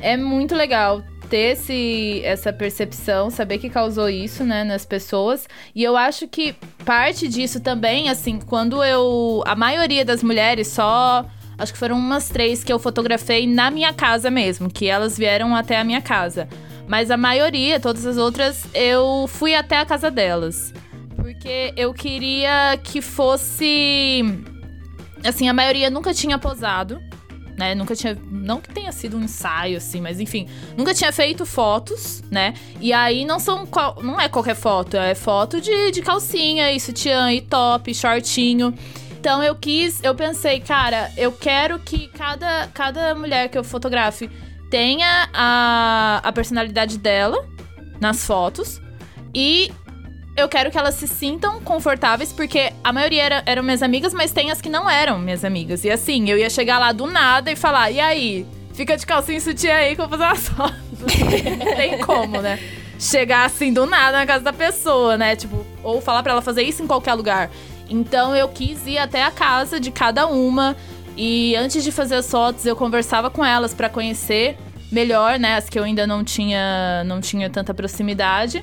é 0.00 0.16
muito 0.16 0.54
legal 0.54 1.02
ter 1.28 1.52
esse, 1.52 2.20
essa 2.24 2.52
percepção, 2.52 3.30
saber 3.30 3.58
que 3.58 3.70
causou 3.70 4.08
isso, 4.08 4.42
né, 4.42 4.64
nas 4.64 4.84
pessoas. 4.84 5.48
E 5.74 5.82
eu 5.82 5.96
acho 5.96 6.26
que 6.26 6.54
parte 6.84 7.28
disso 7.28 7.60
também, 7.60 8.08
assim, 8.08 8.38
quando 8.40 8.82
eu. 8.82 9.42
A 9.46 9.54
maioria 9.54 10.04
das 10.04 10.22
mulheres 10.22 10.68
só. 10.68 11.24
Acho 11.56 11.74
que 11.74 11.78
foram 11.78 11.98
umas 11.98 12.30
três 12.30 12.64
que 12.64 12.72
eu 12.72 12.78
fotografei 12.78 13.46
na 13.46 13.70
minha 13.70 13.92
casa 13.92 14.30
mesmo, 14.30 14.70
que 14.70 14.86
elas 14.86 15.18
vieram 15.18 15.54
até 15.54 15.78
a 15.78 15.84
minha 15.84 16.00
casa. 16.00 16.48
Mas 16.88 17.10
a 17.10 17.18
maioria, 17.18 17.78
todas 17.78 18.06
as 18.06 18.16
outras, 18.16 18.64
eu 18.72 19.26
fui 19.28 19.54
até 19.54 19.76
a 19.76 19.84
casa 19.84 20.10
delas. 20.10 20.72
Porque 21.16 21.72
eu 21.76 21.92
queria 21.92 22.78
que 22.82 23.02
fosse. 23.02 24.24
Assim, 25.24 25.48
a 25.48 25.52
maioria 25.52 25.90
nunca 25.90 26.14
tinha 26.14 26.38
posado, 26.38 27.00
né? 27.56 27.74
Nunca 27.74 27.94
tinha. 27.94 28.16
Não 28.30 28.60
que 28.60 28.72
tenha 28.72 28.90
sido 28.90 29.16
um 29.16 29.22
ensaio, 29.22 29.76
assim, 29.76 30.00
mas 30.00 30.18
enfim. 30.18 30.48
Nunca 30.76 30.94
tinha 30.94 31.12
feito 31.12 31.44
fotos, 31.44 32.22
né? 32.30 32.54
E 32.80 32.92
aí 32.92 33.24
não 33.24 33.38
são. 33.38 33.68
Não 34.02 34.20
é 34.20 34.28
qualquer 34.28 34.56
foto, 34.56 34.96
é 34.96 35.14
foto 35.14 35.60
de, 35.60 35.90
de 35.90 36.00
calcinha 36.00 36.72
e 36.72 36.80
sutiã 36.80 37.32
e 37.32 37.40
top, 37.40 37.92
shortinho. 37.94 38.74
Então 39.20 39.42
eu 39.42 39.54
quis, 39.54 40.02
eu 40.02 40.14
pensei, 40.14 40.60
cara, 40.60 41.12
eu 41.14 41.30
quero 41.30 41.78
que 41.78 42.08
cada, 42.08 42.68
cada 42.68 43.14
mulher 43.14 43.50
que 43.50 43.58
eu 43.58 43.62
fotografe 43.62 44.30
tenha 44.70 45.28
a, 45.34 46.22
a 46.24 46.32
personalidade 46.32 46.96
dela 46.96 47.46
nas 48.00 48.24
fotos. 48.24 48.80
E 49.34 49.70
eu 50.40 50.48
quero 50.48 50.70
que 50.70 50.78
elas 50.78 50.94
se 50.94 51.06
sintam 51.06 51.60
confortáveis, 51.60 52.32
porque 52.32 52.72
a 52.82 52.92
maioria 52.92 53.22
era, 53.22 53.42
eram 53.46 53.62
minhas 53.62 53.82
amigas, 53.82 54.14
mas 54.14 54.32
tem 54.32 54.50
as 54.50 54.60
que 54.60 54.68
não 54.68 54.88
eram 54.88 55.18
minhas 55.18 55.44
amigas. 55.44 55.84
E 55.84 55.90
assim, 55.90 56.28
eu 56.28 56.38
ia 56.38 56.50
chegar 56.50 56.78
lá 56.78 56.92
do 56.92 57.06
nada 57.06 57.50
e 57.50 57.56
falar: 57.56 57.90
e 57.90 58.00
aí? 58.00 58.46
Fica 58.72 58.96
de 58.96 59.04
calcinha 59.04 59.38
e 59.38 59.40
sutiã 59.40 59.74
aí 59.74 59.94
que 59.94 60.00
eu 60.00 60.08
vou 60.08 60.18
fazer 60.18 60.30
umas 60.30 60.48
fotos. 60.48 61.16
não 61.58 61.76
tem 61.76 61.98
como, 61.98 62.40
né? 62.40 62.58
Chegar 62.98 63.44
assim 63.44 63.72
do 63.72 63.84
nada 63.84 64.18
na 64.18 64.26
casa 64.26 64.44
da 64.44 64.52
pessoa, 64.52 65.18
né? 65.18 65.36
Tipo, 65.36 65.66
ou 65.82 66.00
falar 66.00 66.22
para 66.22 66.32
ela 66.32 66.42
fazer 66.42 66.62
isso 66.62 66.82
em 66.82 66.86
qualquer 66.86 67.14
lugar. 67.14 67.50
Então 67.88 68.34
eu 68.34 68.48
quis 68.48 68.86
ir 68.86 68.98
até 68.98 69.22
a 69.22 69.30
casa 69.30 69.78
de 69.78 69.90
cada 69.90 70.26
uma. 70.26 70.76
E 71.16 71.54
antes 71.56 71.84
de 71.84 71.92
fazer 71.92 72.14
as 72.14 72.30
fotos, 72.30 72.64
eu 72.64 72.74
conversava 72.74 73.28
com 73.28 73.44
elas 73.44 73.74
para 73.74 73.88
conhecer 73.88 74.56
melhor, 74.90 75.38
né? 75.38 75.56
As 75.56 75.68
que 75.68 75.78
eu 75.78 75.84
ainda 75.84 76.06
não 76.06 76.24
tinha, 76.24 77.04
não 77.04 77.20
tinha 77.20 77.50
tanta 77.50 77.74
proximidade. 77.74 78.62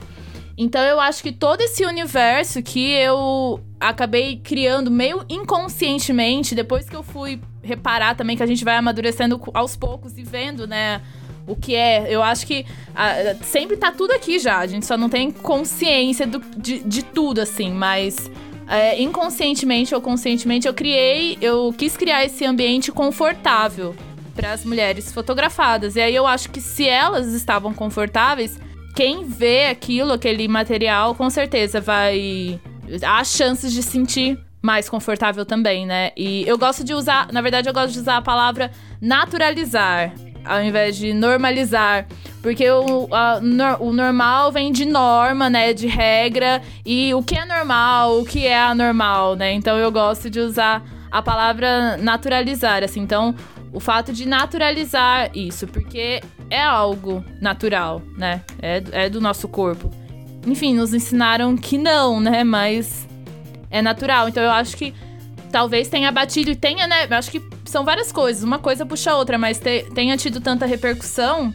Então 0.57 0.81
eu 0.81 0.99
acho 0.99 1.21
que 1.21 1.31
todo 1.31 1.61
esse 1.61 1.85
universo 1.85 2.63
que 2.63 2.91
eu 2.91 3.59
acabei 3.79 4.37
criando 4.37 4.89
meio 4.89 5.23
inconscientemente, 5.29 6.55
depois 6.55 6.89
que 6.89 6.95
eu 6.95 7.03
fui 7.03 7.39
reparar 7.61 8.15
também 8.15 8.35
que 8.35 8.41
a 8.41 8.47
gente 8.47 8.65
vai 8.65 8.75
amadurecendo 8.75 9.39
aos 9.53 9.75
poucos 9.75 10.17
e 10.17 10.23
vendo, 10.23 10.65
né? 10.65 11.01
O 11.45 11.55
que 11.55 11.75
é, 11.75 12.07
eu 12.09 12.23
acho 12.23 12.45
que 12.45 12.65
a, 12.95 13.35
sempre 13.43 13.77
tá 13.77 13.91
tudo 13.91 14.11
aqui 14.11 14.39
já, 14.39 14.57
a 14.57 14.67
gente 14.67 14.85
só 14.85 14.97
não 14.97 15.07
tem 15.09 15.31
consciência 15.31 16.25
do, 16.25 16.39
de, 16.57 16.79
de 16.79 17.03
tudo, 17.03 17.39
assim, 17.39 17.71
mas 17.71 18.29
é, 18.67 18.99
inconscientemente 19.01 19.95
ou 19.95 20.01
conscientemente 20.01 20.67
eu 20.67 20.73
criei, 20.73 21.37
eu 21.39 21.73
quis 21.77 21.95
criar 21.95 22.25
esse 22.25 22.43
ambiente 22.43 22.91
confortável 22.91 23.95
para 24.35 24.51
as 24.51 24.65
mulheres 24.65 25.11
fotografadas. 25.13 25.95
E 25.95 26.01
aí 26.01 26.15
eu 26.15 26.27
acho 26.27 26.49
que 26.49 26.59
se 26.59 26.87
elas 26.87 27.27
estavam 27.33 27.73
confortáveis, 27.73 28.59
quem 28.97 29.25
vê 29.25 29.67
aquilo, 29.67 30.11
aquele 30.11 30.47
material, 30.47 31.13
com 31.13 31.29
certeza 31.29 31.79
vai. 31.79 32.59
Há 33.05 33.23
chances 33.23 33.71
de 33.71 33.83
sentir 33.83 34.39
mais 34.59 34.89
confortável 34.89 35.45
também, 35.45 35.85
né? 35.85 36.09
E 36.17 36.43
eu 36.47 36.57
gosto 36.57 36.83
de 36.83 36.95
usar, 36.95 37.31
na 37.31 37.39
verdade, 37.39 37.69
eu 37.69 37.73
gosto 37.75 37.93
de 37.93 37.99
usar 37.99 38.17
a 38.17 38.23
palavra 38.23 38.71
naturalizar, 38.99 40.15
ao 40.43 40.63
invés 40.63 40.97
de 40.97 41.13
normalizar. 41.13 42.07
Porque 42.41 42.67
o, 42.71 43.07
a, 43.13 43.39
o 43.79 43.93
normal 43.93 44.51
vem 44.51 44.71
de 44.71 44.83
norma, 44.83 45.47
né? 45.47 45.73
De 45.73 45.85
regra. 45.85 46.59
E 46.83 47.13
o 47.13 47.21
que 47.21 47.37
é 47.37 47.45
normal, 47.45 48.19
o 48.19 48.25
que 48.25 48.47
é 48.47 48.57
anormal, 48.57 49.35
né? 49.35 49.53
Então 49.53 49.77
eu 49.77 49.91
gosto 49.91 50.27
de 50.27 50.39
usar 50.39 50.83
a 51.11 51.21
palavra 51.21 51.97
naturalizar, 51.97 52.83
assim. 52.83 53.01
Então, 53.01 53.35
o 53.71 53.79
fato 53.79 54.11
de 54.11 54.27
naturalizar 54.27 55.29
isso, 55.35 55.67
porque 55.67 56.19
é 56.49 56.61
algo 56.61 57.23
natural, 57.41 58.01
né? 58.17 58.41
É, 58.61 58.83
é 58.91 59.09
do 59.09 59.19
nosso 59.19 59.47
corpo. 59.47 59.91
Enfim, 60.45 60.73
nos 60.73 60.93
ensinaram 60.93 61.57
que 61.57 61.77
não, 61.77 62.19
né? 62.19 62.43
Mas 62.43 63.07
é 63.69 63.81
natural. 63.81 64.29
Então 64.29 64.43
eu 64.43 64.51
acho 64.51 64.77
que 64.77 64.93
talvez 65.51 65.87
tenha 65.89 66.11
batido 66.11 66.51
e 66.51 66.55
tenha, 66.55 66.87
né? 66.87 67.05
Eu 67.09 67.17
acho 67.17 67.31
que 67.31 67.41
são 67.65 67.83
várias 67.83 68.11
coisas. 68.11 68.43
Uma 68.43 68.59
coisa 68.59 68.85
puxa 68.85 69.11
a 69.11 69.17
outra, 69.17 69.37
mas 69.37 69.59
te, 69.59 69.83
tenha 69.93 70.15
tido 70.17 70.39
tanta 70.39 70.65
repercussão. 70.65 71.53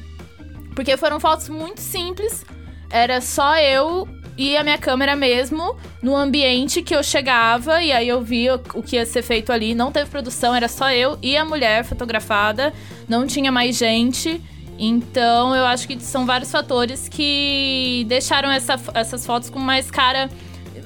Porque 0.75 0.97
foram 0.97 1.19
fotos 1.21 1.49
muito 1.49 1.81
simples. 1.81 2.45
Era 2.91 3.21
só 3.21 3.57
eu 3.57 4.07
e 4.37 4.57
a 4.57 4.63
minha 4.63 4.79
câmera 4.79 5.15
mesmo 5.15 5.77
no 6.03 6.17
ambiente 6.17 6.83
que 6.83 6.95
eu 6.95 7.03
chegava 7.03 7.83
e 7.83 7.93
aí 7.93 8.09
eu 8.09 8.23
via 8.23 8.57
o 8.75 8.83
que 8.83 8.97
ia 8.97 9.07
ser 9.07 9.23
feito 9.23 9.53
ali. 9.53 9.75
Não 9.75 9.93
teve 9.93 10.11
produção, 10.11 10.55
era 10.55 10.69
só 10.69 10.91
eu 10.91 11.19
e 11.23 11.37
a 11.37 11.45
mulher 11.45 11.85
fotografada, 11.85 12.73
não 13.09 13.27
tinha 13.27 13.53
mais 13.53 13.77
gente. 13.77 14.41
Então 14.79 15.55
eu 15.55 15.65
acho 15.65 15.87
que 15.87 15.99
são 16.01 16.27
vários 16.27 16.51
fatores 16.51 17.09
que 17.09 18.05
deixaram 18.09 18.51
essa, 18.51 18.79
essas 18.95 19.25
fotos 19.25 19.51
com 19.51 19.59
mais 19.59 19.91
cara. 19.91 20.31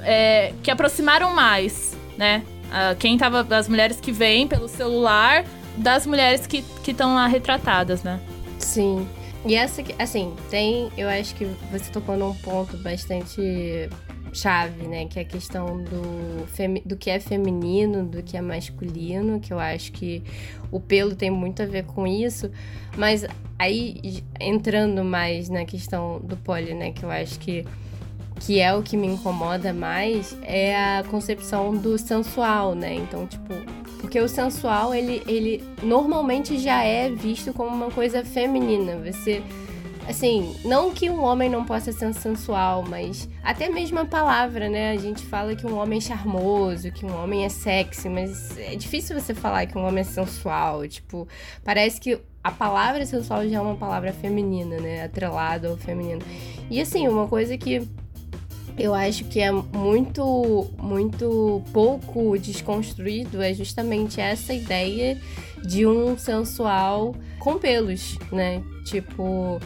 É, 0.03 0.53
que 0.62 0.70
aproximaram 0.70 1.34
mais, 1.34 1.97
né? 2.16 2.43
quem 2.99 3.16
tava. 3.16 3.43
das 3.43 3.68
mulheres 3.68 4.01
que 4.01 4.12
vêm 4.12 4.47
pelo 4.47 4.68
celular 4.68 5.45
das 5.76 6.07
mulheres 6.07 6.47
que 6.47 6.64
estão 6.87 7.14
lá 7.14 7.26
retratadas, 7.26 8.03
né? 8.03 8.20
Sim. 8.59 9.07
E 9.45 9.55
essa, 9.55 9.82
assim, 9.99 10.34
tem. 10.51 10.91
Eu 10.97 11.09
acho 11.09 11.34
que 11.34 11.45
você 11.70 11.91
tocou 11.93 12.16
num 12.16 12.34
ponto 12.34 12.76
bastante 12.78 13.89
chave, 14.37 14.87
né? 14.87 15.07
Que 15.07 15.18
é 15.18 15.22
a 15.22 15.24
questão 15.24 15.82
do, 15.82 16.47
do 16.84 16.97
que 16.97 17.11
é 17.11 17.18
feminino, 17.18 18.05
do 18.05 18.22
que 18.22 18.37
é 18.37 18.41
masculino, 18.41 19.41
que 19.41 19.53
eu 19.53 19.59
acho 19.59 19.93
que 19.93 20.22
o 20.70 20.78
pelo 20.78 21.14
tem 21.14 21.30
muito 21.30 21.62
a 21.62 21.66
ver 21.66 21.84
com 21.84 22.07
isso. 22.07 22.51
Mas 22.97 23.26
aí, 23.59 24.22
entrando 24.39 25.03
mais 25.05 25.49
na 25.49 25.64
questão 25.64 26.20
do 26.20 26.37
poli, 26.37 26.74
né? 26.74 26.93
Que 26.93 27.05
eu 27.05 27.11
acho 27.11 27.39
que, 27.39 27.64
que 28.41 28.61
é 28.61 28.74
o 28.74 28.82
que 28.82 28.97
me 28.97 29.07
incomoda 29.07 29.72
mais, 29.72 30.37
é 30.43 30.76
a 30.76 31.05
concepção 31.05 31.74
do 31.74 31.97
sensual, 31.99 32.74
né? 32.74 32.95
Então, 32.95 33.26
tipo, 33.26 33.55
porque 34.01 34.20
o 34.20 34.28
sensual, 34.28 34.95
ele, 34.95 35.22
ele 35.26 35.64
normalmente 35.82 36.59
já 36.59 36.82
é 36.82 37.11
visto 37.11 37.53
como 37.53 37.74
uma 37.74 37.91
coisa 37.91 38.24
feminina. 38.24 38.97
Você. 38.97 39.43
Assim, 40.09 40.55
não 40.65 40.93
que 40.93 41.11
um 41.11 41.23
homem 41.23 41.51
não 41.51 41.65
possa 41.65 41.91
ser 41.93 42.15
sensual, 42.15 42.85
mas 42.89 43.29
até 43.43 43.69
mesmo 43.69 43.99
a 43.99 44.05
palavra, 44.05 44.69
né? 44.69 44.93
A 44.93 44.97
gente 44.97 45.25
fala 45.27 45.57
que 45.57 45.67
um 45.67 45.77
homem 45.77 45.99
é 45.99 46.01
charmoso, 46.01 46.93
que 46.93 47.05
um 47.05 47.21
homem 47.21 47.45
é 47.45 47.49
sexy, 47.49 48.09
mas 48.09 48.57
é 48.57 48.77
difícil 48.77 49.19
você 49.19 49.35
falar 49.35 49.67
que 49.67 49.77
um 49.77 49.85
homem 49.85 50.03
é 50.03 50.05
sensual. 50.05 50.87
Tipo, 50.87 51.27
parece 51.65 52.01
que 52.01 52.21
a 52.43 52.53
palavra 52.53 53.05
sensual 53.05 53.49
já 53.49 53.57
é 53.57 53.61
uma 53.61 53.75
palavra 53.75 54.13
feminina, 54.13 54.79
né? 54.79 55.03
Atrelada 55.03 55.69
ao 55.69 55.77
feminino. 55.77 56.23
E 56.71 56.81
assim, 56.81 57.09
uma 57.09 57.27
coisa 57.27 57.59
que 57.59 57.89
eu 58.79 58.95
acho 58.95 59.25
que 59.25 59.41
é 59.41 59.51
muito, 59.51 60.71
muito 60.79 61.63
pouco 61.73 62.39
desconstruído 62.39 63.43
é 63.43 63.53
justamente 63.55 64.21
essa 64.21 64.53
ideia 64.53 65.21
de 65.65 65.87
um 65.87 66.17
sensual 66.17 67.15
com 67.41 67.59
pelos, 67.59 68.19
né? 68.31 68.63
Tipo, 68.85 69.59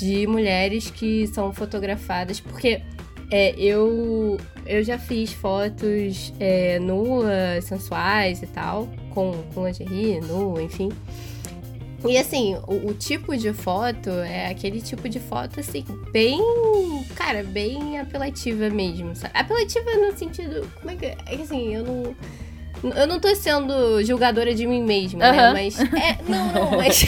de 0.00 0.26
mulheres 0.26 0.90
que 0.90 1.26
são 1.28 1.52
fotografadas, 1.52 2.40
porque 2.40 2.82
é, 3.30 3.54
eu, 3.56 4.36
eu 4.66 4.82
já 4.82 4.98
fiz 4.98 5.32
fotos 5.32 6.32
é, 6.40 6.78
nuas, 6.80 7.64
sensuais 7.64 8.42
e 8.42 8.46
tal, 8.46 8.88
com, 9.10 9.32
com 9.54 9.66
lingerie, 9.66 10.20
nu, 10.20 10.60
enfim. 10.60 10.90
E 12.08 12.16
assim, 12.16 12.56
o, 12.66 12.88
o, 12.88 12.94
tipo 12.94 13.36
de 13.36 13.52
foto 13.52 14.08
é 14.08 14.48
aquele 14.48 14.80
tipo 14.80 15.08
de 15.08 15.20
foto, 15.20 15.60
assim, 15.60 15.84
bem. 16.10 16.40
Cara, 17.14 17.44
bem 17.44 17.98
apelativa 17.98 18.70
mesmo, 18.70 19.14
sabe? 19.14 19.36
Apelativa 19.36 19.90
no 19.96 20.16
sentido. 20.16 20.66
Como 20.80 20.90
é 20.90 20.96
que. 20.96 21.06
É 21.06 21.36
que 21.36 21.42
assim, 21.42 21.74
eu 21.74 21.84
não. 21.84 22.16
Eu 22.82 23.06
não 23.06 23.20
tô 23.20 23.34
sendo 23.34 24.02
julgadora 24.04 24.54
de 24.54 24.66
mim 24.66 24.82
mesma, 24.82 25.24
Uhum. 25.26 25.32
né? 25.36 25.52
Mas. 25.52 25.78
É, 25.80 26.18
não, 26.28 26.52
não, 26.52 26.70
mas. 26.78 27.04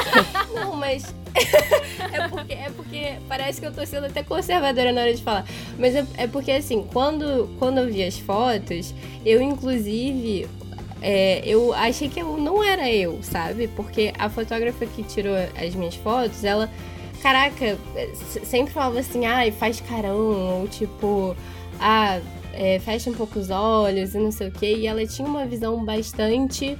não, 0.54 0.76
mas. 0.76 1.14
é, 2.12 2.28
porque, 2.28 2.52
é 2.54 2.70
porque 2.74 3.12
parece 3.28 3.60
que 3.60 3.66
eu 3.66 3.72
tô 3.72 3.84
sendo 3.84 4.06
até 4.06 4.22
conservadora 4.22 4.90
na 4.92 5.02
hora 5.02 5.14
de 5.14 5.22
falar. 5.22 5.44
Mas 5.78 5.94
é, 5.94 6.06
é 6.16 6.26
porque, 6.26 6.50
assim, 6.50 6.82
quando, 6.92 7.48
quando 7.58 7.78
eu 7.78 7.86
vi 7.92 8.02
as 8.02 8.18
fotos, 8.18 8.94
eu, 9.24 9.42
inclusive. 9.42 10.48
é, 11.02 11.42
eu 11.44 11.74
achei 11.74 12.08
que 12.08 12.20
eu 12.20 12.38
não 12.38 12.64
era 12.64 12.90
eu, 12.90 13.18
sabe? 13.22 13.68
Porque 13.68 14.14
a 14.18 14.30
fotógrafa 14.30 14.86
que 14.86 15.02
tirou 15.02 15.34
as 15.62 15.74
minhas 15.74 15.94
fotos, 15.96 16.42
ela. 16.42 16.70
Caraca, 17.22 17.76
sempre 18.44 18.72
falava 18.72 19.00
assim, 19.00 19.24
ai, 19.26 19.50
faz 19.50 19.80
carão, 19.80 20.60
ou 20.60 20.68
tipo, 20.68 21.34
ah, 21.80 22.20
é, 22.56 22.78
fecha 22.78 23.10
um 23.10 23.14
pouco 23.14 23.38
os 23.38 23.50
olhos 23.50 24.14
e 24.14 24.18
não 24.18 24.30
sei 24.32 24.48
o 24.48 24.50
que. 24.50 24.66
E 24.66 24.86
ela 24.86 25.04
tinha 25.06 25.26
uma 25.28 25.44
visão 25.46 25.84
bastante. 25.84 26.76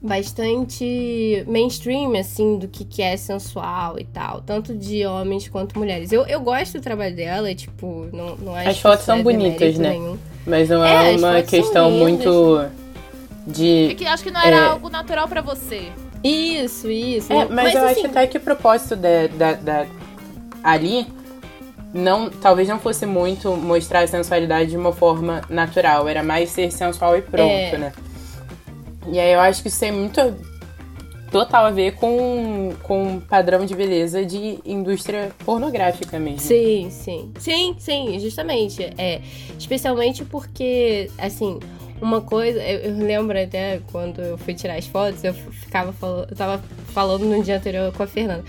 bastante 0.00 1.44
mainstream, 1.48 2.14
assim, 2.18 2.58
do 2.58 2.68
que, 2.68 2.84
que 2.84 3.02
é 3.02 3.16
sensual 3.16 3.98
e 3.98 4.04
tal. 4.04 4.42
Tanto 4.42 4.74
de 4.74 5.04
homens 5.06 5.48
quanto 5.48 5.78
mulheres. 5.78 6.12
Eu, 6.12 6.26
eu 6.26 6.40
gosto 6.40 6.74
do 6.74 6.82
trabalho 6.82 7.16
dela, 7.16 7.50
e, 7.50 7.54
tipo, 7.54 8.08
não, 8.12 8.36
não 8.36 8.54
acho 8.54 8.68
As 8.68 8.78
fotos 8.80 8.98
que 9.00 9.04
são 9.06 9.16
é 9.18 9.22
bonitas, 9.22 9.78
né? 9.78 9.90
nenhum. 9.90 10.18
Mas 10.46 10.68
não 10.68 10.84
É, 10.84 11.14
é, 11.14 11.16
uma 11.16 11.42
questão 11.42 11.88
lindas. 11.90 12.02
muito 12.26 12.60
É 12.60 12.70
de. 13.46 13.94
que 13.96 14.06
acho 14.06 14.22
que 14.22 14.30
não 14.30 14.40
era 14.42 14.56
É. 14.56 14.60
algo 14.68 14.90
natural 14.90 15.26
pra 15.26 15.40
você. 15.40 15.88
Isso, 16.22 16.90
isso. 16.90 17.32
É, 17.32 17.46
mas, 17.46 17.74
eu 17.74 17.84
assim, 17.86 18.00
acho 18.00 18.06
até 18.08 18.26
que 18.26 18.36
o 18.36 18.40
propósito 18.40 18.96
da, 18.96 19.26
da, 19.26 19.52
da- 19.54 19.86
ali 20.62 21.06
não, 21.94 22.28
talvez 22.28 22.68
não 22.68 22.78
fosse 22.78 23.06
muito 23.06 23.56
mostrar 23.56 24.00
a 24.00 24.06
sensualidade 24.06 24.70
de 24.70 24.76
uma 24.76 24.92
forma 24.92 25.42
natural, 25.48 26.08
era 26.08 26.22
mais 26.22 26.50
ser 26.50 26.70
sensual 26.72 27.16
e 27.16 27.22
pronto, 27.22 27.48
É. 27.50 27.78
né? 27.78 27.92
E 29.06 29.18
aí 29.20 29.32
eu 29.32 29.40
acho 29.40 29.62
que 29.62 29.68
isso 29.68 29.78
tem 29.78 29.92
muito 29.92 30.20
total 31.30 31.66
a 31.66 31.70
ver 31.70 31.94
com 31.96 32.72
com 32.82 33.20
padrão 33.20 33.64
de 33.66 33.74
beleza 33.74 34.24
de 34.24 34.58
indústria 34.64 35.30
pornográfica 35.44 36.18
mesmo. 36.18 36.40
Sim, 36.40 36.88
sim. 36.90 37.32
Sim, 37.38 37.76
sim, 37.78 38.18
justamente. 38.18 38.82
É, 38.96 39.20
especialmente 39.58 40.24
porque, 40.24 41.10
assim, 41.18 41.58
uma 42.00 42.20
coisa, 42.20 42.60
eu, 42.62 42.92
eu 42.92 42.96
lembro 43.04 43.40
até 43.40 43.80
quando 43.92 44.20
eu 44.20 44.38
fui 44.38 44.54
tirar 44.54 44.76
as 44.76 44.86
fotos, 44.86 45.22
eu 45.24 45.34
ficava 45.34 45.92
falando, 45.92 46.30
eu 46.30 46.36
tava 46.36 46.62
falando 46.92 47.24
no 47.24 47.42
dia 47.42 47.56
anterior 47.56 47.92
com 47.92 48.02
a 48.02 48.06
Fernanda. 48.06 48.44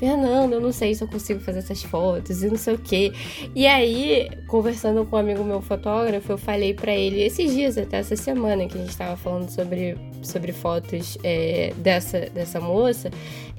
Fernanda, 0.00 0.54
eu 0.54 0.62
não 0.62 0.72
sei 0.72 0.94
se 0.94 1.04
eu 1.04 1.08
consigo 1.08 1.40
fazer 1.40 1.58
essas 1.58 1.82
fotos 1.82 2.42
e 2.42 2.48
não 2.48 2.56
sei 2.56 2.72
o 2.72 2.78
quê. 2.78 3.12
E 3.54 3.66
aí, 3.66 4.30
conversando 4.46 5.04
com 5.04 5.14
um 5.14 5.18
amigo 5.18 5.44
meu 5.44 5.60
fotógrafo, 5.60 6.32
eu 6.32 6.38
falei 6.38 6.72
pra 6.72 6.96
ele 6.96 7.20
esses 7.20 7.52
dias, 7.52 7.76
até 7.76 7.98
essa 7.98 8.16
semana, 8.16 8.66
que 8.66 8.78
a 8.78 8.80
gente 8.80 8.96
tava 8.96 9.14
falando 9.14 9.50
sobre, 9.50 9.98
sobre 10.22 10.52
fotos 10.52 11.18
é, 11.22 11.74
dessa, 11.76 12.20
dessa 12.30 12.58
moça, 12.58 13.10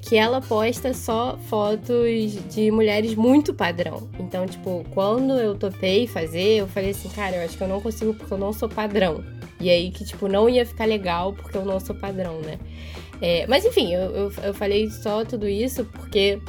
que 0.01 0.17
ela 0.17 0.41
posta 0.41 0.95
só 0.95 1.37
fotos 1.47 2.33
de 2.51 2.71
mulheres 2.71 3.13
muito 3.13 3.53
padrão. 3.53 4.09
Então, 4.19 4.47
tipo, 4.47 4.83
quando 4.95 5.33
eu 5.33 5.53
topei 5.53 6.07
fazer, 6.07 6.57
eu 6.57 6.67
falei 6.67 6.89
assim, 6.89 7.09
cara, 7.09 7.35
eu 7.35 7.45
acho 7.45 7.55
que 7.55 7.63
eu 7.63 7.67
não 7.67 7.79
consigo 7.79 8.15
porque 8.15 8.33
eu 8.33 8.39
não 8.39 8.51
sou 8.51 8.67
padrão. 8.67 9.23
E 9.59 9.69
aí 9.69 9.91
que, 9.91 10.03
tipo, 10.03 10.27
não 10.27 10.49
ia 10.49 10.65
ficar 10.65 10.85
legal 10.85 11.33
porque 11.33 11.55
eu 11.55 11.63
não 11.63 11.79
sou 11.79 11.95
padrão, 11.95 12.41
né? 12.41 12.57
É, 13.21 13.45
mas 13.47 13.63
enfim, 13.63 13.93
eu, 13.93 14.01
eu, 14.01 14.33
eu 14.43 14.53
falei 14.53 14.89
só 14.89 15.23
tudo 15.23 15.47
isso 15.47 15.85
porque 15.85 16.39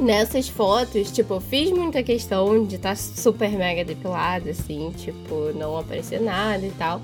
nessas 0.00 0.48
fotos, 0.48 1.10
tipo, 1.10 1.34
eu 1.34 1.40
fiz 1.40 1.70
muita 1.70 2.02
questão 2.02 2.64
de 2.64 2.76
estar 2.76 2.96
super 2.96 3.50
mega 3.50 3.84
depilada, 3.84 4.50
assim, 4.50 4.92
tipo, 4.96 5.52
não 5.54 5.76
aparecer 5.76 6.20
nada 6.20 6.64
e 6.64 6.70
tal. 6.72 7.02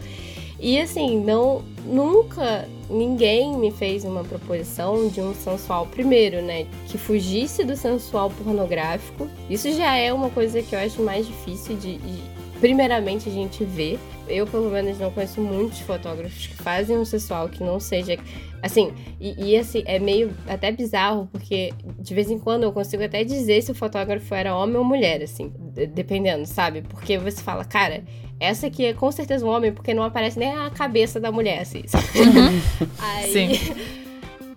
E 0.60 0.78
assim, 0.78 1.18
não 1.18 1.64
nunca 1.84 2.68
ninguém 2.88 3.56
me 3.56 3.72
fez 3.72 4.04
uma 4.04 4.22
proposição 4.22 5.08
de 5.08 5.20
um 5.20 5.34
sensual 5.34 5.86
primeiro, 5.86 6.40
né, 6.40 6.66
que 6.86 6.96
fugisse 6.96 7.64
do 7.64 7.76
sensual 7.76 8.30
pornográfico. 8.30 9.28
Isso 9.50 9.72
já 9.72 9.96
é 9.96 10.12
uma 10.12 10.30
coisa 10.30 10.62
que 10.62 10.76
eu 10.76 10.78
acho 10.78 11.02
mais 11.02 11.26
difícil 11.26 11.76
de, 11.76 11.98
de 11.98 12.22
primeiramente 12.62 13.28
a 13.28 13.32
gente 13.32 13.64
ver. 13.64 13.98
Eu, 14.28 14.46
pelo 14.46 14.70
menos, 14.70 14.96
não 14.96 15.10
conheço 15.10 15.40
muitos 15.40 15.80
fotógrafos 15.80 16.46
que 16.46 16.54
fazem 16.54 16.96
um 16.96 17.04
sensual 17.04 17.48
que 17.48 17.62
não 17.62 17.80
seja. 17.80 18.16
Assim, 18.62 18.92
e, 19.20 19.50
e, 19.50 19.56
assim, 19.56 19.82
é 19.84 19.98
meio 19.98 20.32
até 20.46 20.70
bizarro, 20.70 21.28
porque 21.32 21.72
de 21.98 22.14
vez 22.14 22.30
em 22.30 22.38
quando 22.38 22.62
eu 22.62 22.72
consigo 22.72 23.02
até 23.02 23.24
dizer 23.24 23.60
se 23.62 23.72
o 23.72 23.74
fotógrafo 23.74 24.32
era 24.32 24.54
homem 24.56 24.76
ou 24.76 24.84
mulher, 24.84 25.20
assim, 25.22 25.52
de- 25.74 25.88
dependendo, 25.88 26.46
sabe? 26.46 26.82
Porque 26.82 27.18
você 27.18 27.42
fala, 27.42 27.64
cara, 27.64 28.04
essa 28.38 28.68
aqui 28.68 28.84
é 28.86 28.94
com 28.94 29.10
certeza 29.10 29.44
um 29.44 29.48
homem, 29.48 29.72
porque 29.72 29.92
não 29.92 30.04
aparece 30.04 30.38
nem 30.38 30.54
a 30.54 30.70
cabeça 30.70 31.18
da 31.18 31.32
mulher, 31.32 31.60
assim. 31.62 31.82
sabe? 31.88 32.04
Aí, 33.00 33.32
Sim. 33.32 33.74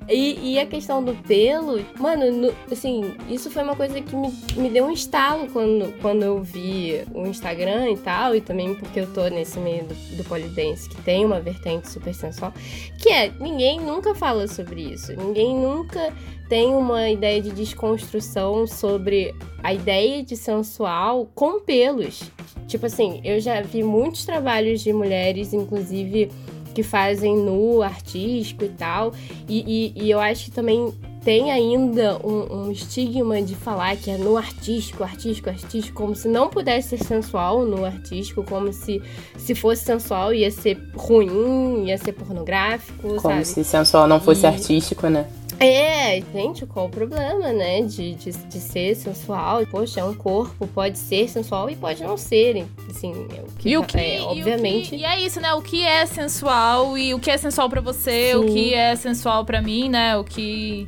E, 0.07 0.53
e 0.53 0.59
a 0.59 0.65
questão 0.67 1.03
do 1.03 1.15
pelo, 1.15 1.83
mano, 1.99 2.31
no- 2.31 2.53
assim, 2.71 3.15
isso 3.27 3.49
foi 3.49 3.63
uma 3.63 3.75
coisa 3.75 3.99
que 3.99 4.15
me, 4.15 4.31
me 4.55 4.69
deu 4.69 4.85
um 4.85 4.91
estalo 4.91 5.47
quando, 5.51 5.91
quando 5.99 6.21
eu 6.23 6.43
vi 6.43 7.01
o 7.13 7.25
Instagram 7.25 7.89
e 7.91 7.97
tal, 7.97 8.35
e 8.35 8.41
também 8.41 8.75
porque 8.75 8.99
eu 8.99 9.07
tô 9.11 9.27
nesse 9.29 9.57
meio 9.59 9.83
do, 9.85 9.95
do 10.17 10.23
polidense, 10.25 10.87
que 10.87 11.01
tem 11.01 11.25
uma 11.25 11.39
vertente 11.39 11.89
super 11.89 12.13
sensual, 12.13 12.53
que 12.99 13.09
é, 13.09 13.31
ninguém 13.39 13.79
nunca 13.81 14.13
fala 14.13 14.47
sobre 14.47 14.81
isso, 14.81 15.11
ninguém 15.15 15.55
nunca 15.55 16.13
tem 16.47 16.67
uma 16.75 17.09
ideia 17.09 17.41
de 17.41 17.49
desconstrução 17.51 18.67
sobre 18.67 19.33
a 19.63 19.73
ideia 19.73 20.21
de 20.21 20.37
sensual 20.37 21.27
com 21.33 21.59
pelos. 21.59 22.21
Tipo 22.67 22.85
assim, 22.85 23.21
eu 23.23 23.39
já 23.39 23.61
vi 23.61 23.81
muitos 23.81 24.25
trabalhos 24.25 24.81
de 24.81 24.93
mulheres, 24.93 25.53
inclusive 25.53 26.29
que 26.75 26.83
fazem 26.83 27.35
nu 27.35 27.81
artístico 27.81 28.63
e 28.65 28.69
tal. 28.69 29.13
E, 29.47 29.93
e, 29.97 30.03
e 30.05 30.11
eu 30.11 30.19
acho 30.19 30.45
que 30.45 30.51
também 30.51 30.93
tem 31.23 31.51
ainda 31.51 32.19
um, 32.23 32.65
um 32.67 32.71
estigma 32.71 33.41
de 33.41 33.55
falar 33.55 33.95
que 33.95 34.11
é 34.11 34.17
nu 34.17 34.37
artístico, 34.37 35.03
artístico, 35.03 35.49
artístico, 35.49 35.97
como 36.03 36.15
se 36.15 36.27
não 36.27 36.49
pudesse 36.49 36.89
ser 36.97 37.03
sensual 37.03 37.65
no 37.65 37.83
artístico, 37.83 38.43
como 38.43 38.71
se 38.71 39.01
se 39.35 39.55
fosse 39.55 39.83
sensual 39.83 40.31
ia 40.33 40.51
ser 40.51 40.77
ruim, 40.95 41.85
ia 41.87 41.97
ser 41.97 42.11
pornográfico, 42.13 43.07
Como 43.07 43.19
sabe? 43.21 43.45
se 43.45 43.63
sensual 43.63 44.07
não 44.07 44.19
fosse 44.19 44.43
E- 44.43 44.47
artístico, 44.47 45.07
né? 45.07 45.25
É, 45.59 46.21
gente, 46.33 46.65
qual 46.65 46.87
o 46.87 46.89
problema, 46.89 47.51
né? 47.53 47.81
De, 47.81 48.13
de, 48.15 48.31
de 48.31 48.59
ser 48.59 48.95
sensual. 48.95 49.65
Poxa, 49.67 50.01
é 50.01 50.03
um 50.03 50.13
corpo, 50.13 50.67
pode 50.67 50.97
ser 50.97 51.29
sensual 51.29 51.69
e 51.69 51.75
pode 51.75 52.03
não 52.03 52.17
ser. 52.17 52.65
Assim, 52.89 53.11
é 53.35 53.41
o 53.41 53.45
que, 53.57 53.69
E 53.69 53.77
o 53.77 53.81
tá- 53.81 53.87
que, 53.87 53.97
é, 53.97 54.17
e 54.17 54.21
obviamente. 54.21 54.89
que- 54.89 54.95
E, 54.97 55.05
é 55.05 55.21
isso, 55.21 55.39
né? 55.39 55.53
O 55.53 55.61
que 55.61 55.83
é 55.85 56.05
sensual 56.05 56.97
e 56.97 57.13
o 57.13 57.19
que 57.19 57.31
é 57.31 57.37
sensual 57.37 57.69
pra 57.69 57.79
você, 57.81 58.31
Sim. 58.31 58.37
o 58.37 58.45
que 58.45 58.73
é 58.73 58.95
sensual 58.95 59.45
pra 59.45 59.61
mim, 59.61 59.87
né? 59.89 60.17
O 60.17 60.23
que 60.23 60.87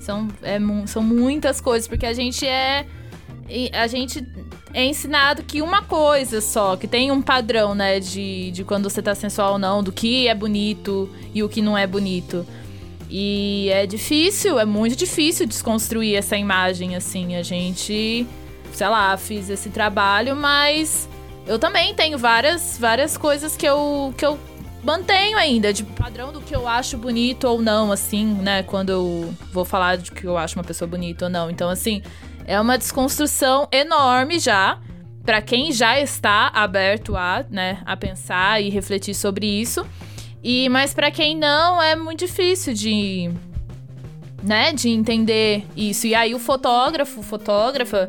são 0.00 0.26
é, 0.42 0.58
são 0.86 1.02
muitas 1.02 1.60
coisas, 1.60 1.86
porque 1.86 2.06
a 2.06 2.12
gente 2.14 2.46
é 2.46 2.86
e 3.50 3.70
a 3.74 3.86
gente 3.86 4.26
é 4.74 4.84
ensinado 4.84 5.42
que 5.42 5.62
uma 5.62 5.82
coisa 5.82 6.40
só, 6.40 6.76
que 6.76 6.86
tem 6.86 7.10
um 7.10 7.22
padrão, 7.22 7.74
né, 7.74 7.98
de, 7.98 8.50
de 8.50 8.62
quando 8.62 8.88
você 8.90 9.00
tá 9.00 9.14
sensual 9.14 9.52
ou 9.52 9.58
não, 9.58 9.82
do 9.82 9.90
que 9.90 10.28
é 10.28 10.34
bonito 10.34 11.08
e 11.34 11.42
o 11.42 11.48
que 11.48 11.62
não 11.62 11.76
é 11.76 11.86
bonito. 11.86 12.46
E 13.10 13.70
é 13.72 13.86
difícil, 13.86 14.58
é 14.58 14.64
muito 14.64 14.94
difícil 14.94 15.46
desconstruir 15.46 16.16
essa 16.16 16.36
imagem, 16.36 16.94
assim. 16.94 17.36
A 17.36 17.42
gente, 17.42 18.26
sei 18.72 18.88
lá, 18.88 19.16
fiz 19.16 19.48
esse 19.48 19.70
trabalho, 19.70 20.36
mas 20.36 21.08
eu 21.46 21.58
também 21.58 21.94
tenho 21.94 22.18
várias, 22.18 22.76
várias 22.78 23.16
coisas 23.16 23.56
que 23.56 23.66
eu, 23.66 24.12
que 24.16 24.26
eu 24.26 24.38
mantenho 24.84 25.38
ainda, 25.38 25.72
de 25.72 25.82
padrão 25.82 26.32
do 26.32 26.40
que 26.40 26.54
eu 26.54 26.68
acho 26.68 26.98
bonito 26.98 27.44
ou 27.44 27.62
não, 27.62 27.90
assim, 27.90 28.26
né? 28.26 28.62
Quando 28.62 28.90
eu 28.90 29.34
vou 29.52 29.64
falar 29.64 29.96
de 29.96 30.12
que 30.12 30.24
eu 30.24 30.36
acho 30.36 30.58
uma 30.58 30.64
pessoa 30.64 30.88
bonita 30.88 31.24
ou 31.24 31.30
não. 31.30 31.50
Então, 31.50 31.70
assim, 31.70 32.02
é 32.46 32.60
uma 32.60 32.76
desconstrução 32.76 33.68
enorme 33.72 34.38
já. 34.38 34.78
Pra 35.24 35.42
quem 35.42 35.72
já 35.72 36.00
está 36.00 36.50
aberto 36.54 37.14
a, 37.14 37.44
né, 37.50 37.82
a 37.84 37.94
pensar 37.94 38.62
e 38.62 38.70
refletir 38.70 39.14
sobre 39.14 39.46
isso. 39.46 39.86
E 40.42 40.68
mas 40.68 40.94
para 40.94 41.10
quem 41.10 41.36
não 41.36 41.82
é 41.82 41.96
muito 41.96 42.20
difícil 42.20 42.72
de 42.74 43.30
né, 44.42 44.72
de 44.72 44.88
entender 44.88 45.64
isso. 45.76 46.06
E 46.06 46.14
aí 46.14 46.34
o 46.34 46.38
fotógrafo, 46.38 47.22
fotógrafa 47.22 48.08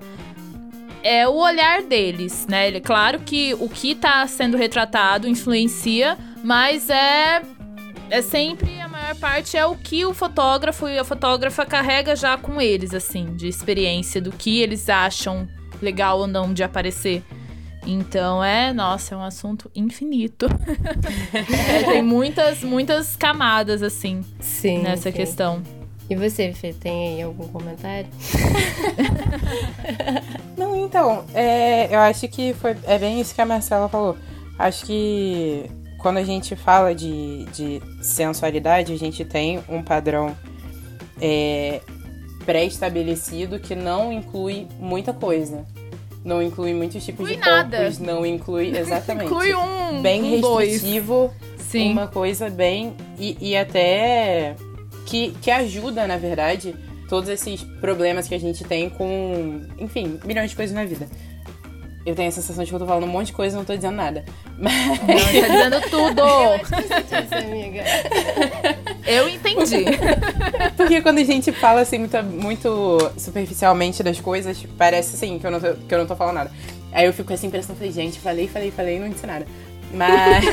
é 1.03 1.27
o 1.27 1.33
olhar 1.33 1.81
deles, 1.83 2.45
né? 2.47 2.79
Claro 2.79 3.19
que 3.19 3.53
o 3.55 3.67
que 3.69 3.95
tá 3.95 4.25
sendo 4.27 4.57
retratado 4.57 5.27
influencia, 5.27 6.17
mas 6.43 6.89
é 6.89 7.41
é 8.11 8.23
sempre 8.23 8.81
a 8.81 8.87
maior 8.87 9.15
parte 9.15 9.55
é 9.55 9.65
o 9.65 9.75
que 9.75 10.03
o 10.03 10.15
fotógrafo 10.15 10.87
e 10.87 10.97
a 10.97 11.03
fotógrafa 11.03 11.63
carrega 11.63 12.15
já 12.15 12.37
com 12.37 12.59
eles, 12.59 12.93
assim, 12.93 13.35
de 13.35 13.47
experiência 13.47 14.19
do 14.19 14.31
que 14.31 14.59
eles 14.59 14.89
acham 14.89 15.47
legal 15.79 16.19
ou 16.19 16.27
não 16.27 16.51
de 16.51 16.63
aparecer. 16.63 17.23
Então 17.85 18.43
é, 18.43 18.73
nossa, 18.73 19.15
é 19.15 19.17
um 19.17 19.23
assunto 19.23 19.69
infinito. 19.75 20.47
É, 21.33 21.83
tem 21.91 22.01
muitas, 22.03 22.63
muitas 22.63 23.15
camadas, 23.15 23.81
assim, 23.81 24.23
Sim. 24.39 24.79
nessa 24.79 25.11
sim. 25.11 25.17
questão. 25.17 25.63
E 26.09 26.15
você, 26.15 26.51
Fê, 26.53 26.73
tem 26.73 27.13
aí 27.13 27.21
algum 27.21 27.47
comentário? 27.49 28.09
Não, 30.57 30.75
então, 30.75 31.23
é, 31.35 31.93
eu 31.93 31.99
acho 31.99 32.27
que 32.27 32.51
foi, 32.55 32.75
é 32.85 32.97
bem 32.97 33.21
isso 33.21 33.35
que 33.35 33.41
a 33.41 33.45
Marcela 33.45 33.87
falou. 33.87 34.17
Acho 34.57 34.87
que 34.87 35.69
quando 35.99 36.17
a 36.17 36.23
gente 36.23 36.55
fala 36.55 36.95
de, 36.95 37.45
de 37.53 37.79
sensualidade, 38.01 38.91
a 38.91 38.97
gente 38.97 39.23
tem 39.23 39.63
um 39.69 39.83
padrão 39.83 40.35
é, 41.21 41.79
pré-estabelecido 42.43 43.59
que 43.59 43.75
não 43.75 44.11
inclui 44.11 44.67
muita 44.79 45.13
coisa. 45.13 45.63
Não 46.29 46.43
inclui 46.43 46.75
muitos 46.75 47.03
tipos 47.03 47.27
Inclui 47.27 47.41
de 47.43 47.49
nada. 47.49 47.77
corpos, 47.77 47.97
não 47.97 48.23
inclui 48.23 48.67
exatamente. 48.77 49.25
Inclui 49.25 49.55
um, 49.55 49.99
bem 50.03 50.35
um 50.37 50.41
dois. 50.41 50.73
restritivo, 50.73 51.33
Sim. 51.57 51.91
uma 51.91 52.05
coisa 52.05 52.51
bem 52.51 52.95
e, 53.17 53.35
e 53.41 53.57
até 53.57 54.55
que, 55.07 55.31
que 55.41 55.49
ajuda, 55.49 56.05
na 56.05 56.17
verdade, 56.17 56.75
todos 57.09 57.27
esses 57.29 57.63
problemas 57.81 58.27
que 58.27 58.35
a 58.35 58.39
gente 58.39 58.63
tem 58.63 58.91
com, 58.91 59.61
enfim, 59.79 60.19
milhões 60.23 60.51
de 60.51 60.55
coisas 60.55 60.75
na 60.75 60.85
vida. 60.85 61.07
Eu 62.05 62.13
tenho 62.15 62.29
a 62.29 62.31
sensação 62.31 62.63
de 62.63 62.69
que 62.69 62.75
eu 62.75 62.79
tô 62.79 62.85
falando 62.85 63.05
um 63.05 63.07
monte 63.07 63.27
de 63.27 63.33
coisa 63.33 63.55
e 63.55 63.57
não 63.57 63.65
tô 63.65 63.75
dizendo 63.75 63.95
nada. 63.95 64.23
Mas 64.57 64.73
Não, 64.87 64.97
tá 64.97 65.47
dizendo 65.47 65.81
tudo. 65.89 66.21
Isso, 67.25 67.35
amiga. 67.35 67.83
Eu 69.09 69.27
entendi. 69.27 69.85
Porque 70.77 71.01
quando 71.01 71.17
a 71.17 71.23
gente 71.23 71.51
fala 71.51 71.81
assim 71.81 71.97
muito, 71.97 72.23
muito 72.23 73.11
superficialmente 73.17 74.03
das 74.03 74.21
coisas, 74.21 74.63
parece 74.77 75.15
assim 75.15 75.39
que 75.39 75.47
eu, 75.47 75.51
não 75.51 75.59
tô, 75.59 75.73
que 75.73 75.93
eu 75.93 75.97
não 75.97 76.05
tô 76.05 76.15
falando 76.15 76.35
nada. 76.35 76.51
Aí 76.91 77.07
eu 77.07 77.13
fico 77.13 77.27
com 77.27 77.33
essa 77.33 77.45
impressão, 77.45 77.75
falei, 77.75 77.91
gente, 77.91 78.19
falei, 78.19 78.47
falei, 78.47 78.69
falei 78.69 78.97
e 78.97 78.99
não 78.99 79.09
disse 79.09 79.25
nada. 79.25 79.47
Mas. 79.91 80.45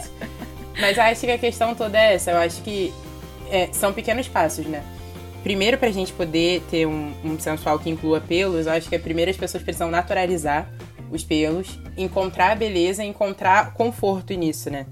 mas 0.80 0.98
acho 0.98 1.20
que 1.20 1.32
a 1.32 1.38
questão 1.38 1.74
toda 1.74 1.98
é 1.98 2.14
essa. 2.14 2.30
Eu 2.30 2.38
acho 2.38 2.62
que 2.62 2.92
é, 3.50 3.68
são 3.72 3.92
pequenos 3.92 4.26
passos, 4.26 4.64
né? 4.64 4.82
Primeiro, 5.42 5.76
pra 5.76 5.90
gente 5.90 6.12
poder 6.12 6.62
ter 6.70 6.86
um, 6.86 7.12
um 7.22 7.38
sensual 7.38 7.78
que 7.78 7.90
inclua 7.90 8.20
pelos, 8.20 8.66
eu 8.66 8.72
acho 8.72 8.88
que 8.88 8.98
primeiro 8.98 9.30
as 9.30 9.36
pessoas 9.36 9.62
precisam 9.62 9.90
naturalizar 9.90 10.68
os 11.10 11.24
pelos, 11.24 11.78
encontrar 11.96 12.52
a 12.52 12.54
beleza, 12.54 13.04
encontrar 13.04 13.72
conforto 13.72 14.34
nisso, 14.34 14.70
né? 14.70 14.86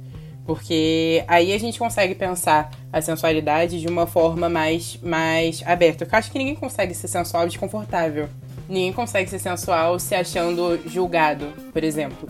Porque 0.47 1.24
aí 1.26 1.53
a 1.53 1.59
gente 1.59 1.78
consegue 1.78 2.14
pensar 2.14 2.70
a 2.92 3.03
sensualidade 3.03 3.80
de 3.80 3.88
uma 3.88 4.07
forma 4.07 4.49
mais, 4.49 4.97
mais 5.03 5.62
aberta. 5.66 6.05
Eu 6.05 6.09
acho 6.12 6.30
que 6.30 6.38
ninguém 6.38 6.55
consegue 6.55 6.94
ser 6.94 7.09
sensual 7.09 7.49
desconfortável. 7.49 8.28
Ninguém 8.68 8.92
consegue 8.92 9.28
ser 9.28 9.40
sensual 9.40 9.99
se 9.99 10.14
achando 10.14 10.80
julgado, 10.88 11.47
por 11.72 11.82
exemplo. 11.82 12.28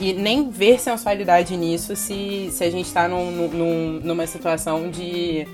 E 0.00 0.12
nem 0.12 0.50
ver 0.50 0.78
sensualidade 0.78 1.56
nisso 1.56 1.96
se, 1.96 2.50
se 2.50 2.64
a 2.64 2.70
gente 2.70 2.92
tá 2.92 3.08
num, 3.08 3.48
num, 3.48 4.00
numa 4.02 4.26
situação 4.26 4.90
de, 4.90 5.46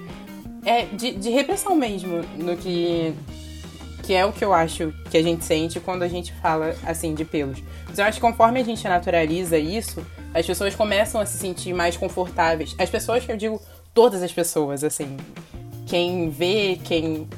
é, 0.65 0.87
de, 0.87 1.13
de 1.13 1.31
repressão 1.31 1.77
mesmo, 1.77 2.23
no 2.37 2.57
que, 2.57 3.13
que 4.03 4.15
é 4.15 4.25
o 4.25 4.33
que 4.33 4.45
eu 4.45 4.53
acho 4.53 4.93
que 5.11 5.17
a 5.17 5.23
gente 5.23 5.45
sente 5.45 5.79
quando 5.81 6.03
a 6.03 6.09
gente 6.09 6.33
fala 6.35 6.75
assim 6.85 7.15
de 7.15 7.25
pelos. 7.25 7.63
Mas 7.87 7.99
eu 7.99 8.05
acho 8.05 8.19
que 8.19 8.27
conforme 8.27 8.61
a 8.61 8.65
gente 8.65 8.87
naturaliza 8.87 9.59
isso, 9.59 10.05
as 10.33 10.47
pessoas 10.47 10.75
começam 10.75 11.21
a 11.21 11.27
se 11.27 11.39
sentir 11.39 11.73
mais 11.73 11.97
confortáveis. 11.97 12.75
As 12.79 12.89
pessoas 12.89 13.25
que 13.25 13.33
eu 13.33 13.37
digo, 13.37 13.61
todas 13.93 14.23
as 14.23 14.33
pessoas, 14.33 14.85
assim. 14.85 15.17
Quem 15.87 16.31
vê, 16.31 16.79
quem 16.85 17.29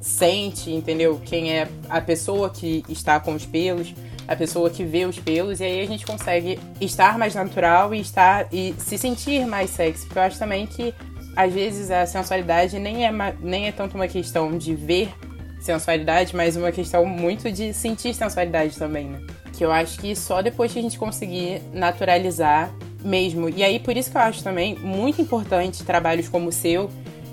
sente, 0.00 0.70
entendeu? 0.70 1.20
Quem 1.24 1.52
é 1.52 1.68
a 1.88 2.00
pessoa 2.00 2.50
que 2.50 2.82
está 2.88 3.20
com 3.20 3.34
os 3.34 3.46
pelos, 3.46 3.94
a 4.26 4.34
pessoa 4.34 4.70
que 4.70 4.84
vê 4.84 5.04
os 5.04 5.18
pelos, 5.18 5.60
e 5.60 5.64
aí 5.64 5.80
a 5.80 5.86
gente 5.86 6.06
consegue 6.06 6.58
estar 6.80 7.18
mais 7.18 7.34
natural 7.34 7.94
e 7.94 8.00
estar 8.00 8.48
e 8.52 8.74
se 8.78 8.96
sentir 8.98 9.46
mais 9.46 9.70
sexy. 9.70 10.06
Porque 10.06 10.18
eu 10.18 10.22
acho 10.22 10.38
também 10.38 10.66
que 10.66 10.94
às 11.36 11.52
vezes 11.52 11.90
a 11.90 12.06
sensualidade 12.06 12.78
nem 12.78 13.06
é, 13.06 13.12
nem 13.40 13.68
é 13.68 13.72
tanto 13.72 13.94
uma 13.94 14.08
questão 14.08 14.56
de 14.56 14.74
ver 14.74 15.12
sensualidade, 15.60 16.34
mas 16.34 16.56
uma 16.56 16.72
questão 16.72 17.04
muito 17.04 17.50
de 17.50 17.72
sentir 17.72 18.14
sensualidade 18.14 18.76
também, 18.76 19.06
né? 19.06 19.20
Que 19.52 19.64
eu 19.64 19.70
acho 19.70 19.98
que 19.98 20.16
só 20.16 20.40
depois 20.42 20.72
que 20.72 20.78
a 20.78 20.82
gente 20.82 20.98
conseguir 20.98 21.62
naturalizar 21.72 22.72
mesmo. 23.04 23.48
E 23.48 23.62
aí, 23.62 23.78
por 23.78 23.96
isso 23.96 24.10
que 24.10 24.16
eu 24.16 24.20
acho 24.22 24.42
também 24.42 24.74
muito 24.76 25.20
importante 25.20 25.84
trabalhos 25.84 26.28
como 26.28 26.48
o 26.48 26.52
seu, 26.52 26.90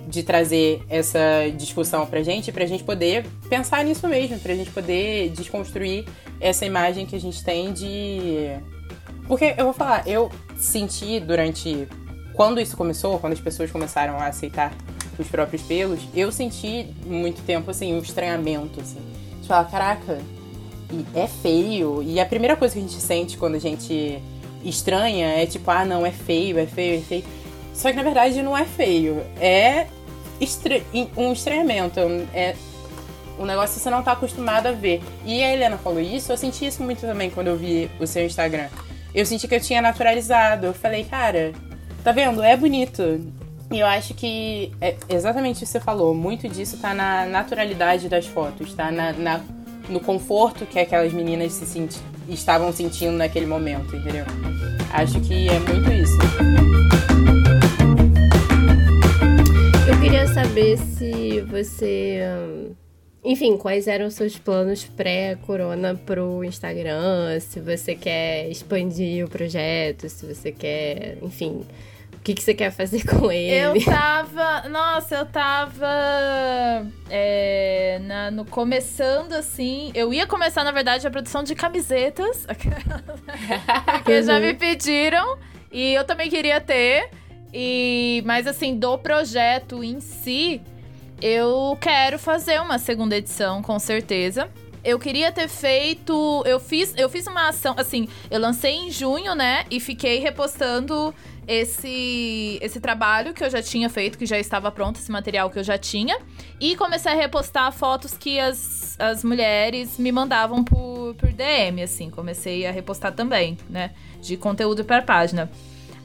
de 0.08 0.24
trazer 0.24 0.82
essa 0.90 1.20
discussão 1.56 2.06
pra 2.06 2.24
gente, 2.24 2.52
pra 2.52 2.66
gente 2.66 2.84
poder 2.84 3.26
pensar 3.50 3.84
nisso 3.84 4.08
mesmo, 4.08 4.40
pra 4.40 4.56
gente 4.56 4.72
poder 4.72 5.30
desconstruir 5.30 6.06
essa 6.40 6.66
imagem 6.66 7.06
que 7.06 7.16
a 7.16 7.20
gente 7.20 7.44
tem 7.44 7.74
de. 7.74 8.50
Porque 9.28 9.54
eu 9.58 9.66
vou 9.66 9.74
falar, 9.74 10.08
eu 10.08 10.32
senti 10.58 11.20
durante. 11.20 11.88
Quando 12.34 12.62
isso 12.62 12.78
começou, 12.78 13.20
quando 13.20 13.34
as 13.34 13.40
pessoas 13.40 13.72
começaram 13.72 14.18
a 14.18 14.28
aceitar 14.28 14.72
os 15.22 15.28
próprios 15.28 15.62
pelos, 15.64 16.00
eu 16.16 16.32
senti 16.32 16.88
muito 17.06 17.42
tempo, 17.44 17.70
assim, 17.72 17.94
um 17.94 18.00
estranhamento, 18.00 18.80
assim. 18.82 19.00
De 19.42 19.48
falar, 19.48 19.66
caraca, 19.66 20.20
é 21.16 21.28
feio. 21.28 22.02
E 22.04 22.20
a 22.20 22.26
primeira 22.26 22.56
coisa 22.56 22.74
que 22.74 22.80
a 22.80 22.84
gente 22.84 22.96
sente 23.02 23.38
quando 23.38 23.56
a 23.56 23.60
gente 23.60 24.22
estranha 24.64 25.28
é 25.28 25.46
tipo, 25.46 25.70
ah, 25.72 25.86
não, 25.86 26.06
é 26.06 26.12
feio, 26.12 26.58
é 26.60 26.66
feio, 26.66 26.98
é 27.00 27.02
feio. 27.02 27.24
Só 27.74 27.90
que 27.92 27.96
na 27.96 28.04
verdade 28.04 28.42
não 28.42 28.58
é 28.58 28.66
feio. 28.66 29.22
É 29.40 29.88
estra- 30.42 30.82
um 31.16 31.32
estranhamento. 31.32 32.00
É 32.34 32.56
um 33.40 33.46
negócio 33.46 33.76
que 33.76 33.82
você 33.82 33.90
não 33.90 34.02
tá 34.02 34.14
acostumado 34.14 34.68
a 34.68 34.72
ver. 34.72 35.02
E 35.26 35.44
a 35.44 35.54
Helena 35.54 35.78
falou 35.78 36.00
isso, 36.00 36.32
eu 36.32 36.38
senti 36.38 36.66
isso 36.66 36.82
muito 36.84 37.02
também 37.02 37.30
quando 37.30 37.48
eu 37.48 37.56
vi 37.58 37.90
o 38.00 38.08
seu 38.08 38.26
Instagram. 38.26 38.68
Eu 39.14 39.26
senti 39.26 39.48
que 39.48 39.56
eu 39.56 39.62
tinha 39.62 39.82
naturalizado. 39.82 40.66
Eu 40.66 40.74
falei, 40.74 41.04
cara, 41.04 41.54
tá 42.04 42.12
vendo? 42.12 42.42
É 42.44 42.58
bonito. 42.58 43.22
E 43.72 43.80
eu 43.80 43.86
acho 43.88 44.14
que 44.14 44.72
é 44.80 44.96
exatamente 45.10 45.58
o 45.58 45.60
que 45.60 45.66
você 45.66 45.80
falou. 45.80 46.14
Muito 46.14 46.48
disso 46.48 46.78
tá 46.78 46.94
na 46.94 47.26
naturalidade 47.26 48.08
das 48.08 48.26
fotos, 48.26 48.74
tá 48.74 48.90
na, 48.92 49.12
na- 49.14 49.42
no 49.90 50.00
conforto 50.00 50.66
que 50.66 50.80
aquelas 50.80 51.12
meninas 51.14 51.54
se 51.54 51.66
senti- 51.66 52.00
estavam 52.30 52.72
sentindo 52.72 53.14
naquele 53.18 53.46
momento, 53.46 53.96
entendeu? 53.96 54.26
Acho 54.92 55.20
que 55.22 55.50
é 55.50 55.60
muito 55.60 55.92
isso. 55.92 56.18
Eu 59.90 60.00
queria 60.02 60.28
saber 60.28 60.78
se 60.78 61.42
você. 61.42 62.20
Enfim, 63.24 63.58
quais 63.58 63.88
eram 63.88 64.08
os 64.08 64.14
seus 64.14 64.38
planos 64.38 64.86
pré-corona 64.86 65.94
pro 66.06 66.42
Instagram? 66.44 67.38
Se 67.42 67.60
você 67.60 67.96
quer 67.96 68.50
expandir 68.50 69.26
o 69.26 69.30
projeto, 69.30 70.08
se 70.08 70.26
você 70.26 70.52
quer. 70.54 71.18
Enfim, 71.22 71.64
que, 72.28 72.34
que 72.34 72.44
você 72.44 72.54
quer 72.54 72.72
fazer 72.72 73.04
com 73.08 73.32
ele? 73.32 73.54
Eu 73.80 73.86
tava. 73.86 74.68
Nossa, 74.68 75.16
eu 75.16 75.26
tava. 75.26 75.88
é, 77.10 78.00
na- 78.04 78.32
no 78.32 78.44
começando 78.46 79.34
assim. 79.34 79.92
Eu 79.96 80.14
ia 80.14 80.28
começar, 80.28 80.64
na 80.64 80.72
verdade, 80.72 81.08
a 81.08 81.12
produção 81.12 81.42
de 81.44 81.56
camisetas. 81.56 82.46
Porque 83.94 84.22
já 84.24 84.40
me 84.40 84.54
pediram. 84.54 85.38
E 85.72 85.94
eu 85.94 86.04
também 86.04 86.30
queria 86.30 86.60
ter. 86.60 87.10
E, 87.54 88.22
mas 88.26 88.46
assim, 88.46 88.76
do 88.78 88.98
projeto 88.98 89.84
em 89.84 90.00
si, 90.02 90.62
eu 91.22 91.78
quero 91.80 92.20
fazer 92.20 92.60
uma 92.62 92.78
segunda 92.78 93.16
edição, 93.16 93.62
com 93.62 93.80
certeza. 93.80 94.50
Eu 94.88 94.98
queria 94.98 95.34
ter 95.34 95.50
feito. 95.50 96.42
Eu 96.46 96.62
fiz, 96.62 96.94
eu 96.96 97.10
fiz 97.10 97.28
uma 97.28 97.50
ação, 97.50 97.76
assim, 97.78 98.08
eu 98.32 98.40
lancei 98.40 98.72
em 98.72 98.90
junho, 98.90 99.36
né? 99.36 99.66
E 99.70 99.82
fiquei 99.82 100.20
repostando 100.20 101.14
esse, 101.46 102.58
esse 102.62 102.80
trabalho 102.80 103.34
que 103.34 103.44
eu 103.44 103.50
já 103.50 103.62
tinha 103.62 103.90
feito, 103.90 104.18
que 104.18 104.26
já 104.26 104.40
estava 104.40 104.72
pronto, 104.72 104.98
esse 104.98 105.12
material 105.12 105.50
que 105.50 105.60
eu 105.60 105.64
já 105.64 105.78
tinha. 105.78 106.18
E 106.58 106.74
comecei 106.78 107.12
a 107.12 107.16
repostar 107.16 107.70
fotos 107.74 108.18
que 108.18 108.40
as, 108.40 108.96
as 108.98 109.26
mulheres 109.26 110.00
me 110.00 110.10
mandavam 110.10 110.64
por, 110.64 111.16
por 111.16 111.34
DM, 111.34 111.84
assim. 111.84 112.10
Comecei 112.10 112.66
a 112.66 112.72
repostar 112.72 113.12
também, 113.12 113.58
né? 113.70 113.92
De 114.22 114.38
conteúdo 114.38 114.86
para 114.86 115.02
página. 115.02 115.52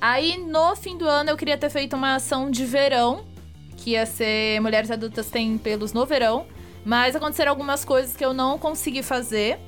Aí, 0.01 0.39
no 0.39 0.75
fim 0.75 0.99
do 0.99 1.07
ano, 1.07 1.31
eu 1.31 1.37
queria 1.37 1.57
ter 1.57 1.71
feito 1.71 1.95
uma 1.95 2.17
ação 2.17 2.51
de 2.51 2.65
verão, 2.65 3.25
que 3.77 3.91
ia 3.91 4.05
ser 4.07 4.61
Mulheres 4.61 4.91
Adultas 4.91 5.31
Têm 5.31 5.57
Pelos 5.57 5.93
no 5.93 6.05
Verão. 6.05 6.49
Mas 6.85 7.15
aconteceram 7.17 7.51
algumas 7.51 7.85
coisas 7.85 8.17
que 8.17 8.25
eu 8.25 8.33
não 8.33 8.59
consegui 8.59 9.03
fazer. 9.03 9.59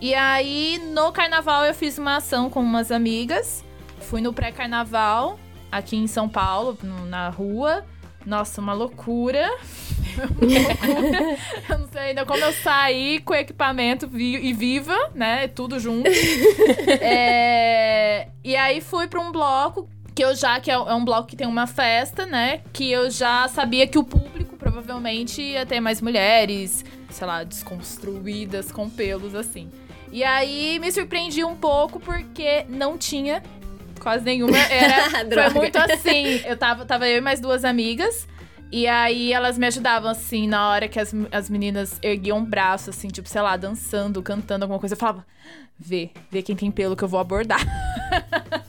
E 0.00 0.14
aí, 0.14 0.80
no 0.92 1.10
carnaval, 1.12 1.64
eu 1.64 1.72
fiz 1.74 1.96
uma 1.98 2.16
ação 2.16 2.50
com 2.50 2.60
umas 2.60 2.90
amigas. 2.90 3.64
Fui 4.00 4.20
no 4.20 4.32
pré-carnaval, 4.32 5.38
aqui 5.72 5.96
em 5.96 6.06
São 6.06 6.28
Paulo, 6.28 6.76
na 7.08 7.28
rua. 7.30 7.84
Nossa, 8.26 8.60
uma 8.60 8.72
loucura. 8.72 9.48
Uma 10.18 10.26
loucura. 10.58 11.38
Eu 11.70 11.78
não 11.78 11.88
sei 11.88 12.00
ainda 12.02 12.26
como 12.26 12.40
eu 12.44 12.52
saí 12.52 13.20
com 13.20 13.32
equipamento 13.34 14.08
vi- 14.08 14.36
e 14.44 14.52
viva, 14.52 14.96
né? 15.14 15.46
Tudo 15.48 15.78
junto. 15.78 16.10
É, 17.00 18.28
E 18.44 18.56
aí 18.56 18.80
fui 18.80 19.06
pra 19.06 19.20
um 19.20 19.30
bloco 19.32 19.88
que 20.14 20.24
eu 20.24 20.34
já, 20.34 20.58
que 20.60 20.70
é 20.70 20.74
é 20.74 20.94
um 20.94 21.04
bloco 21.04 21.28
que 21.28 21.36
tem 21.36 21.46
uma 21.46 21.66
festa, 21.66 22.24
né? 22.26 22.60
Que 22.72 22.90
eu 22.90 23.10
já 23.10 23.46
sabia 23.48 23.86
que 23.86 23.98
o 23.98 24.04
público 24.04 24.45
provavelmente 24.70 25.40
ia 25.40 25.64
ter 25.64 25.78
mais 25.78 26.00
mulheres, 26.00 26.84
sei 27.10 27.26
lá, 27.26 27.44
desconstruídas 27.44 28.72
com 28.72 28.90
pelos, 28.90 29.34
assim. 29.34 29.70
E 30.10 30.24
aí 30.24 30.78
me 30.80 30.90
surpreendi 30.90 31.44
um 31.44 31.54
pouco 31.54 32.00
porque 32.00 32.64
não 32.68 32.98
tinha 32.98 33.42
quase 34.00 34.24
nenhuma. 34.24 34.58
Era, 34.58 35.10
foi 35.30 35.60
muito 35.60 35.76
assim. 35.76 36.40
Eu 36.44 36.56
tava, 36.56 36.84
tava 36.84 37.08
eu 37.08 37.18
e 37.18 37.20
mais 37.20 37.40
duas 37.40 37.64
amigas. 37.64 38.26
E 38.72 38.88
aí 38.88 39.32
elas 39.32 39.56
me 39.56 39.66
ajudavam, 39.66 40.10
assim, 40.10 40.48
na 40.48 40.68
hora 40.68 40.88
que 40.88 40.98
as, 40.98 41.14
as 41.30 41.48
meninas 41.48 42.00
erguiam 42.02 42.38
o 42.38 42.44
braço, 42.44 42.90
assim, 42.90 43.06
tipo, 43.06 43.28
sei 43.28 43.40
lá, 43.40 43.56
dançando, 43.56 44.20
cantando 44.20 44.64
alguma 44.64 44.80
coisa. 44.80 44.96
Eu 44.96 44.98
falava, 44.98 45.24
vê, 45.78 46.10
vê 46.28 46.42
quem 46.42 46.56
tem 46.56 46.72
pelo 46.72 46.96
que 46.96 47.04
eu 47.04 47.08
vou 47.08 47.20
abordar. 47.20 47.60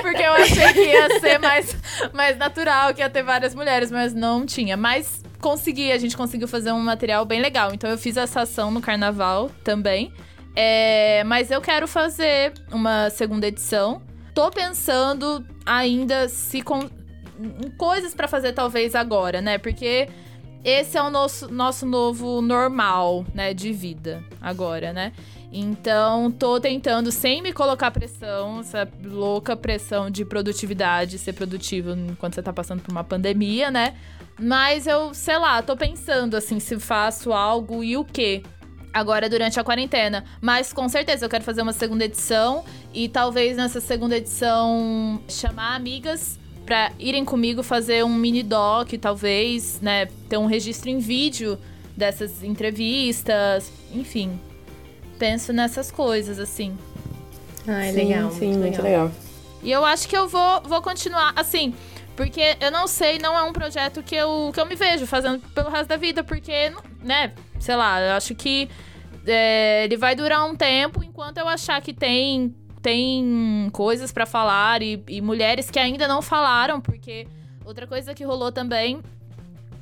Porque 0.00 0.22
eu 0.22 0.32
achei 0.32 0.72
que 0.72 0.84
ia 0.86 1.20
ser 1.20 1.38
mais, 1.38 1.76
mais 2.12 2.36
natural, 2.36 2.94
que 2.94 3.00
ia 3.00 3.10
ter 3.10 3.22
várias 3.22 3.54
mulheres, 3.54 3.90
mas 3.90 4.14
não 4.14 4.46
tinha. 4.46 4.76
Mas 4.76 5.22
consegui, 5.40 5.90
a 5.92 5.98
gente 5.98 6.16
conseguiu 6.16 6.48
fazer 6.48 6.72
um 6.72 6.80
material 6.80 7.24
bem 7.24 7.40
legal. 7.40 7.72
Então 7.72 7.90
eu 7.90 7.98
fiz 7.98 8.16
essa 8.16 8.42
ação 8.42 8.70
no 8.70 8.80
carnaval 8.80 9.50
também. 9.64 10.12
É, 10.54 11.22
mas 11.24 11.50
eu 11.50 11.60
quero 11.60 11.86
fazer 11.86 12.52
uma 12.70 13.10
segunda 13.10 13.46
edição. 13.46 14.02
Tô 14.34 14.50
pensando 14.50 15.44
ainda 15.64 16.28
se 16.28 16.62
com 16.62 16.88
coisas 17.76 18.14
para 18.14 18.28
fazer 18.28 18.52
talvez 18.52 18.94
agora, 18.94 19.40
né? 19.40 19.58
Porque 19.58 20.08
esse 20.64 20.98
é 20.98 21.02
o 21.02 21.10
nosso, 21.10 21.52
nosso 21.52 21.86
novo 21.86 22.42
normal, 22.42 23.24
né, 23.34 23.54
de 23.54 23.72
vida 23.72 24.22
agora, 24.40 24.92
né? 24.92 25.12
Então, 25.52 26.30
tô 26.30 26.60
tentando, 26.60 27.10
sem 27.10 27.42
me 27.42 27.52
colocar 27.52 27.90
pressão, 27.90 28.60
essa 28.60 28.88
louca 29.04 29.56
pressão 29.56 30.08
de 30.08 30.24
produtividade, 30.24 31.18
ser 31.18 31.32
produtivo 31.32 31.90
enquanto 31.90 32.34
você 32.34 32.42
tá 32.42 32.52
passando 32.52 32.82
por 32.82 32.92
uma 32.92 33.02
pandemia, 33.02 33.68
né? 33.70 33.96
Mas 34.38 34.86
eu, 34.86 35.12
sei 35.12 35.38
lá, 35.38 35.60
tô 35.60 35.76
pensando 35.76 36.36
assim, 36.36 36.60
se 36.60 36.78
faço 36.78 37.32
algo 37.32 37.82
e 37.82 37.96
o 37.96 38.04
quê? 38.04 38.42
Agora 38.92 39.28
durante 39.28 39.58
a 39.58 39.64
quarentena. 39.64 40.24
Mas 40.40 40.72
com 40.72 40.88
certeza 40.88 41.24
eu 41.24 41.28
quero 41.28 41.42
fazer 41.42 41.62
uma 41.62 41.72
segunda 41.72 42.04
edição 42.04 42.64
e 42.94 43.08
talvez 43.08 43.56
nessa 43.56 43.80
segunda 43.80 44.16
edição 44.16 45.20
chamar 45.28 45.74
amigas 45.74 46.38
para 46.64 46.92
irem 46.98 47.24
comigo 47.24 47.64
fazer 47.64 48.04
um 48.04 48.14
mini 48.14 48.44
doc, 48.44 48.92
talvez, 49.00 49.80
né, 49.80 50.06
ter 50.28 50.38
um 50.38 50.46
registro 50.46 50.88
em 50.88 50.98
vídeo 50.98 51.58
dessas 51.96 52.44
entrevistas, 52.44 53.72
enfim, 53.92 54.38
penso 55.20 55.52
nessas 55.52 55.90
coisas, 55.92 56.38
assim. 56.38 56.76
Ah, 57.68 57.84
é 57.84 57.92
legal. 57.92 58.30
Sim, 58.30 58.56
muito 58.56 58.82
legal. 58.82 59.04
legal. 59.04 59.10
E 59.62 59.70
eu 59.70 59.84
acho 59.84 60.08
que 60.08 60.16
eu 60.16 60.26
vou, 60.26 60.62
vou 60.62 60.80
continuar, 60.80 61.34
assim, 61.36 61.74
porque 62.16 62.56
eu 62.58 62.70
não 62.70 62.86
sei, 62.88 63.18
não 63.18 63.36
é 63.36 63.42
um 63.42 63.52
projeto 63.52 64.02
que 64.02 64.14
eu, 64.14 64.50
que 64.54 64.58
eu 64.58 64.64
me 64.64 64.74
vejo 64.74 65.06
fazendo 65.06 65.38
pelo 65.50 65.68
resto 65.68 65.88
da 65.88 65.96
vida, 65.98 66.24
porque, 66.24 66.72
né, 67.02 67.34
sei 67.58 67.76
lá, 67.76 68.00
eu 68.00 68.12
acho 68.12 68.34
que 68.34 68.70
é, 69.26 69.84
ele 69.84 69.98
vai 69.98 70.16
durar 70.16 70.46
um 70.46 70.56
tempo 70.56 71.04
enquanto 71.04 71.36
eu 71.36 71.46
achar 71.46 71.82
que 71.82 71.92
tem, 71.92 72.54
tem 72.80 73.68
coisas 73.72 74.10
para 74.10 74.24
falar 74.24 74.80
e, 74.80 75.04
e 75.06 75.20
mulheres 75.20 75.70
que 75.70 75.78
ainda 75.78 76.08
não 76.08 76.22
falaram, 76.22 76.80
porque 76.80 77.28
outra 77.62 77.86
coisa 77.86 78.14
que 78.14 78.24
rolou 78.24 78.50
também 78.50 79.02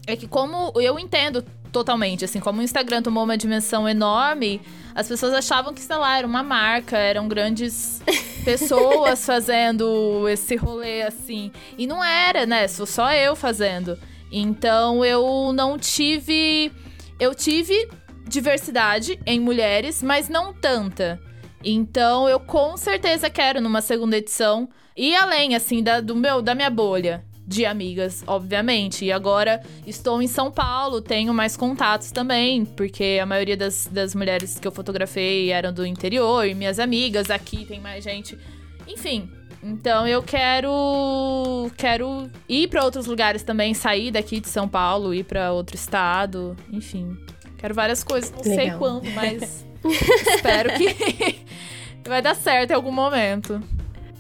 é 0.05 0.16
que 0.16 0.26
como 0.26 0.72
eu 0.80 0.99
entendo 0.99 1.45
totalmente, 1.73 2.25
assim, 2.25 2.41
como 2.41 2.61
o 2.61 2.62
Instagram 2.62 3.03
tomou 3.03 3.25
uma 3.25 3.37
dimensão 3.37 3.89
enorme, 3.89 4.61
as 4.95 5.07
pessoas 5.07 5.33
achavam 5.35 5.73
que, 5.73 5.81
sei 5.81 5.97
lá, 5.97 6.19
era 6.19 6.27
uma 6.27 6.43
marca, 6.43 6.97
eram 6.97 7.29
grandes 7.29 8.03
pessoas 8.45 9.25
fazendo 9.25 10.29
esse 10.29 10.57
rolê 10.57 11.03
assim. 11.03 11.53
E 11.77 11.87
não 11.87 12.03
era, 12.03 12.47
né? 12.47 12.66
Sou 12.66 12.87
só 12.87 13.12
eu 13.12 13.37
fazendo. 13.37 13.99
Então 14.31 15.05
eu 15.05 15.53
não 15.55 15.79
tive. 15.79 16.73
Eu 17.19 17.35
tive 17.35 17.89
diversidade 18.27 19.19
em 19.27 19.41
mulheres, 19.41 20.03
mas 20.03 20.29
não 20.29 20.53
tanta. 20.53 21.21
Então 21.64 22.29
eu 22.29 22.39
com 22.39 22.77
certeza 22.77 23.29
quero 23.29 23.61
numa 23.61 23.81
segunda 23.81 24.16
edição 24.16 24.69
e 24.97 25.14
além 25.16 25.55
assim 25.55 25.83
da, 25.83 26.01
do 26.01 26.14
meu 26.14 26.41
da 26.41 26.55
minha 26.55 26.71
bolha 26.71 27.25
de 27.49 27.65
amigas, 27.65 28.23
obviamente. 28.27 29.07
E 29.07 29.11
agora 29.11 29.63
estou 29.87 30.21
em 30.21 30.27
São 30.27 30.51
Paulo, 30.51 31.01
tenho 31.01 31.33
mais 31.33 31.57
contatos 31.57 32.13
também, 32.13 32.67
porque 32.67 33.19
a 33.21 33.25
maioria 33.25 33.57
das, 33.57 33.89
das 33.91 34.15
mulheres 34.15 34.59
que 34.59 34.69
eu 34.69 34.71
fotografei 34.71 35.51
eram 35.51 35.73
do 35.73 35.87
interior, 35.87 36.47
e 36.47 36.55
minhas 36.55 36.79
amigas 36.79 37.31
aqui 37.31 37.65
tem 37.65 37.81
mais 37.81 38.05
gente. 38.05 38.39
Enfim, 38.87 39.31
então 39.63 40.07
eu 40.07 40.23
quero 40.23 41.71
quero 41.75 42.31
ir 42.47 42.69
para 42.69 42.85
outros 42.85 43.07
lugares 43.07 43.43
também, 43.43 43.73
sair 43.73 44.11
daqui 44.11 44.41
de 44.41 44.49
São 44.49 44.69
Paulo, 44.69 45.15
ir 45.15 45.25
para 45.25 45.51
outro 45.51 45.75
estado, 45.75 46.55
enfim. 46.71 47.17
Quero 47.57 47.75
várias 47.75 48.05
coisas, 48.05 48.31
não 48.31 48.43
Legal. 48.43 48.57
sei 48.57 48.71
quando, 48.73 49.11
mas 49.13 49.67
espero 50.35 50.75
que 50.75 51.41
vai 52.07 52.21
dar 52.21 52.37
certo 52.37 52.73
em 52.73 52.75
algum 52.75 52.93
momento. 52.93 53.59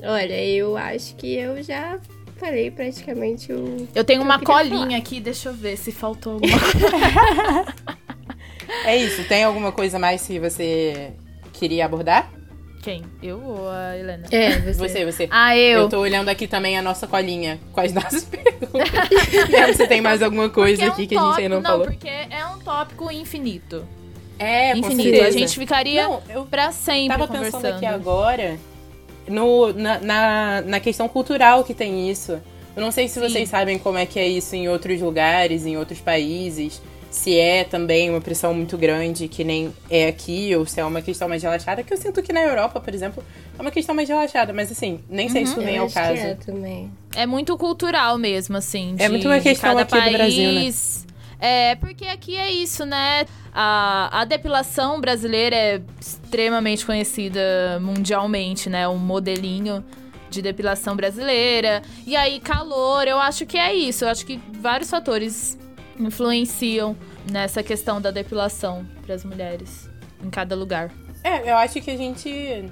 Olha, 0.02 0.44
eu 0.46 0.76
acho 0.76 1.14
que 1.16 1.34
eu 1.34 1.62
já 1.62 1.98
falei 2.38 2.70
praticamente 2.70 3.52
o. 3.52 3.88
Eu 3.94 4.04
tenho 4.04 4.22
uma 4.22 4.38
colinha 4.38 4.86
falar. 4.86 4.96
aqui, 4.96 5.20
deixa 5.20 5.48
eu 5.50 5.54
ver 5.54 5.76
se 5.76 5.92
faltou 5.92 6.34
alguma 6.34 6.58
coisa. 6.58 7.74
é 8.84 8.96
isso, 8.96 9.24
tem 9.24 9.44
alguma 9.44 9.72
coisa 9.72 9.98
mais 9.98 10.26
que 10.26 10.38
você 10.38 11.12
queria 11.52 11.84
abordar? 11.84 12.30
Quem? 12.82 13.02
Eu 13.22 13.42
ou 13.42 13.68
a 13.68 13.96
Helena? 13.96 14.24
É, 14.30 14.58
você. 14.72 14.88
Você, 14.88 15.04
você. 15.04 15.28
Ah, 15.30 15.56
eu. 15.56 15.80
Eu 15.80 15.88
tô 15.88 15.98
olhando 15.98 16.28
aqui 16.28 16.46
também 16.46 16.78
a 16.78 16.82
nossa 16.82 17.06
colinha 17.06 17.58
com 17.72 17.80
as 17.80 17.92
nossas 17.92 18.24
perguntas. 18.24 19.76
se 19.76 19.86
tem 19.86 20.00
mais 20.00 20.22
alguma 20.22 20.48
coisa 20.48 20.86
aqui 20.86 21.02
é 21.02 21.04
um 21.04 21.08
que 21.08 21.16
a 21.16 21.20
gente 21.20 21.42
ainda 21.42 21.54
não, 21.56 21.62
não 21.62 21.70
falou. 21.70 21.86
Não, 21.86 21.92
porque 21.92 22.08
é 22.08 22.46
um 22.46 22.58
tópico 22.60 23.10
infinito. 23.10 23.84
É, 24.38 24.76
infinito. 24.76 25.22
A 25.24 25.30
gente 25.30 25.58
ficaria 25.58 26.04
não, 26.04 26.22
eu 26.30 26.44
pra 26.46 26.70
sempre 26.70 27.18
tava 27.18 27.26
pensando 27.26 27.66
aqui 27.66 27.84
agora 27.84 28.56
no, 29.30 29.72
na, 29.72 29.98
na, 29.98 30.62
na, 30.62 30.80
questão 30.80 31.08
cultural 31.08 31.64
que 31.64 31.74
tem 31.74 32.10
isso. 32.10 32.40
Eu 32.76 32.82
não 32.82 32.92
sei 32.92 33.08
se 33.08 33.14
Sim. 33.14 33.20
vocês 33.20 33.48
sabem 33.48 33.78
como 33.78 33.98
é 33.98 34.06
que 34.06 34.18
é 34.18 34.26
isso 34.26 34.54
em 34.54 34.68
outros 34.68 35.00
lugares, 35.00 35.66
em 35.66 35.76
outros 35.76 36.00
países. 36.00 36.80
Se 37.10 37.38
é 37.38 37.64
também 37.64 38.10
uma 38.10 38.20
pressão 38.20 38.52
muito 38.52 38.76
grande, 38.76 39.28
que 39.28 39.42
nem 39.42 39.72
é 39.88 40.08
aqui, 40.08 40.54
ou 40.54 40.66
se 40.66 40.78
é 40.78 40.84
uma 40.84 41.00
questão 41.00 41.28
mais 41.28 41.42
relaxada, 41.42 41.82
que 41.82 41.92
eu 41.92 41.96
sinto 41.96 42.22
que 42.22 42.32
na 42.32 42.42
Europa, 42.42 42.80
por 42.80 42.94
exemplo, 42.94 43.24
é 43.58 43.62
uma 43.62 43.70
questão 43.70 43.94
mais 43.94 44.08
relaxada, 44.08 44.52
mas 44.52 44.70
assim, 44.70 45.00
nem 45.08 45.28
sei 45.28 45.40
uhum. 45.40 45.46
se 45.46 45.52
isso 45.54 45.62
vem 45.62 45.78
ao 45.78 45.90
caso. 45.90 46.20
é, 46.20 46.34
também. 46.34 46.90
é 47.16 47.24
muito 47.24 47.56
cultural 47.56 48.18
mesmo, 48.18 48.56
assim. 48.58 48.94
é 48.98 49.08
muito 49.08 49.26
uma 49.26 49.40
questão 49.40 49.76
aqui 49.78 49.90
país. 49.90 50.04
do 50.04 50.18
Brasil, 50.18 50.52
né? 50.52 50.72
É, 51.40 51.76
porque 51.76 52.04
aqui 52.06 52.36
é 52.36 52.50
isso, 52.50 52.84
né? 52.84 53.24
A, 53.54 54.20
a 54.20 54.24
depilação 54.24 55.00
brasileira 55.00 55.56
é 55.56 55.82
extremamente 56.00 56.84
conhecida 56.84 57.78
mundialmente, 57.80 58.68
né? 58.68 58.88
Um 58.88 58.98
modelinho 58.98 59.84
de 60.30 60.42
depilação 60.42 60.96
brasileira. 60.96 61.82
E 62.06 62.16
aí, 62.16 62.40
calor, 62.40 63.06
eu 63.06 63.18
acho 63.18 63.46
que 63.46 63.56
é 63.56 63.74
isso. 63.74 64.04
Eu 64.04 64.08
acho 64.08 64.26
que 64.26 64.40
vários 64.60 64.90
fatores 64.90 65.58
influenciam 65.98 66.96
nessa 67.30 67.62
questão 67.62 68.00
da 68.00 68.10
depilação 68.10 68.86
para 69.04 69.14
as 69.14 69.24
mulheres 69.24 69.88
em 70.22 70.30
cada 70.30 70.54
lugar. 70.54 70.90
É, 71.22 71.50
eu 71.50 71.56
acho 71.56 71.80
que 71.80 71.90
a 71.90 71.96
gente. 71.96 72.70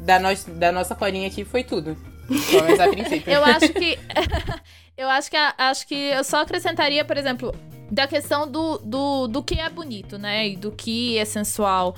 Da, 0.00 0.18
no, 0.18 0.28
da 0.58 0.72
nossa 0.72 0.94
corinha 0.94 1.28
aqui 1.28 1.44
foi 1.44 1.62
tudo. 1.62 1.96
Vamos 2.28 2.80
a 2.80 2.88
princípio. 2.88 3.32
eu 3.32 3.44
acho 3.44 3.68
que. 3.68 3.98
eu 4.96 5.08
acho 5.08 5.30
que 5.30 5.36
acho 5.36 5.86
que 5.86 5.94
eu 5.94 6.24
só 6.24 6.42
acrescentaria, 6.42 7.04
por 7.04 7.16
exemplo, 7.16 7.54
da 7.92 8.06
questão 8.06 8.50
do, 8.50 8.78
do, 8.78 9.28
do 9.28 9.42
que 9.42 9.60
é 9.60 9.68
bonito, 9.68 10.16
né? 10.16 10.48
E 10.48 10.56
do 10.56 10.72
que 10.72 11.18
é 11.18 11.26
sensual. 11.26 11.94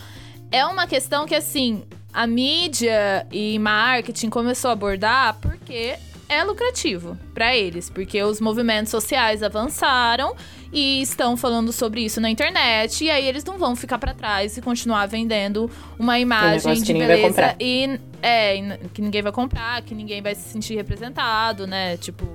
É 0.51 0.67
uma 0.67 0.89
questão 0.89 1.25
que, 1.25 1.37
assim, 1.37 1.85
a 2.13 2.27
mídia 2.27 3.25
e 3.31 3.57
marketing 3.61 4.29
começou 4.29 4.71
a 4.71 4.73
abordar 4.73 5.39
porque 5.41 5.95
é 6.29 6.43
lucrativo 6.43 7.17
para 7.33 7.55
eles, 7.55 7.89
porque 7.89 8.21
os 8.25 8.41
movimentos 8.41 8.91
sociais 8.91 9.41
avançaram 9.41 10.35
e 10.73 11.01
estão 11.01 11.37
falando 11.37 11.73
sobre 11.73 12.05
isso 12.05 12.21
na 12.21 12.29
internet, 12.29 13.05
e 13.05 13.11
aí 13.11 13.25
eles 13.29 13.45
não 13.45 13.57
vão 13.57 13.77
ficar 13.77 13.99
para 13.99 14.13
trás 14.13 14.57
e 14.57 14.63
continuar 14.63 15.07
vendendo 15.07 15.71
uma 15.97 16.19
imagem 16.19 16.83
de 16.83 16.93
beleza 16.93 17.55
e 17.61 18.01
é, 18.21 18.79
que 18.93 19.01
ninguém 19.01 19.23
vai 19.23 19.31
comprar, 19.31 19.81
que 19.83 19.95
ninguém 19.95 20.21
vai 20.21 20.35
se 20.35 20.49
sentir 20.49 20.75
representado, 20.75 21.67
né? 21.69 21.97
Tipo, 21.99 22.27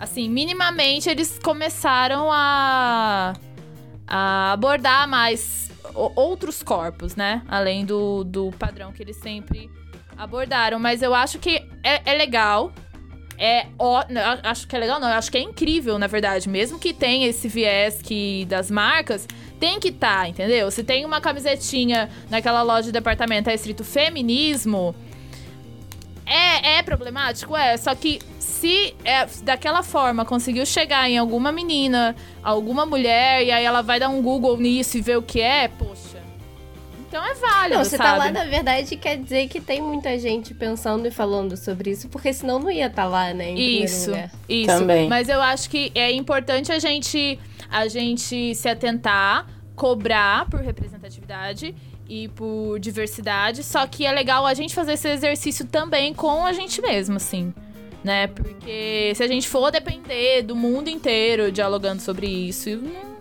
assim, 0.00 0.30
minimamente 0.30 1.10
eles 1.10 1.38
começaram 1.38 2.32
a, 2.32 3.34
a 4.06 4.52
abordar 4.52 5.06
mais 5.06 5.70
outros 5.94 6.62
corpos, 6.62 7.14
né? 7.14 7.42
Além 7.46 7.84
do, 7.84 8.24
do 8.24 8.50
padrão 8.58 8.92
que 8.92 9.02
eles 9.02 9.16
sempre 9.16 9.70
abordaram. 10.16 10.78
Mas 10.78 11.02
eu 11.02 11.14
acho 11.14 11.38
que 11.38 11.62
é, 11.84 12.12
é 12.12 12.14
legal. 12.14 12.72
É 13.42 13.66
ó, 13.78 14.02
acho 14.42 14.66
que 14.66 14.76
é 14.76 14.78
legal, 14.78 15.00
não, 15.00 15.08
eu 15.08 15.14
acho 15.14 15.30
que 15.30 15.38
é 15.38 15.40
incrível, 15.40 15.98
na 15.98 16.06
verdade. 16.06 16.48
Mesmo 16.48 16.78
que 16.78 16.94
tenha 16.94 17.26
esse 17.26 17.48
viés 17.48 18.00
que 18.02 18.46
das 18.46 18.70
marcas, 18.70 19.26
tem 19.58 19.78
que 19.80 19.88
estar, 19.88 20.22
tá, 20.22 20.28
entendeu? 20.28 20.70
Se 20.70 20.82
tem 20.82 21.04
uma 21.04 21.20
camisetinha 21.20 22.10
naquela 22.30 22.62
loja 22.62 22.84
de 22.84 22.92
departamento 22.92 23.46
tá 23.46 23.54
escrito 23.54 23.84
feminismo, 23.84 24.94
é, 26.30 26.78
é 26.78 26.82
problemático? 26.82 27.56
É. 27.56 27.76
Só 27.76 27.92
que 27.94 28.20
se 28.38 28.94
é, 29.04 29.26
daquela 29.42 29.82
forma 29.82 30.24
conseguiu 30.24 30.64
chegar 30.64 31.10
em 31.10 31.18
alguma 31.18 31.50
menina, 31.50 32.14
alguma 32.40 32.86
mulher, 32.86 33.44
e 33.44 33.50
aí 33.50 33.64
ela 33.64 33.82
vai 33.82 33.98
dar 33.98 34.08
um 34.08 34.22
Google 34.22 34.56
nisso 34.56 34.96
e 34.96 35.00
ver 35.00 35.18
o 35.18 35.22
que 35.22 35.40
é, 35.40 35.66
poxa. 35.66 36.20
Então 37.08 37.26
é 37.26 37.34
válido, 37.34 37.78
Não, 37.78 37.84
você 37.84 37.96
sabe? 37.96 38.08
tá 38.08 38.16
lá, 38.16 38.30
na 38.30 38.44
verdade, 38.44 38.96
quer 38.96 39.16
dizer 39.18 39.48
que 39.48 39.60
tem 39.60 39.82
muita 39.82 40.16
gente 40.16 40.54
pensando 40.54 41.08
e 41.08 41.10
falando 41.10 41.56
sobre 41.56 41.90
isso, 41.90 42.08
porque 42.08 42.32
senão 42.32 42.60
não 42.60 42.70
ia 42.70 42.86
estar 42.86 43.02
tá 43.02 43.08
lá, 43.08 43.34
né? 43.34 43.50
isso, 43.50 44.12
isso. 44.48 44.66
Também. 44.68 45.08
Mas 45.08 45.28
eu 45.28 45.42
acho 45.42 45.68
que 45.68 45.90
é 45.92 46.12
importante 46.12 46.70
a 46.70 46.78
gente, 46.78 47.36
a 47.68 47.88
gente 47.88 48.54
se 48.54 48.68
atentar, 48.68 49.44
cobrar 49.74 50.48
por 50.48 50.60
representatividade 50.60 51.74
e 52.10 52.26
por 52.26 52.80
diversidade. 52.80 53.62
Só 53.62 53.86
que 53.86 54.04
é 54.04 54.10
legal 54.10 54.44
a 54.44 54.52
gente 54.52 54.74
fazer 54.74 54.94
esse 54.94 55.08
exercício 55.08 55.64
também 55.64 56.12
com 56.12 56.44
a 56.44 56.52
gente 56.52 56.82
mesmo, 56.82 57.16
assim. 57.16 57.54
Né? 58.02 58.26
Porque 58.26 59.12
se 59.14 59.22
a 59.22 59.28
gente 59.28 59.48
for 59.48 59.70
depender 59.70 60.42
do 60.42 60.56
mundo 60.56 60.88
inteiro 60.88 61.52
dialogando 61.52 62.02
sobre 62.02 62.26
isso, 62.26 62.70
não, 62.70 63.20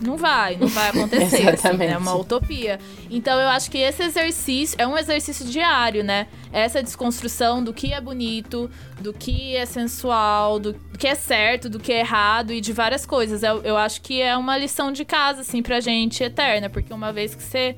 não 0.00 0.16
vai, 0.16 0.56
não 0.56 0.68
vai 0.68 0.88
acontecer. 0.88 1.46
assim, 1.52 1.76
né? 1.76 1.88
É 1.88 1.98
uma 1.98 2.14
utopia. 2.14 2.78
Então 3.10 3.38
eu 3.38 3.48
acho 3.48 3.70
que 3.70 3.76
esse 3.76 4.02
exercício 4.02 4.76
é 4.80 4.86
um 4.86 4.96
exercício 4.96 5.44
diário, 5.44 6.02
né? 6.02 6.26
Essa 6.50 6.82
desconstrução 6.82 7.62
do 7.62 7.74
que 7.74 7.92
é 7.92 8.00
bonito, 8.00 8.70
do 8.98 9.12
que 9.12 9.54
é 9.56 9.66
sensual, 9.66 10.58
do 10.58 10.74
que 10.98 11.06
é 11.06 11.14
certo, 11.14 11.68
do 11.68 11.78
que 11.78 11.92
é 11.92 11.98
errado 11.98 12.50
e 12.50 12.62
de 12.62 12.72
várias 12.72 13.04
coisas. 13.04 13.42
Eu, 13.42 13.60
eu 13.62 13.76
acho 13.76 14.00
que 14.00 14.22
é 14.22 14.34
uma 14.38 14.56
lição 14.56 14.90
de 14.90 15.04
casa, 15.04 15.42
assim, 15.42 15.60
pra 15.60 15.80
gente 15.80 16.22
eterna, 16.24 16.70
porque 16.70 16.94
uma 16.94 17.12
vez 17.12 17.34
que 17.34 17.42
você 17.42 17.76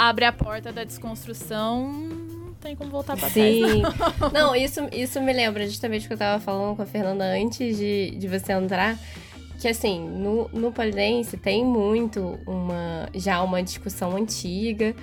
abre 0.00 0.24
a 0.24 0.32
porta 0.32 0.72
da 0.72 0.82
desconstrução, 0.82 1.92
não 1.92 2.54
tem 2.54 2.74
como 2.74 2.90
voltar 2.90 3.18
pra 3.18 3.28
Sim. 3.28 3.82
trás. 3.82 4.18
Não. 4.18 4.30
não, 4.32 4.56
isso, 4.56 4.80
isso 4.90 5.20
me 5.20 5.30
lembra 5.30 5.66
justamente 5.66 6.06
o 6.06 6.08
que 6.08 6.14
eu 6.14 6.18
tava 6.18 6.42
falando 6.42 6.74
com 6.74 6.80
a 6.80 6.86
Fernanda 6.86 7.24
antes 7.24 7.76
de, 7.76 8.12
de 8.12 8.26
você 8.26 8.54
entrar. 8.54 8.98
Que 9.60 9.68
assim, 9.68 10.00
no, 10.08 10.48
no 10.54 10.72
polidense 10.72 11.36
tem 11.36 11.62
muito 11.62 12.38
uma 12.46 13.10
já 13.14 13.42
uma 13.42 13.62
discussão 13.62 14.16
antiga 14.16 14.94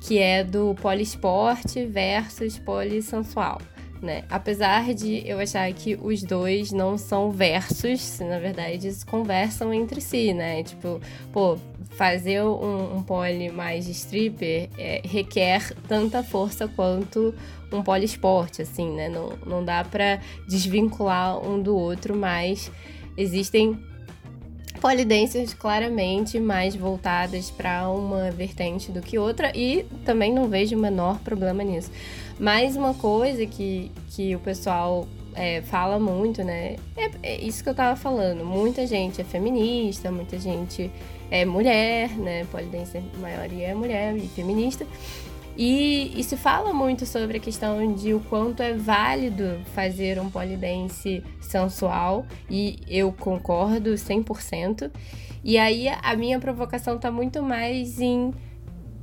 que 0.00 0.18
é 0.18 0.42
do 0.42 0.74
poliesporte 0.76 1.84
versus 1.84 2.58
polissensual. 2.58 3.60
Né? 4.00 4.24
Apesar 4.30 4.94
de 4.94 5.22
eu 5.28 5.38
achar 5.38 5.70
que 5.74 5.98
os 6.00 6.22
dois 6.22 6.72
não 6.72 6.96
são 6.96 7.30
versos, 7.30 8.20
na 8.20 8.38
verdade 8.38 8.86
eles 8.86 9.04
conversam 9.04 9.72
entre 9.72 10.00
si, 10.00 10.32
né? 10.32 10.62
Tipo, 10.62 11.00
pô, 11.32 11.58
fazer 11.96 12.42
um, 12.42 12.96
um 12.96 13.02
pole 13.02 13.50
mais 13.50 13.88
stripper 13.88 14.68
é, 14.76 15.00
requer 15.04 15.72
tanta 15.88 16.22
força 16.22 16.68
quanto 16.68 17.34
um 17.72 17.82
poliesporte, 17.82 18.62
assim, 18.62 18.90
né? 18.92 19.08
Não, 19.08 19.32
não 19.44 19.64
dá 19.64 19.82
pra 19.82 20.20
desvincular 20.46 21.38
um 21.38 21.60
do 21.60 21.76
outro, 21.76 22.14
mas 22.14 22.70
existem 23.16 23.78
polidancers 24.80 25.54
claramente 25.54 26.38
mais 26.38 26.76
voltadas 26.76 27.50
para 27.50 27.88
uma 27.88 28.30
vertente 28.30 28.92
do 28.92 29.00
que 29.00 29.18
outra 29.18 29.50
e 29.54 29.84
também 30.04 30.32
não 30.32 30.48
vejo 30.48 30.76
o 30.76 30.78
menor 30.78 31.18
problema 31.20 31.64
nisso. 31.64 31.90
Mais 32.38 32.76
uma 32.76 32.92
coisa 32.94 33.46
que, 33.46 33.90
que 34.10 34.36
o 34.36 34.38
pessoal 34.38 35.08
é, 35.34 35.62
fala 35.62 35.98
muito, 35.98 36.44
né? 36.44 36.76
É, 36.96 37.10
é, 37.22 37.40
isso 37.40 37.62
que 37.62 37.70
eu 37.70 37.74
tava 37.74 37.96
falando. 37.96 38.44
Muita 38.44 38.86
gente 38.86 39.20
é 39.20 39.24
feminista, 39.24 40.10
muita 40.10 40.38
gente 40.38 40.90
é 41.30 41.44
mulher, 41.44 42.10
né? 42.10 42.44
Polidense, 42.46 42.98
a 42.98 43.18
maioria 43.18 43.68
é 43.68 43.74
mulher 43.74 44.16
e 44.16 44.28
feminista. 44.28 44.86
E, 45.56 46.12
e, 46.14 46.22
se 46.22 46.36
fala 46.36 46.72
muito 46.74 47.06
sobre 47.06 47.38
a 47.38 47.40
questão 47.40 47.94
de 47.94 48.12
o 48.12 48.20
quanto 48.20 48.62
é 48.62 48.74
válido 48.74 49.58
fazer 49.74 50.20
um 50.20 50.28
polidense 50.28 51.24
sensual, 51.40 52.26
e 52.50 52.78
eu 52.86 53.10
concordo 53.10 53.90
100%. 53.94 54.90
E 55.42 55.56
aí 55.56 55.88
a 55.88 56.14
minha 56.14 56.38
provocação 56.38 56.98
tá 56.98 57.10
muito 57.10 57.42
mais 57.42 58.00
em 58.00 58.34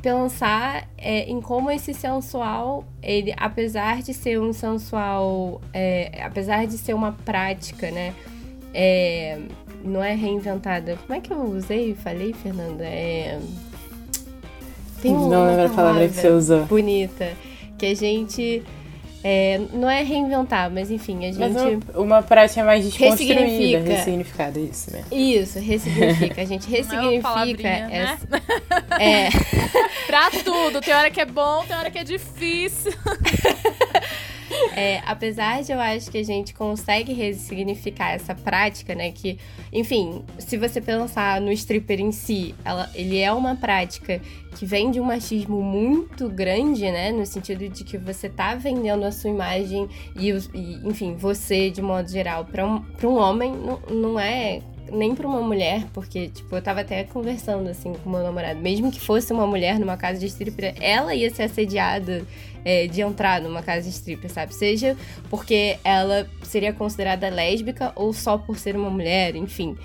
pensar 0.04 0.88
é, 0.98 1.24
em 1.24 1.42
como 1.42 1.72
esse 1.72 1.94
sensual, 1.94 2.86
ele, 3.02 3.34
apesar 3.38 4.04
de 4.04 4.14
ser 4.14 4.40
um 4.40 4.52
sensual, 4.52 5.62
é, 5.74 6.22
apesar 6.22 6.68
de 6.68 6.78
ser 6.78 6.94
uma 6.94 7.14
prática, 7.14 7.90
né? 7.90 8.14
É, 8.74 9.40
não 9.84 10.04
é 10.04 10.14
reinventada. 10.14 10.98
Como 11.06 11.18
é 11.18 11.22
que 11.22 11.32
eu 11.32 11.42
usei 11.42 11.92
e 11.92 11.96
falei, 11.96 12.34
Fernanda? 12.34 12.84
É. 12.84 13.40
Tem 15.02 15.12
não 15.12 15.46
lembro 15.46 15.66
a 15.66 15.70
palavra 15.70 16.08
que 16.08 16.16
você 16.16 16.30
usou. 16.30 16.66
Bonita. 16.66 17.34
Que 17.78 17.88
a 17.88 17.96
gente. 17.96 18.64
É, 19.26 19.62
não 19.72 19.90
é 19.90 20.04
reinventar, 20.04 20.70
mas 20.70 20.92
enfim, 20.92 21.20
a 21.20 21.32
gente. 21.32 21.40
Mas 21.40 21.56
uma, 21.56 22.02
uma 22.02 22.24
prática 22.24 22.64
mais 22.64 22.84
desconstruída, 22.84 23.40
ressignifica. 23.42 23.94
ressignificada, 23.94 24.60
isso 24.60 24.92
mesmo. 24.92 25.08
Isso, 25.12 25.60
ressignifica. 25.60 26.42
A 26.42 26.46
gente 26.46 26.68
ressignifica. 26.72 27.68
É 27.68 27.90
essa... 27.92 28.28
né? 28.30 28.42
É. 29.00 29.30
pra 30.06 30.30
tudo. 30.30 30.80
Tem 30.82 30.94
hora 30.94 31.10
que 31.10 31.20
é 31.20 31.26
bom, 31.26 31.64
tem 31.66 31.76
hora 31.76 31.90
que 31.90 31.98
é 31.98 32.04
difícil. 32.04 32.94
É, 34.76 35.02
apesar 35.06 35.62
de 35.62 35.72
eu 35.72 35.80
acho 35.80 36.10
que 36.10 36.18
a 36.18 36.24
gente 36.24 36.54
consegue 36.54 37.14
ressignificar 37.14 38.12
essa 38.12 38.34
prática, 38.34 38.96
né? 38.96 39.12
Que, 39.12 39.38
enfim, 39.72 40.24
se 40.40 40.58
você 40.58 40.82
pensar 40.82 41.40
no 41.40 41.52
stripper 41.52 42.00
em 42.00 42.12
si, 42.12 42.56
ela, 42.66 42.90
ele 42.96 43.20
é 43.20 43.32
uma 43.32 43.56
prática 43.56 44.20
que 44.56 44.66
vem 44.66 44.90
de 44.90 45.00
um 45.00 45.04
machismo 45.04 45.62
muito 45.62 46.28
grande, 46.28 46.84
né? 46.92 47.12
No 47.12 47.26
sentido 47.26 47.70
de 47.70 47.84
que 47.84 47.98
você 47.98 48.30
tá 48.30 48.56
vendendo 48.56 49.04
a 49.04 49.12
sua 49.12 49.30
imagem 49.30 49.88
e, 50.16 50.30
e 50.32 50.88
enfim, 50.88 51.16
você, 51.16 51.70
de 51.70 51.82
modo 51.82 52.10
geral, 52.10 52.46
para 52.46 52.66
um, 52.66 52.82
pra 52.82 53.08
um 53.08 53.18
homem, 53.18 53.52
não, 53.52 53.80
não 53.90 54.20
é 54.20 54.62
nem 54.92 55.16
para 55.16 55.28
uma 55.28 55.42
mulher, 55.42 55.86
porque, 55.94 56.28
tipo, 56.30 56.56
eu 56.56 56.62
tava 56.62 56.82
até 56.82 57.04
conversando, 57.04 57.68
assim, 57.70 57.94
com 58.04 58.10
meu 58.10 58.22
namorado. 58.22 58.60
Mesmo 58.60 58.92
que 58.92 59.00
fosse 59.00 59.34
uma 59.34 59.48
mulher 59.48 59.80
numa 59.80 59.98
casa 59.98 60.20
de 60.20 60.28
stripper, 60.28 60.76
ela 60.80 61.16
ia 61.16 61.30
ser 61.30 61.44
assediada 61.44 62.26
é, 62.66 62.88
de 62.88 63.02
entrar 63.02 63.42
numa 63.42 63.62
casa 63.62 63.90
de 63.90 63.90
stripper, 63.90 64.32
sabe? 64.32 64.54
Seja 64.54 64.98
porque 65.30 65.78
ela 65.84 66.28
seria 66.44 66.74
considerada 66.74 67.30
lésbica 67.30 67.92
ou 67.96 68.14
só 68.14 68.38
por 68.38 68.58
ser 68.58 68.76
uma 68.76 68.90
mulher, 68.90 69.36
enfim. 69.36 69.78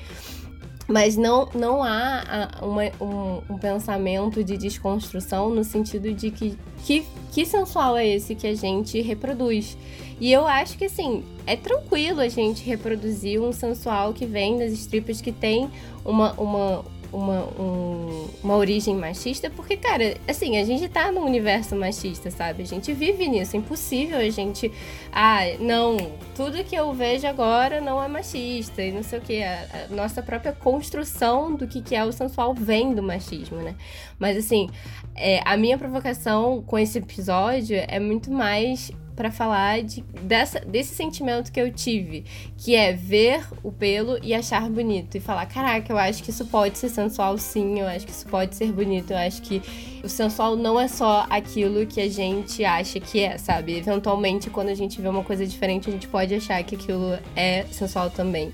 Mas 0.86 1.16
não, 1.16 1.46
não 1.54 1.82
há 1.82 2.48
uma, 2.62 2.82
um, 2.98 3.54
um, 3.54 3.58
pensamento 3.58 4.42
de 4.42 4.56
desconstrução 4.56 5.50
no 5.50 5.62
sentido 5.62 6.14
de 6.14 6.30
que, 6.30 6.56
que 6.82 7.04
que 7.32 7.44
sensual 7.44 7.96
é 7.96 8.06
esse 8.06 8.34
que 8.34 8.46
a 8.46 8.54
gente 8.54 9.00
reproduz. 9.00 9.76
E 10.20 10.32
eu 10.32 10.46
acho 10.46 10.76
que 10.76 10.86
assim, 10.86 11.22
é 11.46 11.56
tranquilo 11.56 12.20
a 12.20 12.28
gente 12.28 12.64
reproduzir 12.64 13.40
um 13.40 13.52
sensual 13.52 14.12
que 14.12 14.26
vem 14.26 14.58
das 14.58 14.72
strippers 14.72 15.20
que 15.20 15.30
tem 15.30 15.70
uma, 16.04 16.32
uma, 16.32 16.84
uma, 17.12 17.44
um, 17.60 18.28
uma 18.42 18.56
origem 18.56 18.94
machista, 18.94 19.50
porque, 19.50 19.76
cara, 19.76 20.16
assim, 20.26 20.58
a 20.58 20.64
gente 20.64 20.88
tá 20.88 21.10
num 21.10 21.24
universo 21.24 21.74
machista, 21.74 22.30
sabe? 22.30 22.62
A 22.62 22.66
gente 22.66 22.92
vive 22.92 23.28
nisso. 23.28 23.56
É 23.56 23.58
impossível 23.58 24.18
a 24.18 24.30
gente. 24.30 24.70
Ah, 25.12 25.40
não, 25.58 25.96
tudo 26.34 26.62
que 26.64 26.74
eu 26.74 26.92
vejo 26.92 27.26
agora 27.26 27.80
não 27.80 28.02
é 28.02 28.08
machista 28.08 28.82
e 28.82 28.92
não 28.92 29.02
sei 29.02 29.18
o 29.18 29.22
que. 29.22 29.42
A, 29.42 29.86
a 29.90 29.94
nossa 29.94 30.22
própria 30.22 30.52
construção 30.52 31.54
do 31.54 31.66
que, 31.66 31.80
que 31.80 31.94
é 31.94 32.04
o 32.04 32.12
sensual 32.12 32.54
vem 32.54 32.94
do 32.94 33.02
machismo, 33.02 33.58
né? 33.58 33.74
Mas, 34.18 34.36
assim, 34.36 34.68
é, 35.14 35.40
a 35.44 35.56
minha 35.56 35.78
provocação 35.78 36.62
com 36.66 36.78
esse 36.78 36.98
episódio 36.98 37.76
é 37.88 37.98
muito 37.98 38.30
mais 38.30 38.92
para 39.18 39.32
falar 39.32 39.82
de, 39.82 40.00
dessa, 40.22 40.60
desse 40.60 40.94
sentimento 40.94 41.50
que 41.50 41.60
eu 41.60 41.72
tive, 41.72 42.24
que 42.56 42.76
é 42.76 42.92
ver 42.92 43.44
o 43.64 43.72
pelo 43.72 44.16
e 44.22 44.32
achar 44.32 44.70
bonito 44.70 45.16
e 45.16 45.20
falar, 45.20 45.44
caraca, 45.46 45.92
eu 45.92 45.98
acho 45.98 46.22
que 46.22 46.30
isso 46.30 46.46
pode 46.46 46.78
ser 46.78 46.88
sensual 46.88 47.36
sim, 47.36 47.80
eu 47.80 47.88
acho 47.88 48.06
que 48.06 48.12
isso 48.12 48.26
pode 48.28 48.54
ser 48.54 48.70
bonito, 48.70 49.10
eu 49.10 49.16
acho 49.16 49.42
que 49.42 49.60
o 50.04 50.08
sensual 50.08 50.54
não 50.54 50.78
é 50.78 50.86
só 50.86 51.26
aquilo 51.28 51.84
que 51.84 52.00
a 52.00 52.08
gente 52.08 52.64
acha 52.64 53.00
que 53.00 53.18
é, 53.24 53.36
sabe? 53.38 53.76
Eventualmente, 53.76 54.50
quando 54.50 54.68
a 54.68 54.74
gente 54.74 55.02
vê 55.02 55.08
uma 55.08 55.24
coisa 55.24 55.44
diferente, 55.44 55.88
a 55.88 55.92
gente 55.92 56.06
pode 56.06 56.32
achar 56.32 56.62
que 56.62 56.76
aquilo 56.76 57.18
é 57.34 57.64
sensual 57.72 58.10
também. 58.10 58.52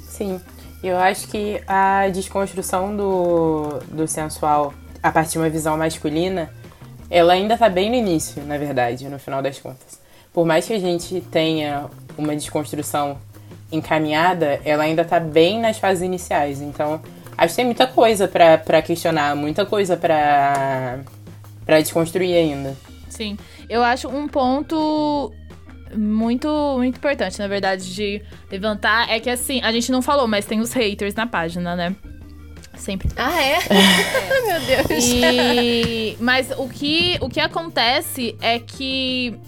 Sim, 0.00 0.40
eu 0.82 0.96
acho 0.96 1.28
que 1.28 1.60
a 1.66 2.08
desconstrução 2.08 2.96
do, 2.96 3.78
do 3.92 4.08
sensual 4.08 4.72
a 5.02 5.12
partir 5.12 5.32
de 5.32 5.38
uma 5.38 5.50
visão 5.50 5.76
masculina 5.76 6.50
ela 7.10 7.32
ainda 7.32 7.56
tá 7.56 7.68
bem 7.68 7.90
no 7.90 7.96
início, 7.96 8.42
na 8.44 8.58
verdade, 8.58 9.08
no 9.08 9.18
final 9.18 9.42
das 9.42 9.58
contas. 9.58 10.00
Por 10.32 10.46
mais 10.46 10.66
que 10.66 10.72
a 10.72 10.78
gente 10.78 11.20
tenha 11.32 11.86
uma 12.16 12.34
desconstrução 12.34 13.18
encaminhada, 13.70 14.60
ela 14.64 14.84
ainda 14.84 15.04
tá 15.04 15.18
bem 15.18 15.60
nas 15.60 15.78
fases 15.78 16.02
iniciais. 16.02 16.60
Então, 16.60 17.00
acho 17.36 17.52
que 17.52 17.56
tem 17.56 17.64
muita 17.64 17.86
coisa 17.86 18.28
para 18.28 18.82
questionar, 18.82 19.34
muita 19.34 19.64
coisa 19.66 19.96
para 19.96 21.00
para 21.64 21.80
desconstruir 21.82 22.34
ainda. 22.34 22.74
Sim. 23.10 23.36
Eu 23.68 23.82
acho 23.84 24.08
um 24.08 24.26
ponto 24.26 25.30
muito, 25.94 26.48
muito 26.78 26.96
importante, 26.96 27.38
na 27.38 27.46
verdade, 27.46 27.94
de 27.94 28.22
levantar 28.50 29.10
é 29.10 29.20
que 29.20 29.28
assim, 29.28 29.60
a 29.62 29.70
gente 29.70 29.92
não 29.92 30.00
falou, 30.00 30.26
mas 30.26 30.46
tem 30.46 30.60
os 30.60 30.72
haters 30.72 31.14
na 31.14 31.26
página, 31.26 31.76
né? 31.76 31.94
Sempre. 32.78 33.10
Ah, 33.16 33.42
é? 33.42 33.58
é. 33.58 34.40
Meu 34.46 34.60
Deus. 34.60 35.04
E... 35.04 36.16
Mas 36.20 36.50
o 36.56 36.68
que, 36.68 37.18
o 37.20 37.28
que 37.28 37.40
acontece 37.40 38.36
é 38.40 38.58
que 38.58 39.38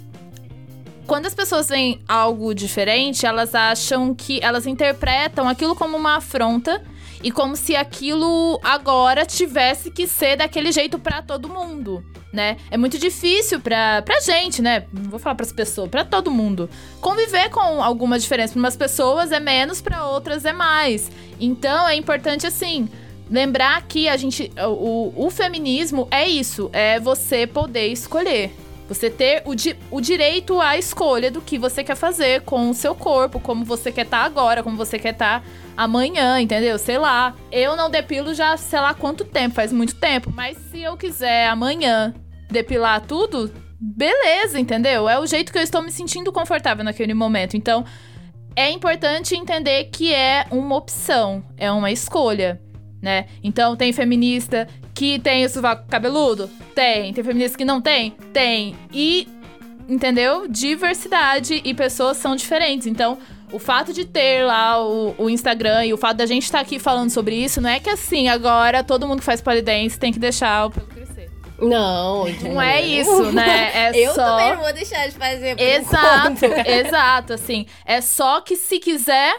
quando 1.07 1.26
as 1.26 1.35
pessoas 1.35 1.68
veem 1.68 2.01
algo 2.07 2.55
diferente, 2.55 3.26
elas 3.26 3.53
acham 3.55 4.14
que. 4.14 4.39
Elas 4.43 4.66
interpretam 4.66 5.49
aquilo 5.49 5.74
como 5.74 5.97
uma 5.97 6.16
afronta 6.16 6.83
e 7.22 7.31
como 7.31 7.57
se 7.57 7.74
aquilo 7.74 8.61
agora 8.62 9.26
tivesse 9.26 9.91
que 9.91 10.07
ser 10.07 10.37
daquele 10.37 10.70
jeito 10.72 10.99
para 10.99 11.20
todo 11.20 11.49
mundo, 11.49 12.05
né? 12.33 12.57
É 12.70 12.76
muito 12.76 12.97
difícil 12.97 13.61
pra, 13.61 14.03
pra 14.03 14.20
gente, 14.20 14.62
né? 14.62 14.85
Não 14.93 15.11
vou 15.11 15.18
falar 15.18 15.35
pras 15.35 15.53
pessoas, 15.53 15.91
para 15.91 16.05
todo 16.05 16.31
mundo. 16.31 16.70
Conviver 17.01 17.51
com 17.51 17.83
alguma 17.83 18.18
diferença. 18.18 18.53
Para 18.53 18.61
umas 18.61 18.76
pessoas 18.76 19.33
é 19.33 19.41
menos, 19.41 19.83
para 19.83 20.07
outras 20.07 20.45
é 20.45 20.53
mais. 20.53 21.11
Então 21.41 21.89
é 21.89 21.97
importante 21.97 22.47
assim 22.47 22.89
lembrar 23.31 23.83
que 23.87 24.09
a 24.09 24.16
gente. 24.16 24.51
O, 24.68 25.26
o 25.26 25.31
feminismo 25.31 26.09
é 26.11 26.28
isso: 26.28 26.68
é 26.72 26.99
você 26.99 27.47
poder 27.47 27.87
escolher. 27.87 28.53
Você 28.89 29.09
ter 29.09 29.43
o, 29.45 29.55
di 29.55 29.76
o 29.89 30.01
direito 30.01 30.61
à 30.61 30.76
escolha 30.76 31.31
do 31.31 31.41
que 31.41 31.57
você 31.57 31.85
quer 31.85 31.95
fazer 31.95 32.41
com 32.41 32.70
o 32.70 32.74
seu 32.74 32.93
corpo, 32.93 33.39
como 33.39 33.64
você 33.64 33.93
quer 33.93 34.05
estar 34.05 34.18
tá 34.18 34.24
agora, 34.24 34.64
como 34.64 34.76
você 34.76 34.99
quer 34.99 35.12
estar 35.12 35.41
tá 35.41 35.47
amanhã, 35.76 36.41
entendeu? 36.41 36.76
Sei 36.76 36.99
lá. 36.99 37.37
Eu 37.53 37.76
não 37.76 37.89
depilo 37.89 38.35
já 38.35 38.57
sei 38.57 38.81
lá 38.81 38.93
quanto 38.93 39.24
tempo, 39.24 39.55
faz 39.55 39.72
muito 39.72 39.95
tempo. 39.95 40.33
Mas 40.35 40.59
se 40.59 40.83
eu 40.83 40.97
quiser 40.97 41.47
amanhã 41.47 42.12
depilar 42.51 43.01
tudo, 43.03 43.53
beleza, 43.81 44.59
entendeu? 44.59 45.09
É 45.09 45.20
o 45.20 45.26
jeito 45.26 45.53
que 45.53 45.59
eu 45.59 45.62
estou 45.62 45.83
me 45.83 45.93
sentindo 45.93 46.33
confortável 46.33 46.85
naquele 46.85 47.14
momento. 47.14 47.57
Então, 47.57 47.85
é 48.57 48.72
importante 48.72 49.37
entender 49.37 49.85
que 49.85 50.12
é 50.12 50.47
uma 50.51 50.74
opção, 50.74 51.45
é 51.57 51.70
uma 51.70 51.93
escolha 51.93 52.61
né? 53.01 53.26
Então 53.42 53.76
tem 53.76 53.92
feminista 53.92 54.68
que 54.94 55.18
tem 55.18 55.44
o 55.44 55.48
sovaco 55.48 55.86
cabeludo? 55.88 56.48
Tem. 56.74 57.12
Tem 57.12 57.24
feminista 57.24 57.57
que 57.57 57.64
não 57.64 57.80
tem? 57.80 58.11
Tem. 58.32 58.76
E, 58.92 59.26
entendeu? 59.88 60.46
Diversidade 60.48 61.61
e 61.64 61.72
pessoas 61.72 62.16
são 62.18 62.36
diferentes. 62.36 62.86
Então, 62.86 63.18
o 63.53 63.59
fato 63.59 63.92
de 63.92 64.05
ter 64.05 64.44
lá 64.44 64.82
o, 64.84 65.14
o 65.18 65.30
Instagram 65.30 65.86
e 65.86 65.92
o 65.92 65.96
fato 65.96 66.18
da 66.18 66.26
gente 66.26 66.44
estar 66.44 66.59
tá 66.59 66.62
aqui 66.62 66.78
falando 66.78 67.11
sobre 67.11 67.34
isso, 67.34 67.61
não 67.61 67.70
é 67.70 67.80
que 67.80 67.90
assim, 67.90 68.28
agora 68.28 68.84
todo 68.84 69.07
mundo 69.07 69.20
que 69.20 69.24
faz 69.24 69.40
polidense 69.40 69.98
tem 69.98 70.12
que 70.12 70.18
deixar 70.18 70.66
o. 70.66 70.72
Não, 71.61 72.24
não 72.42 72.61
é 72.61 72.80
isso, 72.80 73.32
né? 73.32 73.70
É 73.74 73.92
eu 73.98 74.14
só... 74.14 74.24
também 74.24 74.55
não 74.55 74.62
vou 74.62 74.72
deixar 74.72 75.07
de 75.07 75.14
fazer. 75.14 75.61
exato, 75.61 76.44
exato, 76.66 77.32
assim. 77.34 77.66
É 77.84 78.01
só 78.01 78.40
que 78.40 78.57
se 78.57 78.78
quiser, 78.78 79.34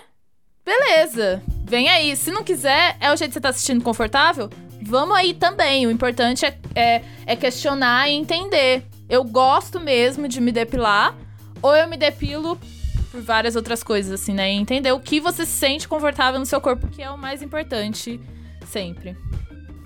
beleza. 0.66 1.42
Vem 1.64 1.90
aí. 1.90 2.16
Se 2.16 2.32
não 2.32 2.44
quiser, 2.44 2.98
é 3.00 3.12
o 3.12 3.16
jeito 3.16 3.32
que 3.32 3.34
você 3.34 3.42
tá 3.42 3.50
assistindo 3.50 3.84
confortável? 3.84 4.50
Vamos 4.82 5.16
aí 5.16 5.34
também. 5.34 5.86
O 5.86 5.92
importante 5.92 6.46
é, 6.46 6.58
é, 6.76 7.02
é 7.26 7.36
questionar 7.36 8.10
e 8.10 8.14
entender. 8.14 8.84
Eu 9.08 9.24
gosto 9.24 9.80
mesmo 9.80 10.28
de 10.28 10.42
me 10.42 10.52
depilar, 10.52 11.16
ou 11.62 11.76
eu 11.76 11.88
me 11.88 11.98
depilo 11.98 12.58
por 13.12 13.22
várias 13.22 13.56
outras 13.56 13.84
coisas, 13.84 14.22
assim, 14.22 14.34
né? 14.34 14.52
E 14.52 14.56
entender 14.56 14.92
o 14.92 15.00
que 15.00 15.20
você 15.20 15.46
se 15.46 15.52
sente 15.52 15.88
confortável 15.88 16.40
no 16.40 16.46
seu 16.46 16.62
corpo, 16.62 16.88
que 16.88 17.04
é 17.04 17.12
o 17.12 17.18
mais 17.18 17.42
importante 17.42 18.20
sempre. 18.68 19.18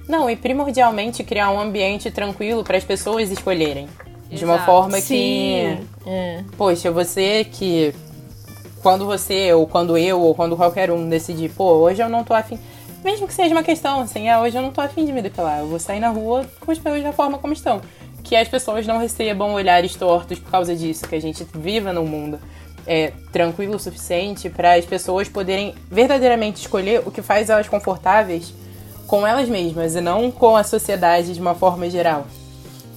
Não, 0.07 0.30
e 0.30 0.36
primordialmente 0.36 1.23
criar 1.23 1.49
um 1.49 1.59
ambiente 1.59 2.11
tranquilo 2.11 2.63
para 2.63 2.78
as 2.78 2.84
pessoas 2.84 3.32
escolherem. 3.32 3.89
Exato. 4.30 4.36
De 4.36 4.45
uma 4.45 4.59
forma 4.59 4.99
Sim. 5.01 5.80
que. 6.03 6.09
É. 6.09 6.43
Poxa, 6.57 6.91
você 6.91 7.43
que 7.43 7.93
quando 8.86 9.03
você, 9.03 9.51
ou 9.51 9.65
quando 9.65 9.97
eu, 9.97 10.21
ou 10.21 10.36
quando 10.36 10.55
qualquer 10.55 10.91
um 10.91 11.09
decidir, 11.09 11.49
pô, 11.49 11.71
hoje 11.73 12.03
eu 12.03 12.07
não 12.07 12.23
tô 12.23 12.36
afim. 12.36 12.59
Mesmo 13.03 13.27
que 13.27 13.33
seja 13.33 13.55
uma 13.55 13.63
questão 13.63 14.01
assim, 14.01 14.29
ah, 14.29 14.39
hoje 14.39 14.55
eu 14.55 14.61
não 14.61 14.71
tô 14.71 14.79
afim 14.79 15.03
de 15.03 15.11
me 15.11 15.23
depilar, 15.23 15.61
eu 15.61 15.67
vou 15.67 15.79
sair 15.79 15.99
na 15.99 16.09
rua 16.09 16.45
com 16.59 16.71
os 16.71 16.77
pelos 16.77 17.01
da 17.01 17.11
forma 17.11 17.39
como 17.39 17.51
estão. 17.51 17.81
Que 18.23 18.36
as 18.36 18.47
pessoas 18.47 18.86
não 18.86 18.99
recebam 18.99 19.55
olhares 19.55 19.95
tortos 19.95 20.38
por 20.38 20.51
causa 20.51 20.75
disso, 20.75 21.07
que 21.07 21.15
a 21.15 21.19
gente 21.19 21.43
viva 21.55 21.91
num 21.91 22.05
mundo 22.05 22.38
é, 22.86 23.11
tranquilo 23.31 23.77
o 23.77 23.79
suficiente 23.79 24.51
para 24.51 24.75
as 24.75 24.86
pessoas 24.86 25.27
poderem 25.27 25.73
verdadeiramente 25.89 26.61
escolher 26.61 27.01
o 27.07 27.09
que 27.09 27.23
faz 27.23 27.49
elas 27.49 27.67
confortáveis 27.67 28.53
com 29.07 29.25
elas 29.25 29.49
mesmas 29.49 29.95
e 29.95 30.01
não 30.01 30.29
com 30.29 30.55
a 30.55 30.63
sociedade 30.63 31.33
de 31.33 31.41
uma 31.41 31.55
forma 31.55 31.89
geral. 31.89 32.27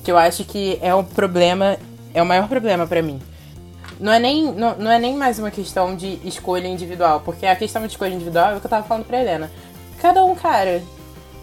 Que 0.05 0.13
eu 0.13 0.19
acho 0.19 0.45
que 0.45 0.79
é 0.83 0.95
um 0.95 1.03
problema, 1.03 1.79
é 2.13 2.23
o 2.23 2.27
maior 2.27 2.47
problema 2.47 2.87
para 2.87 3.01
mim 3.01 3.19
não 4.01 4.13
é, 4.13 4.19
nem, 4.19 4.53
não, 4.53 4.77
não 4.77 4.91
é 4.91 4.99
nem 4.99 5.17
mais 5.17 5.39
uma 5.39 5.51
questão 5.51 5.97
de 5.97 6.21
escolha 6.25 6.69
individual, 6.69 7.21
porque 7.25 7.47
a 7.47 7.57
questão 7.57 7.83
de 7.83 7.89
escolha 7.89 8.15
individual 8.15 8.53
é 8.53 8.57
o 8.57 8.61
que 8.61 8.67
eu 8.67 8.71
tava 8.71 8.87
falando 8.87 9.05
pra 9.05 9.21
Helena. 9.21 9.51
Cada 10.01 10.25
um, 10.25 10.35
cara, 10.35 10.83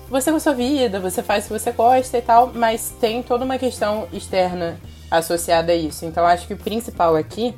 você 0.09 0.31
com 0.31 0.37
a 0.37 0.39
sua 0.39 0.53
vida, 0.53 0.99
você 0.99 1.21
faz 1.21 1.45
o 1.45 1.47
que 1.47 1.59
você 1.59 1.71
gosta 1.71 2.17
e 2.17 2.21
tal, 2.21 2.51
mas 2.53 2.93
tem 2.99 3.21
toda 3.21 3.43
uma 3.43 3.57
questão 3.57 4.07
externa 4.13 4.77
associada 5.11 5.71
a 5.71 5.75
isso. 5.75 6.05
Então 6.05 6.25
acho 6.25 6.47
que 6.47 6.53
o 6.53 6.57
principal 6.57 7.15
aqui 7.15 7.53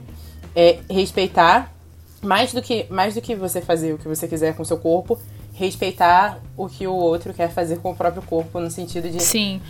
é 0.55 0.79
respeitar, 0.89 1.71
mais 2.23 2.51
do 2.51 2.61
que, 2.61 2.87
mais 2.89 3.13
do 3.13 3.21
que 3.21 3.35
você 3.35 3.61
fazer 3.61 3.93
o 3.93 3.97
que 3.97 4.07
você 4.07 4.27
quiser 4.27 4.55
com 4.55 4.63
o 4.63 4.65
seu 4.65 4.77
corpo, 4.77 5.19
respeitar 5.53 6.39
o 6.55 6.67
que 6.67 6.87
o 6.87 6.93
outro 6.93 7.33
quer 7.33 7.49
fazer 7.49 7.77
com 7.79 7.91
o 7.91 7.95
próprio 7.95 8.23
corpo, 8.23 8.59
no 8.59 8.71
sentido 8.71 9.09
de. 9.09 9.21
Sim. 9.21 9.61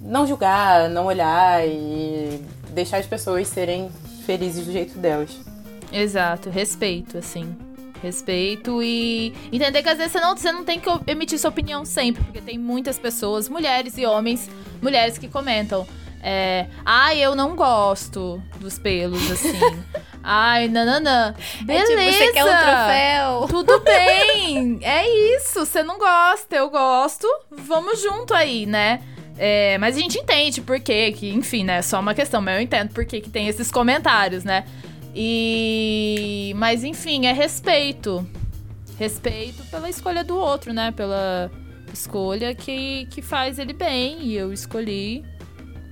Não 0.00 0.26
julgar, 0.26 0.90
não 0.90 1.06
olhar 1.06 1.66
e 1.66 2.42
deixar 2.74 2.98
as 2.98 3.06
pessoas 3.06 3.48
serem 3.48 3.90
felizes 4.26 4.66
do 4.66 4.72
jeito 4.72 4.98
delas. 4.98 5.30
Exato, 5.92 6.50
respeito, 6.50 7.16
assim. 7.18 7.56
Respeito 8.02 8.82
e 8.82 9.32
entender 9.50 9.82
que 9.82 9.88
às 9.88 9.96
vezes 9.96 10.12
você 10.12 10.20
não, 10.20 10.36
você 10.36 10.52
não 10.52 10.64
tem 10.64 10.78
que 10.78 10.90
emitir 11.06 11.38
sua 11.38 11.50
opinião 11.50 11.84
sempre, 11.84 12.22
porque 12.24 12.40
tem 12.40 12.58
muitas 12.58 12.98
pessoas, 12.98 13.48
mulheres 13.48 13.96
e 13.96 14.04
homens, 14.04 14.50
mulheres 14.82 15.16
que 15.16 15.28
comentam. 15.28 15.86
É, 16.22 16.66
Ai, 16.84 17.18
eu 17.20 17.34
não 17.34 17.54
gosto 17.54 18.42
dos 18.58 18.78
pelos, 18.78 19.30
assim. 19.30 19.58
Ai, 20.22 20.68
nananã. 20.68 21.34
Beleza. 21.60 21.92
É 21.92 21.96
tipo, 21.96 22.18
você 22.18 22.32
quer 22.32 22.44
um 22.44 22.48
troféu. 22.48 23.46
Tudo 23.48 23.80
bem. 23.80 24.78
é 24.82 25.36
isso. 25.36 25.66
Você 25.66 25.82
não 25.82 25.98
gosta, 25.98 26.56
eu 26.56 26.70
gosto. 26.70 27.28
Vamos 27.50 28.00
junto 28.00 28.32
aí, 28.32 28.64
né? 28.64 29.02
É, 29.36 29.76
mas 29.78 29.96
a 29.96 30.00
gente 30.00 30.18
entende 30.18 30.60
por 30.60 30.78
quê, 30.78 31.12
que, 31.12 31.30
enfim, 31.30 31.64
né? 31.64 31.78
É 31.78 31.82
só 31.82 31.98
uma 31.98 32.14
questão, 32.14 32.40
mas 32.40 32.56
eu 32.56 32.60
entendo 32.60 32.90
por 32.90 33.04
que, 33.04 33.20
que 33.20 33.30
tem 33.30 33.48
esses 33.48 33.70
comentários, 33.70 34.44
né? 34.44 34.64
E. 35.14 36.52
Mas, 36.56 36.84
enfim, 36.84 37.26
é 37.26 37.32
respeito. 37.32 38.26
Respeito 38.98 39.64
pela 39.70 39.88
escolha 39.88 40.22
do 40.22 40.36
outro, 40.36 40.72
né? 40.72 40.92
Pela 40.92 41.50
escolha 41.92 42.54
que, 42.54 43.06
que 43.06 43.22
faz 43.22 43.58
ele 43.58 43.72
bem. 43.72 44.22
E 44.22 44.34
eu 44.36 44.52
escolhi 44.52 45.24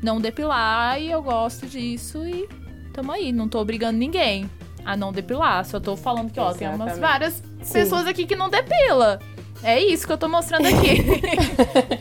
não 0.03 0.20
depilar 0.20 1.01
e 1.01 1.11
eu 1.11 1.22
gosto 1.22 1.66
disso 1.66 2.24
e 2.26 2.49
tamo 2.93 3.12
aí. 3.12 3.32
Não 3.32 3.49
tô 3.49 3.61
obrigando 3.61 3.99
ninguém 3.99 4.49
a 4.84 4.97
não 4.97 5.12
depilar. 5.12 5.64
Só 5.64 5.80
tô 5.80 5.97
falando 5.97 6.30
que, 6.30 6.38
ó, 6.38 6.51
Exatamente. 6.51 6.78
tem 6.78 6.86
umas 6.86 6.99
várias 6.99 7.43
Sim. 7.62 7.72
pessoas 7.72 8.07
aqui 8.07 8.24
que 8.24 8.36
não 8.36 8.49
depila. 8.49 9.18
É 9.63 9.81
isso 9.81 10.07
que 10.07 10.13
eu 10.13 10.19
tô 10.19 10.29
mostrando 10.29 10.67
aqui. 10.67 11.03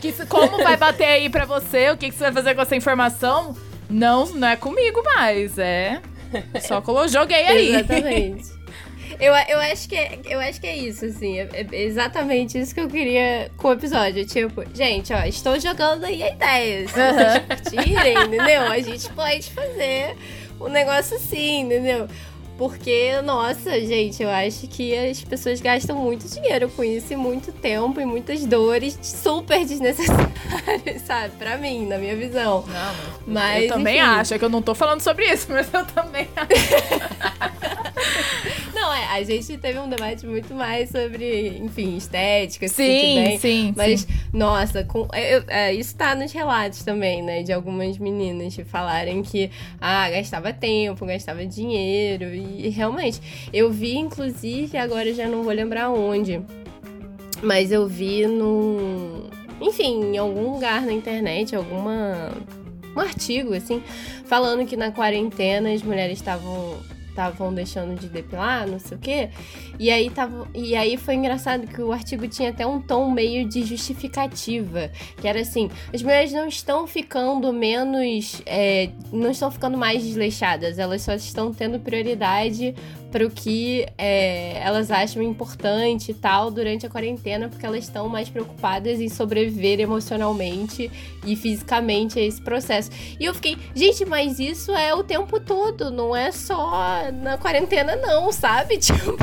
que, 0.00 0.26
como 0.26 0.58
vai 0.62 0.76
bater 0.76 1.04
aí 1.04 1.30
pra 1.30 1.44
você, 1.44 1.90
o 1.90 1.96
que, 1.96 2.10
que 2.10 2.16
você 2.16 2.24
vai 2.24 2.32
fazer 2.32 2.54
com 2.54 2.62
essa 2.62 2.76
informação, 2.76 3.56
não, 3.88 4.26
não 4.26 4.48
é 4.48 4.56
comigo 4.56 5.02
mais, 5.04 5.58
é... 5.58 6.00
Só 6.60 6.80
colo... 6.80 7.06
joguei 7.08 7.46
aí. 7.46 7.74
Exatamente. 7.74 8.52
Eu, 9.20 9.34
eu, 9.34 9.60
acho 9.60 9.88
que 9.88 9.94
é, 9.94 10.18
eu 10.24 10.40
acho 10.40 10.60
que 10.60 10.66
é 10.66 10.76
isso, 10.76 11.04
assim. 11.04 11.38
É, 11.38 11.48
é, 11.52 11.82
exatamente 11.82 12.58
isso 12.58 12.74
que 12.74 12.80
eu 12.80 12.88
queria 12.88 13.52
com 13.56 13.68
o 13.68 13.72
episódio. 13.72 14.24
Tipo, 14.24 14.64
gente, 14.74 15.12
ó, 15.12 15.22
estou 15.24 15.60
jogando 15.60 16.04
aí 16.04 16.22
a 16.22 16.30
ideia. 16.32 16.88
Se 16.88 16.94
vocês 16.94 17.72
curtirem, 17.72 18.14
entendeu? 18.14 18.62
A 18.62 18.80
gente 18.80 19.08
pode 19.10 19.50
fazer 19.50 20.16
um 20.60 20.68
negócio 20.68 21.16
assim, 21.16 21.60
entendeu? 21.60 22.08
Porque, 22.62 23.20
nossa, 23.22 23.72
gente, 23.80 24.22
eu 24.22 24.30
acho 24.30 24.68
que 24.68 24.96
as 24.96 25.20
pessoas 25.20 25.60
gastam 25.60 25.96
muito 25.96 26.28
dinheiro 26.28 26.68
com 26.68 26.84
isso 26.84 27.12
e 27.12 27.16
muito 27.16 27.50
tempo 27.50 28.00
e 28.00 28.06
muitas 28.06 28.46
dores 28.46 28.96
super 29.02 29.66
desnecessárias, 29.66 31.02
sabe? 31.04 31.34
Pra 31.36 31.58
mim, 31.58 31.88
na 31.88 31.98
minha 31.98 32.14
visão. 32.14 32.64
Não, 32.68 32.94
mas. 33.26 33.64
Eu 33.64 33.68
também 33.70 33.96
enfim. 33.96 34.06
acho, 34.06 34.34
é 34.34 34.38
que 34.38 34.44
eu 34.44 34.48
não 34.48 34.62
tô 34.62 34.76
falando 34.76 35.00
sobre 35.00 35.24
isso, 35.24 35.48
mas 35.50 35.74
eu 35.74 35.84
também 35.86 36.28
acho. 36.36 36.52
Não, 38.82 38.92
é, 38.92 39.06
a 39.12 39.22
gente 39.22 39.56
teve 39.58 39.78
um 39.78 39.88
debate 39.88 40.26
muito 40.26 40.52
mais 40.52 40.90
sobre, 40.90 41.56
enfim, 41.58 41.96
estética, 41.96 42.66
sim, 42.66 43.14
bem, 43.14 43.38
sim, 43.38 43.72
mas, 43.76 44.00
sim. 44.00 44.08
nossa, 44.32 44.82
com, 44.82 45.06
eu, 45.14 45.44
é, 45.46 45.72
isso 45.72 45.94
tá 45.94 46.16
nos 46.16 46.32
relatos 46.32 46.82
também, 46.82 47.22
né, 47.22 47.44
de 47.44 47.52
algumas 47.52 47.96
meninas 47.96 48.56
que 48.56 48.64
falarem 48.64 49.22
que, 49.22 49.52
ah, 49.80 50.10
gastava 50.10 50.52
tempo, 50.52 51.06
gastava 51.06 51.46
dinheiro, 51.46 52.24
e, 52.34 52.66
e 52.66 52.68
realmente, 52.70 53.20
eu 53.52 53.70
vi, 53.70 53.96
inclusive, 53.96 54.76
agora 54.76 55.14
já 55.14 55.28
não 55.28 55.44
vou 55.44 55.52
lembrar 55.52 55.88
onde, 55.88 56.42
mas 57.40 57.70
eu 57.70 57.86
vi 57.86 58.26
no, 58.26 59.30
enfim, 59.60 60.12
em 60.12 60.18
algum 60.18 60.54
lugar 60.54 60.82
na 60.82 60.92
internet, 60.92 61.54
alguma 61.54 62.32
um 62.96 63.00
artigo 63.00 63.54
assim, 63.54 63.80
falando 64.24 64.66
que 64.66 64.76
na 64.76 64.90
quarentena 64.90 65.72
as 65.72 65.82
mulheres 65.82 66.18
estavam 66.18 66.80
estavam 67.12 67.52
deixando 67.54 67.98
de 67.98 68.08
depilar, 68.08 68.66
não 68.66 68.78
sei 68.78 68.96
o 68.96 69.00
quê. 69.00 69.30
E 69.78 69.90
aí, 69.90 70.10
tava, 70.10 70.48
e 70.54 70.74
aí 70.74 70.96
foi 70.96 71.14
engraçado 71.14 71.66
que 71.66 71.80
o 71.80 71.92
artigo 71.92 72.26
tinha 72.26 72.50
até 72.50 72.66
um 72.66 72.80
tom 72.80 73.10
meio 73.10 73.48
de 73.48 73.64
justificativa. 73.64 74.90
Que 75.20 75.28
era 75.28 75.40
assim: 75.40 75.70
as 75.92 76.02
mulheres 76.02 76.32
não 76.32 76.48
estão 76.48 76.86
ficando 76.86 77.52
menos. 77.52 78.42
É, 78.44 78.90
não 79.12 79.30
estão 79.30 79.50
ficando 79.50 79.78
mais 79.78 80.02
desleixadas, 80.02 80.78
elas 80.78 81.02
só 81.02 81.14
estão 81.14 81.52
tendo 81.52 81.78
prioridade 81.78 82.74
para 83.12 83.26
o 83.26 83.30
que 83.30 83.86
é, 83.98 84.58
elas 84.60 84.90
acham 84.90 85.22
importante 85.22 86.10
e 86.10 86.14
tal 86.14 86.50
durante 86.50 86.86
a 86.86 86.88
quarentena, 86.88 87.48
porque 87.48 87.64
elas 87.64 87.84
estão 87.84 88.08
mais 88.08 88.30
preocupadas 88.30 89.00
em 89.00 89.08
sobreviver 89.10 89.78
emocionalmente 89.78 90.90
e 91.24 91.36
fisicamente 91.36 92.18
a 92.18 92.22
esse 92.22 92.40
processo. 92.40 92.90
E 93.20 93.24
eu 93.24 93.34
fiquei, 93.34 93.58
gente, 93.74 94.06
mas 94.06 94.40
isso 94.40 94.72
é 94.74 94.94
o 94.94 95.04
tempo 95.04 95.38
todo, 95.38 95.90
não 95.90 96.16
é 96.16 96.32
só 96.32 97.12
na 97.12 97.36
quarentena, 97.36 97.94
não, 97.94 98.32
sabe? 98.32 98.78
Tipo, 98.82 99.16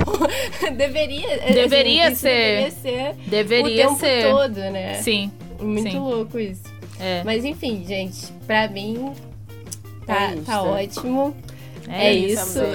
deveria, 0.78 1.36
assim, 1.36 1.54
deveria 1.54 2.08
assim, 2.08 2.16
ser. 2.16 2.30
Deveria 2.30 2.72
ser. 2.72 3.16
Deveria 3.28 3.90
o 3.90 3.90
tempo 3.90 4.00
ser. 4.00 4.32
todo, 4.32 4.56
né? 4.56 4.94
Sim. 5.02 5.32
Muito 5.60 5.92
sim. 5.92 6.00
louco 6.00 6.40
isso. 6.40 6.64
É. 7.00 7.24
Mas 7.24 7.44
enfim, 7.44 7.84
gente, 7.88 8.28
pra 8.46 8.68
mim 8.68 9.14
tá, 10.06 10.32
É 10.32 10.36
isso. 10.36 10.44
tá 10.44 10.62
ótimo. 10.62 11.36
É, 11.90 12.08
É 12.08 12.14
isso. 12.14 12.60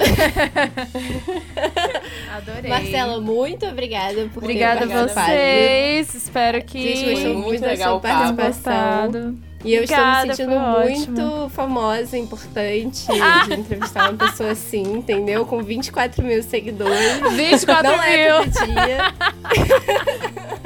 Adorei. 2.35 2.69
Marcela, 2.69 3.21
muito 3.21 3.65
obrigada 3.65 4.29
por 4.33 4.43
Obrigada 4.43 4.85
ter 4.85 4.93
a 4.93 5.07
vocês. 5.07 6.13
Espero 6.15 6.61
que 6.63 6.95
Gente, 6.95 7.27
muito 7.27 7.39
muito 7.39 7.61
da 7.61 7.67
legal 7.67 7.99
participação. 8.01 9.37
E 9.63 9.73
eu 9.73 9.81
Obrigada, 9.83 10.31
estou 10.31 10.47
me 10.47 10.53
sentindo 10.53 10.59
muito 10.59 11.21
ótimo. 11.23 11.49
famosa, 11.49 12.15
importante 12.17 13.07
de 13.47 13.53
entrevistar 13.55 14.11
uma 14.11 14.27
pessoa 14.27 14.51
assim, 14.51 14.83
entendeu? 14.83 15.43
Com 15.43 15.63
24 15.63 16.21
mil 16.23 16.43
seguidores. 16.43 17.19
24 17.31 17.91
Não 17.91 18.03
é 18.03 18.27
mil. 18.27 18.35
todo 18.43 18.65
dia. 18.67 19.13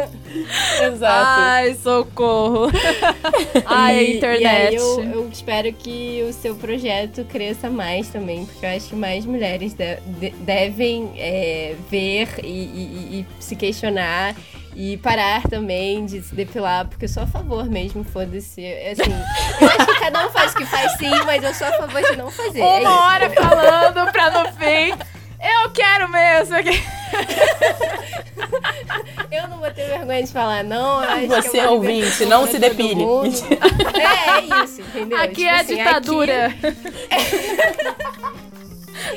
Exato. 0.84 1.26
Ai, 1.42 1.74
socorro. 1.76 2.70
Ai, 3.66 3.98
a 3.98 4.04
E- 4.04 4.18
internet. 4.18 4.74
E 4.74 4.76
eu, 4.76 5.04
eu 5.04 5.30
espero 5.32 5.72
que 5.74 6.24
o 6.30 6.34
seu 6.34 6.56
projeto 6.56 7.24
cresça 7.26 7.70
mais 7.70 8.08
também, 8.10 8.46
porque 8.46 8.66
eu 8.66 8.70
acho 8.70 8.90
que 8.90 8.96
mais 8.96 9.26
mulheres 9.26 9.74
de- 9.74 9.96
de- 10.20 10.30
devem 10.42 11.12
é, 11.18 11.76
ver 11.90 12.28
e, 12.44 12.48
e- 12.48 13.20
e 13.20 13.44
se 13.44 13.56
questionar. 13.56 14.36
E 14.76 14.98
parar 14.98 15.42
também 15.50 16.06
de 16.06 16.22
se 16.22 16.34
depilar, 16.34 16.88
porque 16.88 17.04
eu 17.06 17.10
sou 17.10 17.24
a 17.24 17.28
favor 17.28 17.66
mesmo, 17.66 18.04
foda-se. 18.04 18.66
Assim, 18.66 19.12
eu 19.60 19.68
acho 19.68 19.86
que 19.88 20.00
cada 20.00 20.26
um 20.26 20.30
faz 20.30 20.54
o 20.54 20.56
que 20.56 20.66
faz 20.66 20.92
sim, 20.98 21.10
mas 21.26 21.44
eu 21.44 21.54
sou 21.56 21.68
a 21.68 21.72
favor 21.74 22.02
de 22.02 22.16
não 22.16 22.30
fazer. 22.32 22.60
é. 22.62 22.80
Uma 22.80 23.06
hora 23.08 23.30
falando 23.32 24.12
pra 24.12 24.30
no 24.30 24.46
fim. 24.54 24.94
Eu 25.42 25.70
quero 25.72 26.10
mesmo. 26.10 26.56
Eu 29.32 29.48
não 29.48 29.58
vou 29.60 29.70
ter 29.72 29.86
vergonha 29.88 30.24
de 30.24 30.32
falar, 30.32 30.64
não. 30.64 31.00
acho 31.00 31.20
que 31.22 31.28
Você, 31.28 31.58
é 31.60 31.70
ouvinte, 31.70 32.26
não 32.26 32.46
se 32.48 32.58
depile. 32.60 33.04
É, 34.00 34.40
é 34.40 34.64
isso, 34.64 34.82
entendeu? 34.82 35.18
Aqui 35.20 35.36
Tipo 35.36 35.48
é 35.48 35.50
a 35.52 35.60
assim, 35.62 35.76
ditadura. 35.76 36.54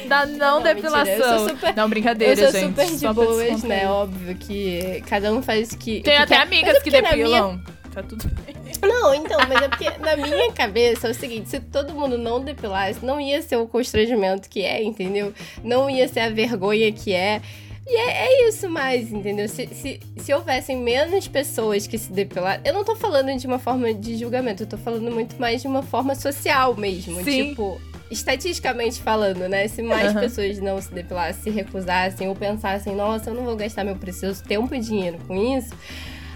da 0.09 0.27
não, 0.27 0.37
Não, 0.57 0.63
depilação. 0.63 1.49
super- 1.49 1.75
Não, 1.77 1.89
brincadeira, 1.89 2.41
Eu 2.41 2.51
sou 2.51 2.61
gente. 2.61 2.69
super 2.69 2.87
de 2.97 3.09
boas, 3.15 3.63
né? 3.65 3.89
Óbvio 3.89 4.35
que 4.37 5.03
cada 5.09 5.33
um 5.33 5.43
faz 5.43 5.73
o 5.73 5.79
que. 5.79 6.01
Tem 6.03 6.15
que 6.17 6.23
até 6.23 6.37
quer. 6.37 6.43
amigas 6.43 6.73
Mas 6.75 6.77
é 6.79 6.81
que 6.85 6.91
depilam. 6.91 7.61
Tá 7.95 8.03
tudo 8.03 8.29
bem. 8.45 8.55
Não, 8.83 9.15
então, 9.15 9.39
mas 9.49 9.63
é 9.63 9.69
porque 9.69 9.91
na 9.99 10.17
minha 10.17 10.53
cabeça 10.53 11.09
é 11.09 11.11
o 11.11 11.15
seguinte: 11.15 11.49
se 11.49 11.61
todo 11.61 11.95
mundo 11.95 12.19
não 12.19 12.41
depilasse, 12.41 13.05
não 13.05 13.21
ia 13.21 13.41
ser 13.41 13.57
o 13.57 13.67
constrangimento 13.67 14.49
que 14.49 14.63
é, 14.63 14.83
entendeu? 14.83 15.33
Não 15.63 15.89
ia 15.89 16.09
ser 16.09 16.21
a 16.21 16.31
vergonha 16.31 16.91
que 16.93 17.13
é. 17.13 17.41
E 17.87 17.97
é, 17.97 18.27
é 18.27 18.49
isso 18.49 18.69
mais, 18.69 19.13
entendeu? 19.13 19.49
Se, 19.49 19.67
se, 19.69 20.01
se 20.17 20.33
houvessem 20.33 20.77
menos 20.77 21.27
pessoas 21.27 21.87
que 21.87 21.99
se 21.99 22.13
depilar, 22.13 22.61
eu 22.65 22.73
não 22.73 22.85
tô 22.85 22.95
falando 22.95 23.37
de 23.37 23.47
uma 23.47 23.59
forma 23.59 23.93
de 23.93 24.17
julgamento, 24.17 24.63
eu 24.63 24.69
tô 24.69 24.79
falando 24.79 25.11
muito 25.11 25.37
mais 25.41 25.63
de 25.63 25.69
uma 25.69 25.83
forma 25.83 26.15
social 26.15 26.77
mesmo. 26.77 27.23
Sim. 27.25 27.49
Tipo, 27.49 27.81
estatisticamente 28.09 29.01
falando, 29.01 29.49
né? 29.49 29.67
Se 29.67 29.83
mais 29.83 30.11
Aham. 30.11 30.21
pessoas 30.21 30.59
não 30.59 30.81
se 30.81 30.93
depilassem, 30.93 31.43
se 31.43 31.51
recusassem 31.51 32.29
ou 32.29 32.37
pensassem, 32.37 32.95
nossa, 32.95 33.31
eu 33.31 33.35
não 33.35 33.45
vou 33.45 33.57
gastar 33.57 33.85
meu 33.85 33.97
precioso 33.97 34.45
tempo 34.45 34.73
e 34.75 34.79
dinheiro 34.79 35.19
com 35.27 35.35
isso, 35.35 35.75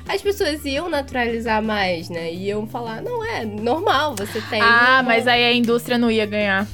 as 0.09 0.23
pessoas 0.23 0.65
iam 0.65 0.89
naturalizar 0.89 1.63
mais, 1.63 2.09
né? 2.09 2.33
Iam 2.33 2.67
falar, 2.67 3.03
não 3.03 3.25
é 3.25 3.45
normal, 3.45 4.15
você 4.17 4.41
tem. 4.43 4.61
Ah, 4.61 4.99
uma- 5.01 5.03
mas 5.05 5.27
aí 5.27 5.45
a 5.45 5.53
indústria 5.53 5.99
não 5.99 6.11
ia 6.11 6.27
ganhar. 6.27 6.67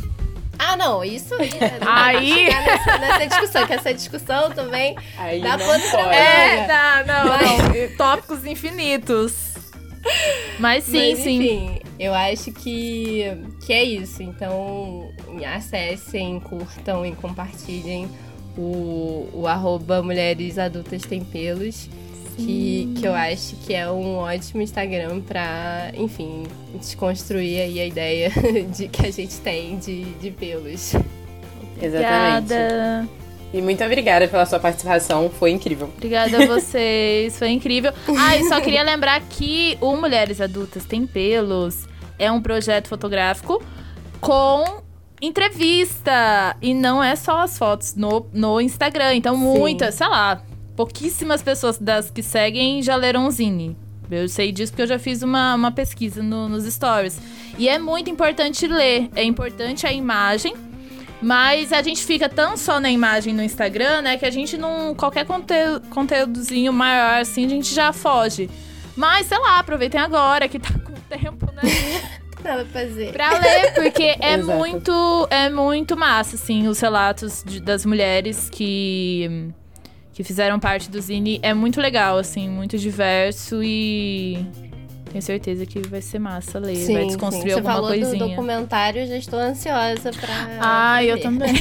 Ah, 0.59 0.77
não, 0.77 1.03
isso 1.03 1.35
aí. 1.35 1.51
né? 1.59 1.79
Não 1.81 1.93
Aí- 1.93 2.45
nessa, 2.49 2.99
nessa 2.99 3.27
discussão, 3.27 3.67
que 3.67 3.73
essa 3.73 3.93
discussão 3.95 4.51
também. 4.53 4.97
Aí 5.19 5.41
Dá 5.41 5.57
não 5.57 5.67
pra. 5.67 6.15
É, 6.15 6.65
tá, 6.67 7.05
não, 7.07 7.25
não. 7.25 7.97
Tópicos 7.97 8.45
infinitos. 8.47 9.53
Mas 10.59 10.85
sim, 10.85 11.11
Mas, 11.13 11.19
sim. 11.21 11.37
enfim, 11.37 11.81
eu 11.99 12.13
acho 12.15 12.53
que, 12.53 13.25
que 13.65 13.73
é 13.73 13.83
isso. 13.83 14.23
Então, 14.23 15.11
acessem, 15.57 16.39
curtam 16.41 17.05
e 17.07 17.13
compartilhem 17.13 18.09
o, 18.57 19.29
o 19.33 19.47
arroba 19.47 20.03
Mulheres 20.03 20.59
Adultas 20.59 21.03
Tem 21.03 21.25
Pelos. 21.25 21.89
Que, 22.37 22.93
que 22.99 23.07
eu 23.07 23.15
acho 23.15 23.57
que 23.57 23.75
é 23.75 23.91
um 23.91 24.17
ótimo 24.17 24.63
Instagram 24.63 25.21
pra, 25.21 25.93
enfim, 25.95 26.45
desconstruir 26.75 27.61
aí 27.61 27.81
a 27.81 27.87
ideia 27.87 28.31
de 28.75 28.89
que 28.89 29.07
a 29.07 29.11
gente 29.11 29.37
tem 29.41 29.79
de, 29.79 30.05
de 30.15 30.31
pelos. 30.31 30.95
Exatamente. 31.81 32.53
Obrigada. 32.53 33.09
E 33.53 33.61
muito 33.61 33.85
obrigada 33.85 34.27
pela 34.27 34.47
sua 34.47 34.59
participação, 34.59 35.29
foi 35.29 35.51
incrível. 35.51 35.91
Obrigada 35.95 36.43
a 36.43 36.47
vocês, 36.49 37.39
foi 37.39 37.51
incrível. 37.51 37.93
Ah, 38.19 38.37
e 38.37 38.49
só 38.49 38.61
queria 38.61 38.83
lembrar 38.83 39.21
que 39.21 39.77
o 39.81 39.95
Mulheres 39.95 40.41
Adultas 40.41 40.85
Tem 40.87 41.07
Pelos 41.07 41.87
é 42.19 42.33
um 42.33 42.41
projeto 42.41 42.89
fotográfico 42.89 43.63
com 44.21 44.83
entrevista. 45.21 46.57
E 46.63 46.73
não 46.73 47.03
é 47.03 47.15
só 47.15 47.41
as 47.41 47.59
fotos 47.59 47.95
no, 47.95 48.27
no 48.33 48.61
Instagram. 48.61 49.15
Então, 49.17 49.37
muitas, 49.37 49.97
sei 49.97 50.09
lá, 50.09 50.43
pouquíssimas 50.87 51.43
pessoas 51.43 51.79
das 51.79 52.11
que 52.11 52.23
seguem 52.23 52.83
já 52.83 52.97
leram 52.97 53.27
o 53.27 53.31
Zine. 53.31 53.77
Eu 54.11 54.29
sei 54.29 54.51
disso 54.53 54.73
porque 54.73 54.83
eu 54.83 54.87
já 54.87 54.99
fiz 54.99 55.23
uma, 55.23 55.55
uma 55.55 55.71
pesquisa 55.71 56.23
no- 56.23 56.49
nos 56.49 56.65
stories. 56.65 57.19
E 57.57 57.69
é 57.69 57.79
muito 57.79 58.11
importante 58.11 58.67
ler. 58.67 59.09
É 59.15 59.23
importante 59.25 59.87
a 59.87 59.93
imagem. 59.93 60.55
Mas 61.23 61.73
a 61.73 61.81
gente 61.83 62.05
fica 62.05 62.29
tão 62.29 62.57
só 62.57 62.81
na 62.81 62.91
imagem 62.91 63.33
no 63.33 63.43
Instagram, 63.43 64.03
né? 64.03 64.17
Que 64.19 64.27
a 64.27 64.31
gente 64.31 64.59
não. 64.59 64.93
Qualquer 64.95 65.25
conteúdo, 65.25 65.87
conteúdozinho 65.89 66.73
maior, 66.73 67.21
assim, 67.21 67.47
a 67.47 67.49
gente 67.49 67.73
já 67.73 67.93
foge. 67.93 68.51
Mas, 68.97 69.29
sei 69.29 69.39
lá, 69.39 69.61
aproveitem 69.61 70.01
agora 70.01 70.49
que 70.49 70.59
tá 70.59 70.71
com 70.85 70.93
tempo, 71.09 71.47
né? 71.55 71.63
Pra 72.43 72.65
fazer. 72.65 73.13
pra 73.13 73.39
ler, 73.39 73.73
porque 73.75 74.17
é 74.21 74.37
muito. 74.37 75.29
É 75.31 75.49
muito 75.49 75.97
massa, 75.97 76.35
assim, 76.35 76.67
os 76.67 76.81
relatos 76.81 77.45
de- 77.47 77.61
das 77.61 77.87
mulheres 77.87 78.51
que. 78.51 79.53
Que 80.13 80.23
fizeram 80.23 80.59
parte 80.61 80.91
do 80.91 81.01
Zine. 81.01 81.41
É 81.43 81.55
muito 81.55 81.81
legal, 81.81 82.19
assim, 82.19 82.49
muito 82.49 82.77
diverso 82.79 83.63
e. 83.63 84.45
Tenho 85.11 85.23
certeza 85.23 85.67
que 85.67 85.79
vai 85.89 86.01
ser 86.01 86.19
massa 86.19 86.59
ler. 86.59 86.87
vai 86.91 87.05
desconstruir 87.07 87.51
Você 87.51 87.55
alguma 87.59 87.75
falou 87.75 87.89
coisinha. 87.91 88.19
do 88.19 88.29
documentário, 88.31 89.07
já 89.07 89.17
estou 89.17 89.39
ansiosa 89.39 90.11
pra. 90.11 90.59
Ah, 90.61 91.05
eu 91.05 91.21
também. 91.21 91.53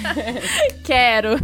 Quero. 0.84 1.38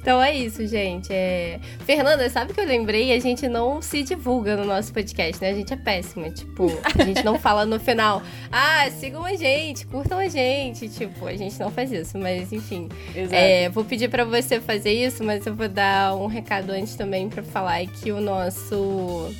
Então 0.00 0.22
é 0.22 0.32
isso, 0.36 0.64
gente. 0.66 1.12
É... 1.12 1.58
Fernanda, 1.84 2.30
sabe 2.30 2.52
o 2.52 2.54
que 2.54 2.60
eu 2.60 2.64
lembrei? 2.66 3.12
A 3.12 3.18
gente 3.18 3.48
não 3.48 3.82
se 3.82 4.04
divulga 4.04 4.56
no 4.56 4.64
nosso 4.64 4.92
podcast, 4.92 5.42
né? 5.42 5.50
A 5.50 5.54
gente 5.54 5.72
é 5.72 5.76
péssima. 5.76 6.30
Tipo, 6.30 6.66
a 6.84 7.02
gente 7.04 7.24
não 7.24 7.38
fala 7.40 7.66
no 7.66 7.80
final. 7.80 8.22
Ah, 8.52 8.88
sigam 8.92 9.24
a 9.24 9.34
gente, 9.34 9.84
curtam 9.86 10.18
a 10.18 10.28
gente. 10.28 10.88
Tipo, 10.88 11.26
a 11.26 11.34
gente 11.34 11.58
não 11.58 11.70
faz 11.72 11.90
isso, 11.90 12.16
mas 12.18 12.52
enfim. 12.52 12.88
Exato. 13.14 13.34
É, 13.34 13.68
vou 13.68 13.84
pedir 13.84 14.08
pra 14.08 14.24
você 14.24 14.60
fazer 14.60 14.92
isso, 14.92 15.24
mas 15.24 15.44
eu 15.44 15.54
vou 15.54 15.68
dar 15.68 16.14
um 16.14 16.26
recado 16.26 16.70
antes 16.70 16.94
também 16.94 17.28
pra 17.28 17.42
falar 17.42 17.84
que 17.86 18.12
o 18.12 18.20
nosso. 18.20 19.34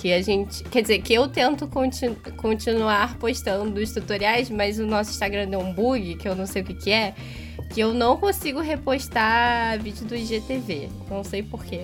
Que 0.00 0.12
a 0.12 0.20
gente. 0.20 0.64
Quer 0.64 0.82
dizer, 0.82 0.98
que 1.00 1.14
eu 1.14 1.28
tento 1.28 1.68
conti- 1.68 2.10
continuar 2.36 3.16
postando 3.18 3.80
os 3.80 3.92
tutoriais, 3.92 4.50
mas 4.50 4.80
o 4.80 4.86
nosso 4.86 5.10
Instagram 5.10 5.46
deu 5.48 5.60
um 5.60 5.72
bug, 5.72 6.16
que 6.16 6.28
eu 6.28 6.34
não 6.34 6.44
sei 6.44 6.62
o 6.62 6.64
que, 6.64 6.74
que 6.74 6.90
é. 6.90 7.14
Que 7.70 7.80
eu 7.80 7.92
não 7.92 8.16
consigo 8.16 8.60
repostar 8.60 9.80
vídeo 9.82 10.04
do 10.06 10.14
IGTV. 10.16 10.88
Não 11.10 11.22
sei 11.24 11.42
porquê. 11.42 11.82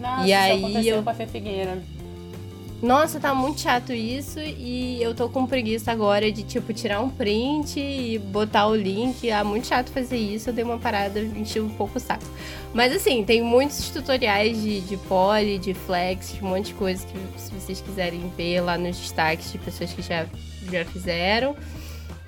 Nossa, 0.00 0.22
e 0.26 0.30
isso 0.30 0.38
aí 0.40 0.58
aconteceu 0.58 0.96
eu- 0.96 1.02
com 1.02 1.10
a 1.10 1.14
Fê 1.14 1.26
Figueira. 1.26 1.82
Nossa, 2.82 3.20
tá 3.20 3.32
muito 3.32 3.60
chato 3.60 3.92
isso 3.92 4.40
e 4.40 5.00
eu 5.00 5.14
tô 5.14 5.28
com 5.28 5.46
preguiça 5.46 5.92
agora 5.92 6.32
de, 6.32 6.42
tipo, 6.42 6.72
tirar 6.72 7.00
um 7.00 7.08
print 7.08 7.78
e 7.78 8.18
botar 8.18 8.66
o 8.66 8.74
link. 8.74 9.30
Ah, 9.30 9.44
muito 9.44 9.68
chato 9.68 9.90
fazer 9.92 10.16
isso, 10.16 10.50
eu 10.50 10.52
dei 10.52 10.64
uma 10.64 10.78
parada, 10.78 11.20
enchi 11.20 11.60
um 11.60 11.68
pouco 11.68 11.98
o 11.98 12.00
saco. 12.00 12.24
Mas 12.74 12.92
assim, 12.92 13.22
tem 13.22 13.40
muitos 13.40 13.88
tutoriais 13.90 14.60
de, 14.60 14.80
de 14.80 14.96
poly, 14.96 15.58
de 15.60 15.74
flex, 15.74 16.32
de 16.34 16.44
um 16.44 16.48
monte 16.48 16.66
de 16.68 16.74
coisa 16.74 17.06
que 17.06 17.40
se 17.40 17.52
vocês 17.52 17.80
quiserem 17.80 18.28
ver 18.36 18.60
lá 18.62 18.76
nos 18.76 18.96
destaques 18.98 19.52
de 19.52 19.58
pessoas 19.58 19.92
que 19.92 20.02
já, 20.02 20.26
já 20.68 20.84
fizeram. 20.84 21.54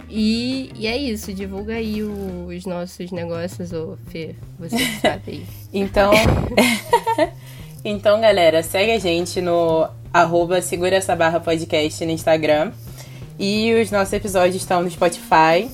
E, 0.09 0.71
e 0.77 0.87
é 0.87 0.97
isso, 0.97 1.33
divulga 1.33 1.75
aí 1.75 2.03
o- 2.03 2.47
os 2.47 2.65
nossos 2.67 3.11
negócios, 3.11 3.73
ô 3.73 3.97
Fê, 4.11 4.35
você 4.59 4.77
que 4.77 4.97
sabe 5.01 5.23
aí. 5.27 5.47
Então, 5.73 6.13
então, 7.85 8.21
galera, 8.21 8.63
segue 8.63 8.93
a 8.93 8.99
gente 8.99 9.41
no 9.41 9.89
arroba 10.13 10.61
Segura 10.63 10.97
Essa 10.97 11.17
Barra 11.17 11.41
Podcast 11.41 12.05
no 12.05 12.13
Instagram. 12.13 12.73
E 13.39 13.75
os 13.75 13.91
nossos 13.91 14.13
episódios 14.13 14.55
estão 14.57 14.83
no 14.83 14.91
Spotify. 14.91 15.69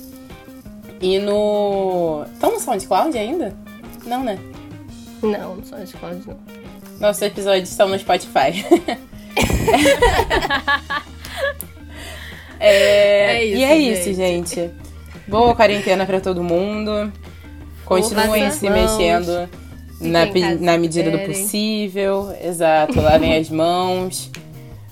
E 1.03 1.19
no. 1.19 2.25
Estão 2.33 2.53
no 2.53 2.61
SoundCloud 2.61 3.17
ainda? 3.19 3.55
Não, 4.07 4.23
né? 4.25 4.39
Não, 5.23 5.63
são 5.65 5.79
SoundCloud, 5.79 6.23
não. 6.27 6.39
Nossos 6.99 7.23
episódios 7.23 7.71
estão 7.71 7.89
no 7.89 7.99
Spotify. 7.99 8.65
é... 12.61 13.37
É 13.39 13.45
isso, 13.45 13.57
e 13.59 13.65
é 13.65 13.77
isso, 13.79 14.15
gente. 14.15 14.55
gente. 14.55 14.71
Boa 15.27 15.55
quarentena 15.55 16.05
pra 16.07 16.21
todo 16.21 16.43
mundo. 16.43 17.13
Continuem 17.85 18.51
se 18.51 18.69
mãos. 18.69 18.81
mexendo 18.97 19.49
na, 20.01 20.27
na 20.61 20.79
medida 20.79 21.11
do 21.11 21.19
puderem. 21.19 21.43
possível. 21.43 22.35
Exato. 22.43 23.01
Lavem 23.01 23.37
as 23.37 23.49
mãos. 23.51 24.31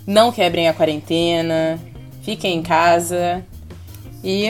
Não 0.05 0.31
quebrem 0.31 0.67
a 0.67 0.73
quarentena. 0.73 1.79
Fiquem 2.23 2.57
em 2.57 2.61
casa. 2.63 3.43
E 4.23 4.47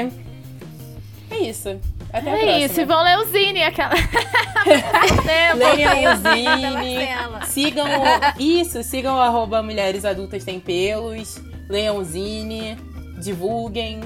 é 1.31 1.37
isso. 1.41 1.69
Até 2.11 2.19
a 2.29 2.33
próxima. 2.33 2.51
É 2.51 2.65
isso, 2.65 2.81
e 2.81 2.85
vão 2.85 3.03
ler 3.03 3.17
o 3.19 3.25
Zine, 3.25 3.63
aquela. 3.63 3.93
Leiam 5.55 6.13
o 6.13 6.15
Zine. 6.17 7.07
Sigam 7.47 7.85
o- 7.87 8.41
isso, 8.41 8.81
sigam 8.83 9.15
o 9.15 9.19
arroba 9.21 9.61
Mulheres 9.61 10.05
Adultas 10.05 10.43
Tem 10.43 10.59
Pelos. 10.59 11.39
Leiam 11.69 11.97
o 11.97 12.03
Zine. 12.03 12.77
Divulguem. 13.19 14.01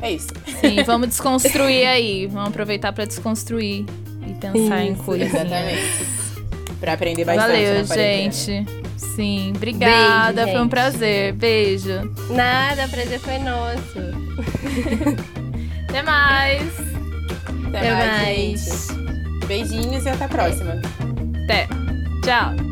É 0.00 0.10
isso. 0.12 0.28
Sim, 0.60 0.82
vamos 0.84 1.08
desconstruir 1.08 1.86
aí. 1.86 2.26
Vamos 2.26 2.48
aproveitar 2.48 2.92
pra 2.92 3.04
desconstruir 3.04 3.84
e 4.26 4.34
pensar 4.34 4.82
em 4.84 4.92
Isso, 4.92 5.02
coisas. 5.02 5.28
Exatamente. 5.28 6.06
Pra 6.80 6.92
aprender 6.94 7.24
bastante. 7.24 7.48
Valeu, 7.48 7.84
gente. 7.86 8.66
Sim, 8.96 9.52
obrigada. 9.54 10.44
Beijo, 10.44 10.50
Foi 10.50 10.60
um 10.60 10.62
gente. 10.64 10.70
prazer. 10.70 11.32
Beijo. 11.34 12.14
Nada, 12.30 12.86
o 12.86 12.88
prazer 12.88 13.20
foi 13.20 13.38
nosso. 13.38 13.98
Até 15.88 16.02
mais. 16.02 16.62
Até, 17.68 17.78
Até 17.78 17.94
mais. 17.94 18.66
mais. 18.66 18.88
gente. 18.88 19.46
Beijinhos 19.46 20.04
e 20.04 20.08
até 20.08 20.24
a 20.24 20.28
próxima. 20.28 20.80
Até. 21.44 21.66
Tchau. 22.24 22.71